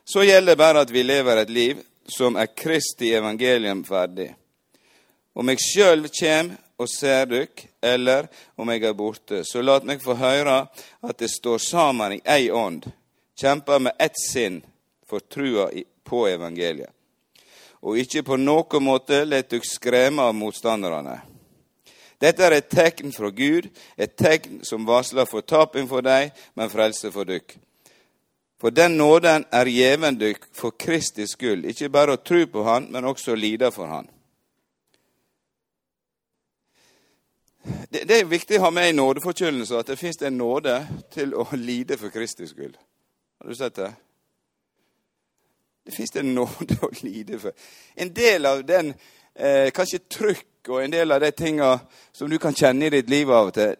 Så 0.07 0.27
gjelder 0.27 0.55
det 0.55 0.61
bare 0.61 0.83
at 0.85 0.93
vi 0.93 1.03
lever 1.07 1.43
et 1.43 1.51
liv 1.51 1.81
som 2.07 2.37
er 2.39 2.53
Kristi 2.55 3.13
evangelium 3.17 3.83
ferdig. 3.87 4.29
Om 5.37 5.51
jeg 5.53 5.63
sjøl 5.65 6.07
kjem 6.13 6.53
og 6.77 6.91
ser 6.91 7.27
dykk, 7.31 7.65
eller 7.81 8.29
om 8.61 8.69
jeg 8.73 8.85
er 8.85 8.97
borte. 8.97 9.43
Så 9.45 9.63
lat 9.65 9.87
meg 9.89 10.03
få 10.05 10.17
høre 10.21 10.67
at 11.01 11.19
det 11.21 11.31
står 11.33 11.63
sammen 11.63 12.19
i 12.19 12.23
ei 12.29 12.51
ånd, 12.53 12.87
kjemper 13.37 13.81
med 13.89 13.97
ett 14.01 14.19
sinn 14.21 14.61
for 15.09 15.25
trua 15.25 15.71
på 16.05 16.27
evangeliet. 16.29 16.96
Og 17.87 18.01
ikke 18.03 18.25
på 18.27 18.39
noen 18.41 18.83
måte 18.83 19.23
let 19.25 19.53
dere 19.53 19.67
skremme 19.67 20.25
av 20.27 20.35
motstanderne. 20.35 21.21
Dette 22.19 22.43
er 22.43 22.57
et 22.57 22.71
tegn 22.73 23.13
fra 23.13 23.31
Gud, 23.31 23.69
et 23.97 24.17
tegn 24.17 24.63
som 24.65 24.87
varsler 24.89 25.29
fortaping 25.29 25.87
for 25.89 26.03
deg, 26.03 26.33
men 26.57 26.73
frelse 26.73 27.13
for 27.15 27.29
dykk. 27.29 27.59
For 28.59 28.73
den 28.73 28.97
nåden 28.97 29.45
er 29.53 29.69
gjeven 29.69 30.17
dykk 30.17 30.49
for 30.57 30.73
Kristi 30.81 31.27
skyld, 31.29 31.69
ikke 31.69 31.93
bare 31.93 32.17
å 32.17 32.23
tro 32.25 32.41
på 32.49 32.65
Han, 32.65 32.89
men 32.91 33.05
også 33.05 33.35
å 33.35 33.39
lide 33.39 33.69
for 33.71 33.93
Han. 33.93 34.09
Det, 37.91 38.07
det, 38.07 38.21
er 38.21 38.31
viktig 38.31 38.59
å 38.59 38.69
ha 38.69 38.71
med 38.71 38.89
i 38.89 38.97
nådeforkynnelsen 38.97 39.81
at 39.81 39.91
det 39.91 39.99
fins 40.01 40.21
en 40.23 40.39
nåde 40.39 40.79
til 41.13 41.35
å 41.35 41.45
lide 41.59 41.99
for 42.01 42.15
Kristi 42.15 42.47
skyld. 42.49 42.79
Har 43.43 43.51
du 43.51 43.59
sett 43.59 43.77
det? 43.77 43.93
Det 45.87 45.95
fins 45.95 46.17
en 46.19 46.35
nåde 46.35 46.79
å 46.83 46.91
lide 47.07 47.39
for. 47.39 47.55
En 47.95 48.11
del 48.15 48.47
av 48.51 48.65
den 48.67 48.93
eh, 49.35 49.71
kanskje 49.75 50.03
trykk 50.11 50.71
og 50.75 50.83
en 50.83 50.95
del 50.95 51.15
av 51.15 51.23
de 51.23 51.31
tinga 51.31 51.71
som 52.13 52.31
du 52.31 52.39
kan 52.43 52.55
kjenne 52.55 52.89
i 52.89 52.95
ditt 52.97 53.11
liv 53.11 53.31
av 53.31 53.53
og 53.53 53.55
til 53.55 53.77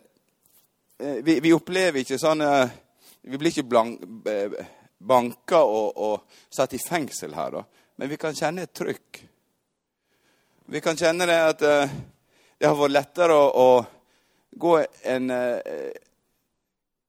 eh, 1.03 1.19
vi, 1.27 1.41
vi, 1.43 1.55
opplever 1.57 2.05
ikke 2.05 2.21
sånn 2.23 2.45
Vi 3.27 3.39
blir 3.41 3.51
ikke 3.51 3.67
blank, 3.67 4.05
eh, 4.31 4.55
banka 4.99 5.65
og, 5.67 5.99
og, 5.99 6.43
satt 6.51 6.77
i 6.77 6.81
fengsel 6.81 7.35
her, 7.35 7.59
da. 7.59 7.65
Men 7.97 8.11
vi 8.13 8.19
kan 8.21 8.37
kjenne 8.37 8.67
et 8.67 8.75
trykk. 8.77 9.23
Vi 10.71 10.81
kan 10.85 10.99
kjenne 10.99 11.27
det 11.27 11.37
at 11.43 11.63
eh, 11.67 11.97
det 12.59 12.69
har 12.69 12.79
vært 12.79 12.95
lettere 12.95 13.35
å, 13.35 13.47
å 13.51 14.57
gå 14.57 14.77
en 15.11 15.31
eh, 15.31 15.91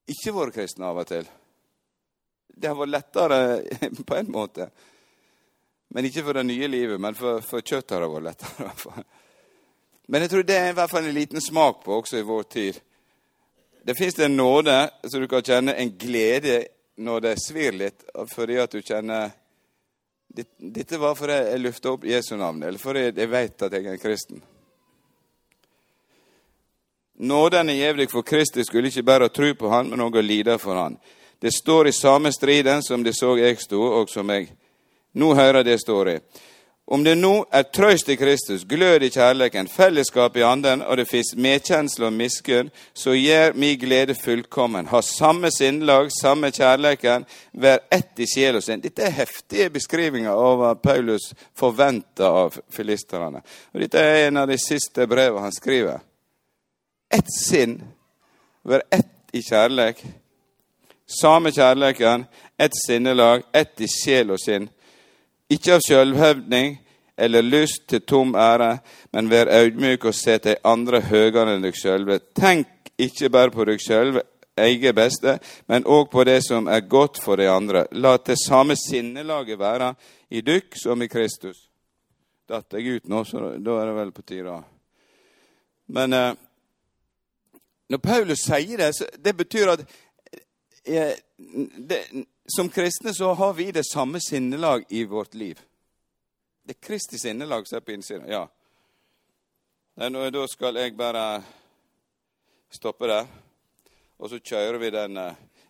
ikke 0.07 0.33
vært 0.35 0.57
kristen 0.57 0.87
av 0.87 1.03
og 1.03 1.07
til. 1.09 1.27
Det 2.57 2.69
har 2.71 2.77
vært 2.77 2.93
lettere 2.95 3.39
på 4.09 4.15
en 4.17 4.31
måte. 4.33 4.69
Men 5.93 6.05
ikke 6.05 6.25
for 6.25 6.37
det 6.37 6.47
nye 6.49 6.67
livet, 6.67 6.99
men 6.99 7.15
for, 7.15 7.41
for 7.45 7.61
kjøttet 7.61 7.95
har 7.95 8.03
det 8.03 8.11
vært 8.15 8.27
lettere. 8.31 9.03
Men 10.07 10.23
jeg 10.23 10.31
tror 10.31 10.47
det 10.47 10.57
er 10.57 10.69
i 10.71 10.75
hvert 10.77 10.91
fall 10.91 11.07
en 11.07 11.15
liten 11.15 11.43
smak 11.43 11.83
på 11.83 11.99
også 11.99 12.19
i 12.19 12.25
vår 12.27 12.43
tid. 12.51 12.79
Det 13.87 13.95
fins 13.95 14.19
en 14.19 14.37
nåde 14.37 14.75
så 15.03 15.19
du 15.19 15.27
kan 15.31 15.43
kjenne 15.43 15.75
en 15.75 15.93
glede 15.99 16.61
når 16.97 17.23
det 17.23 17.33
svir 17.43 17.75
litt, 17.77 18.03
fordi 18.33 18.57
at 18.59 18.73
du 18.73 18.81
kjenner 18.81 19.35
Dette 20.37 20.99
var 21.01 21.15
fordi 21.17 21.33
jeg 21.33 21.61
løfta 21.63 21.91
opp 21.95 22.03
Jesu 22.05 22.35
navn, 22.37 22.59
eller 22.61 22.77
fordi 22.77 23.07
jeg 23.07 23.29
vet 23.31 23.63
at 23.63 23.73
jeg 23.73 23.85
er 23.87 23.95
en 23.95 24.01
kristen. 24.01 24.41
Nåden 27.17 27.71
er 27.71 27.79
gjevd 27.79 28.11
for 28.11 28.27
Kristi 28.27 28.65
skulle 28.67 28.91
ikke 28.91 29.07
bare 29.07 29.29
tro 29.33 29.47
på 29.57 29.71
Han, 29.71 29.89
men 29.89 30.03
òg 30.05 30.19
å 30.19 30.21
lide 30.21 30.59
for 30.61 30.77
Han. 30.77 30.99
Det 31.41 31.51
står 31.51 31.87
i 31.87 31.91
samme 31.91 32.31
striden 32.31 32.83
som 32.83 33.03
det 33.03 33.13
så 33.17 33.35
jeg 33.37 33.59
sto, 33.61 33.81
og 33.81 34.09
som 34.09 34.29
jeg 34.29 34.49
nå 35.17 35.33
hører 35.35 35.63
det 35.63 35.79
står 35.81 36.09
i. 36.09 36.19
Om 36.89 37.03
det 37.03 37.17
nå 37.19 37.31
er 37.51 37.65
trøst 37.75 38.07
i 38.09 38.15
Kristus, 38.15 38.61
glød 38.63 39.03
i 39.03 39.09
kjærleiken, 39.11 39.67
fellesskap 39.67 40.37
i 40.39 40.43
anden, 40.47 40.79
og 40.81 40.95
det 40.97 41.09
fins 41.09 41.33
medkjensle 41.35 42.07
og 42.07 42.13
miskunn, 42.15 42.69
så 42.95 43.11
gjør 43.11 43.57
mi 43.59 43.73
glede 43.75 44.15
fullkommen. 44.15 44.87
Ha 44.87 45.01
samme 45.03 45.51
sinnlag, 45.51 46.07
samme 46.15 46.47
kjærleiken, 46.55 47.25
vær 47.51 47.81
ett 47.91 48.21
i 48.23 48.27
sjel 48.31 48.61
og 48.61 48.63
sinn. 48.63 48.79
Dette 48.85 49.03
er 49.03 49.17
heftige 49.17 49.67
beskrivinger 49.75 50.31
av 50.31 50.61
hva 50.61 50.69
Paulus 50.79 51.33
forventer 51.59 52.39
av 52.45 52.55
filisterne. 52.71 53.43
Og 53.75 53.83
dette 53.83 53.99
er 53.99 54.29
en 54.29 54.39
av 54.45 54.47
de 54.47 54.55
siste 54.61 55.09
brevene 55.11 55.43
han 55.43 55.57
skriver. 55.57 55.99
Ett 57.11 57.35
sinn, 57.35 57.81
vær 58.63 58.87
ett 58.95 59.35
i 59.35 59.43
kjærleik. 59.43 60.05
Samme 61.07 61.51
kjærleiken, 61.55 62.25
ett 62.59 62.75
sinnelag, 62.85 63.43
ett 63.53 63.81
i 63.81 63.87
sjel 63.87 64.35
og 64.35 64.41
sinn 64.43 64.67
ikke 65.49 65.77
av 65.77 65.83
sjølvhevding 65.85 66.77
eller 67.17 67.45
lyst 67.45 67.87
til 67.89 68.03
tom 68.05 68.35
ære, 68.35 68.77
men 69.15 69.29
vær 69.31 69.49
audmjuk 69.49 70.05
og 70.09 70.15
set 70.15 70.45
dei 70.45 70.57
andre 70.67 71.01
høyere 71.07 71.55
enn 71.55 71.63
deg 71.65 71.77
sjølve. 71.77 72.19
Tenk 72.35 72.91
ikke 72.99 73.31
bare 73.33 73.53
på 73.53 73.65
deg 73.65 73.81
sjølve, 73.81 74.23
eget 74.57 74.95
beste, 74.97 75.37
men 75.69 75.85
òg 75.85 76.09
på 76.11 76.25
det 76.27 76.41
som 76.45 76.67
er 76.67 76.85
godt 76.89 77.21
for 77.23 77.39
de 77.39 77.47
andre. 77.49 77.85
La 77.91 78.17
det 78.17 78.37
samme 78.41 78.75
sinnelaget 78.77 79.59
være 79.59 79.93
i 80.29 80.43
dykk 80.45 80.77
som 80.77 81.01
i 81.01 81.09
Kristus. 81.09 81.63
Datt 82.47 82.73
jeg 82.73 82.99
ut 82.99 83.07
nå, 83.11 83.23
så 83.27 83.53
da 83.59 83.79
er 83.79 83.89
det 83.89 83.95
vel 83.97 84.11
på 84.15 84.25
tide. 84.27 84.59
Men 85.93 86.13
eh, 86.13 86.33
når 87.91 88.03
Paulus 88.03 88.43
sier 88.43 88.83
det, 88.83 88.91
så 88.95 89.07
det 89.23 89.35
betyr 89.37 89.73
at 89.73 89.83
det, 90.87 91.99
som 92.55 92.69
kristne 92.69 93.13
så 93.13 93.33
har 93.33 93.53
vi 93.53 93.71
det 93.71 93.83
samme 93.85 94.19
sinnelag 94.29 94.85
i 94.89 95.03
vårt 95.05 95.33
liv. 95.33 95.59
Det 96.63 96.75
er 96.75 96.87
Kristi 96.87 97.19
sinnelag 97.19 97.67
som 97.67 97.77
er 97.77 97.85
på 97.85 97.91
innsiden. 97.95 98.27
Ja. 98.31 98.47
Nei, 99.97 100.29
da 100.29 100.45
skal 100.47 100.77
jeg 100.77 100.95
bare 100.97 101.41
stoppe 102.71 103.07
der, 103.09 103.29
og 104.17 104.29
så 104.29 104.39
kjører 104.39 104.77
vi 104.81 104.91
den 104.93 105.19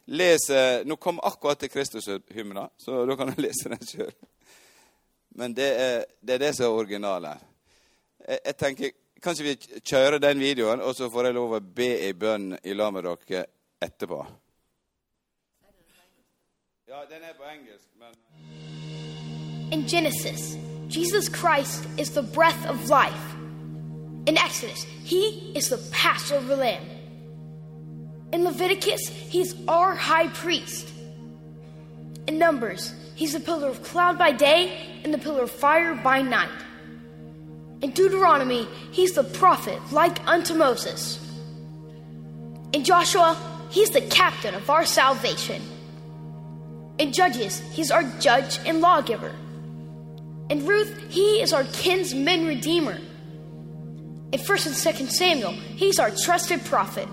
Les, 0.08 0.48
Nå 0.86 0.96
kom 0.96 1.20
akkurat 1.20 1.60
til 1.60 1.70
Kristushymna, 1.70 2.70
så 2.78 3.06
da 3.06 3.16
kan 3.16 3.32
du 3.32 3.42
lese 3.46 3.70
den 3.70 3.84
sjøl. 3.88 4.14
Men 5.38 5.54
det 5.54 5.68
er, 5.68 6.06
det 6.22 6.38
er, 6.38 6.44
det 6.46 6.56
som 6.56 6.66
er 6.66 6.80
originalen. 6.80 7.44
Jeg, 8.28 8.40
jeg 8.46 8.58
tenker, 8.58 8.96
Kanskje 9.22 9.46
vi 9.48 9.82
kjører 9.82 10.20
den 10.22 10.40
videoen, 10.40 10.82
og 10.82 10.94
så 10.96 11.08
får 11.10 11.26
jeg 11.26 11.36
lov 11.40 11.56
å 11.58 11.60
be 11.60 11.90
i 12.06 12.12
bønn 12.14 12.52
i 12.62 12.76
lag 12.78 12.92
med 12.94 13.08
dere 13.08 13.48
etterpå. 13.82 14.20
In 19.72 19.88
Genesis, 19.88 20.58
Jesus 20.88 21.28
Christ 21.28 21.86
is 21.98 22.12
the 22.12 22.22
breath 22.22 22.66
of 22.66 22.88
life. 22.88 23.36
In 24.26 24.38
Exodus, 24.38 24.84
he 25.04 25.52
is 25.54 25.68
the 25.68 25.80
Passover 25.92 26.56
lamb. 26.56 26.86
In 28.32 28.46
Leviticus, 28.46 29.10
he's 29.10 29.54
our 29.68 29.96
high 29.96 30.30
priest. 30.30 30.88
In 32.26 32.40
Numbers, 32.40 32.94
he's 33.16 33.34
the 33.34 33.42
pillar 33.42 33.68
of 33.68 33.84
cloud 33.84 34.18
by 34.18 34.32
day 34.32 35.02
and 35.04 35.14
the 35.14 35.18
pillar 35.18 35.44
of 35.44 35.52
fire 35.52 35.94
by 35.94 36.22
night. 36.22 36.64
In 37.82 37.92
Deuteronomy, 37.92 38.66
he's 38.92 39.12
the 39.12 39.26
prophet 39.26 39.82
like 39.92 40.26
unto 40.26 40.54
Moses. 40.54 41.20
In 42.72 42.86
Joshua, 42.86 43.38
he's 43.72 43.90
the 43.90 44.02
captain 44.02 44.56
of 44.56 44.70
our 44.70 44.86
salvation. 44.86 45.62
In 47.00 47.14
Judges, 47.14 47.60
he's 47.72 47.92
our 47.92 48.04
judge 48.20 48.60
and 48.66 48.82
lawgiver. 48.82 49.34
In 50.50 50.66
Ruth, 50.66 51.00
he 51.10 51.42
is 51.42 51.54
our 51.54 51.66
kinsman 51.66 52.48
redeemer. 52.48 53.00
In 54.32 54.40
1st 54.40 54.66
and 54.68 54.76
2nd 54.76 55.12
Samuel, 55.12 55.52
he's 55.52 56.00
our 56.00 56.12
trusted 56.12 56.64
prophet. 56.66 57.08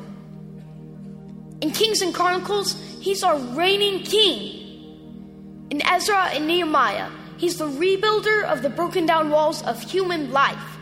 In 1.61 1.71
Kings 1.71 2.01
and 2.01 2.15
Chronicles, 2.15 2.75
he's 3.01 3.23
our 3.23 3.39
reigning 3.39 4.03
king. 4.03 5.67
In 5.71 5.83
Ezra 5.87 6.31
and 6.33 6.47
Nehemiah, 6.47 7.11
he's 7.37 7.59
the 7.59 7.67
rebuilder 7.67 8.45
of 8.45 8.63
the 8.63 8.71
broken 8.71 9.07
down 9.07 9.31
walls 9.31 9.63
of 9.63 9.83
human 9.83 10.33
life. 10.33 10.79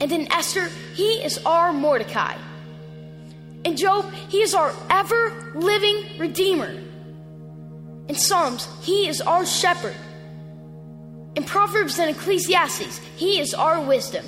And 0.00 0.10
in 0.12 0.30
Esther, 0.32 0.68
he 0.94 1.14
is 1.24 1.38
our 1.44 1.72
Mordecai. 1.72 2.36
In 3.64 3.76
Job, 3.76 4.12
he 4.28 4.42
is 4.42 4.54
our 4.54 4.72
ever 4.90 5.52
living 5.54 6.18
redeemer. 6.18 6.82
In 8.08 8.14
Psalms, 8.14 8.68
He 8.82 9.08
is 9.08 9.20
our 9.20 9.44
shepherd. 9.44 9.96
In 11.34 11.44
Proverbs 11.44 11.98
and 11.98 12.10
Ecclesiastes, 12.10 12.98
He 13.16 13.40
is 13.40 13.52
our 13.52 13.80
wisdom. 13.80 14.24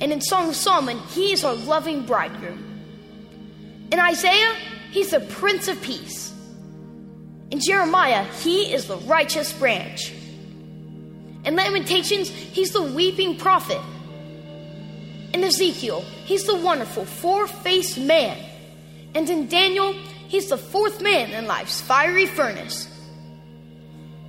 And 0.00 0.12
in 0.12 0.20
Song 0.20 0.48
of 0.48 0.56
Solomon, 0.56 0.98
He 0.98 1.32
is 1.32 1.44
our 1.44 1.54
loving 1.54 2.06
bridegroom. 2.06 2.66
In 3.92 4.00
Isaiah, 4.00 4.54
He's 4.90 5.10
the 5.10 5.20
Prince 5.20 5.68
of 5.68 5.80
Peace. 5.82 6.32
In 7.50 7.60
Jeremiah, 7.60 8.24
He 8.24 8.72
is 8.72 8.86
the 8.86 8.96
righteous 8.98 9.52
branch. 9.52 10.12
In 11.44 11.56
Lamentations, 11.56 12.28
He's 12.28 12.72
the 12.72 12.82
weeping 12.82 13.36
prophet. 13.36 13.80
In 15.34 15.44
Ezekiel, 15.44 16.02
He's 16.24 16.44
the 16.44 16.56
wonderful 16.56 17.04
four 17.04 17.46
faced 17.46 17.98
man. 17.98 18.38
And 19.14 19.28
in 19.28 19.48
Daniel, 19.48 19.94
He's 20.30 20.48
the 20.48 20.56
fourth 20.56 21.02
man 21.02 21.32
in 21.32 21.48
life's 21.48 21.80
fiery 21.80 22.24
furnace. 22.24 22.86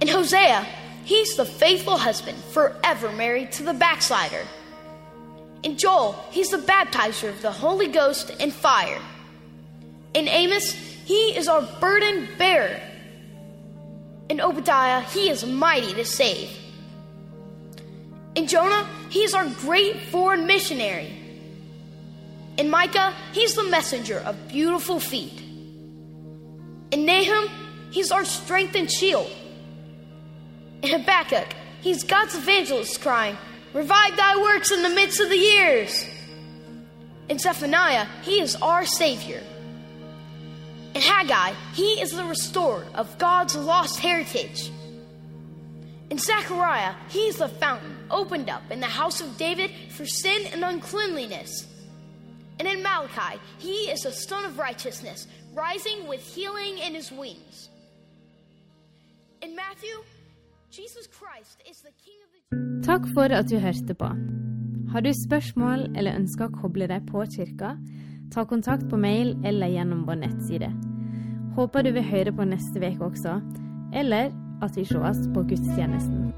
In 0.02 0.08
Hosea, 0.08 0.66
he's 1.06 1.36
the 1.36 1.46
faithful 1.46 1.96
husband, 1.96 2.44
forever 2.46 3.12
married 3.12 3.52
to 3.52 3.64
the 3.64 3.76
backslider. 3.76 4.42
In 5.62 5.78
Joel, 5.78 6.14
he's 6.32 6.50
the 6.50 6.58
baptizer 6.58 7.30
of 7.30 7.44
the 7.44 7.52
Holy 7.52 7.86
Ghost 7.86 8.32
and 8.40 8.52
fire. 8.52 9.00
In 10.16 10.28
Amos, 10.28 10.72
he 10.72 11.38
is 11.38 11.48
our 11.48 11.62
burden 11.80 12.28
bearer. 12.36 12.82
In 14.28 14.42
Obadiah, 14.42 15.02
he 15.02 15.30
is 15.30 15.46
mighty 15.46 15.94
to 15.94 16.04
save. 16.04 16.50
In 18.34 18.48
Jonah, 18.48 18.90
he 19.12 19.20
is 19.20 19.36
our 19.36 19.46
great 19.46 20.00
foreign 20.10 20.48
missionary. 20.48 21.16
In 22.58 22.72
Micah, 22.72 23.14
he's 23.34 23.54
the 23.54 23.66
messenger 23.66 24.18
of 24.26 24.48
beautiful 24.48 25.00
feet. 25.00 25.51
In 26.92 27.06
Nahum, 27.06 27.50
he's 27.90 28.12
our 28.12 28.26
strength 28.26 28.76
and 28.76 28.92
shield. 28.92 29.32
In 30.82 30.90
Habakkuk, 30.90 31.48
he's 31.82 32.04
God's 32.04 32.36
evangelist 32.36 33.02
crying, 33.02 33.38
Revive 33.74 34.18
thy 34.18 34.36
works 34.36 34.72
in 34.72 34.84
the 34.84 34.90
midst 34.90 35.22
of 35.22 35.30
the 35.30 35.38
years. 35.38 36.06
In 37.30 37.40
Zephaniah, 37.40 38.06
he 38.24 38.42
is 38.42 38.58
our 38.58 38.86
Savior. 38.86 39.42
In 40.94 41.02
Haggai, 41.02 41.54
he 41.74 42.02
is 42.02 42.12
the 42.12 42.26
restorer 42.26 42.86
of 42.94 43.18
God's 43.18 43.56
lost 43.56 44.00
heritage. 44.00 44.70
In 46.10 46.18
Zechariah, 46.18 46.94
he 47.08 47.20
is 47.20 47.38
the 47.38 47.48
fountain 47.48 47.96
opened 48.10 48.50
up 48.50 48.70
in 48.70 48.82
the 48.82 48.86
house 48.88 49.22
of 49.22 49.38
David 49.38 49.72
for 49.92 50.06
sin 50.06 50.48
and 50.52 50.66
uncleanliness. 50.66 51.66
And 52.60 52.68
in 52.68 52.84
Malachi, 52.84 53.40
he 53.60 53.90
is 53.90 54.02
the 54.02 54.12
son 54.12 54.44
of 54.44 54.60
righteousness, 54.60 55.28
rising 55.54 56.08
with 56.08 56.22
healing 56.36 56.78
in 56.78 56.96
his 56.96 57.12
wings. 57.12 57.70
In 59.42 59.56
Matthew, 59.56 59.96
Jesus 60.70 61.08
Christ 61.08 61.62
is 61.70 61.82
the 61.82 61.92
king 62.06 62.20
of 62.24 62.30
the 62.32 62.42
Takk 62.88 63.06
for 63.14 63.24
at 63.24 63.50
du 63.50 63.60
hørte 63.60 63.94
på. 63.94 64.10
Har 64.92 65.02
du 65.02 65.12
spørsmål 65.14 65.98
eller 65.98 66.16
ønsker 66.16 66.48
å 66.48 66.62
koble 66.62 66.88
deg 66.88 67.06
på 67.08 67.26
kirka, 67.36 67.76
ta 68.32 68.46
kontakt 68.46 68.90
på 68.90 68.98
mail 68.98 69.36
eller 69.46 69.68
gjennom 69.68 70.06
vår 70.08 70.16
nettside. 70.24 70.72
Håper 71.56 71.84
du 71.84 71.92
vil 71.92 72.04
høre 72.04 72.32
på 72.32 72.48
neste 72.48 72.80
uke 72.80 73.12
også, 73.12 73.40
eller 73.94 74.32
at 74.64 74.78
vi 74.78 74.86
sees 74.86 75.28
på 75.34 75.44
gudstjenesten. 75.44 76.32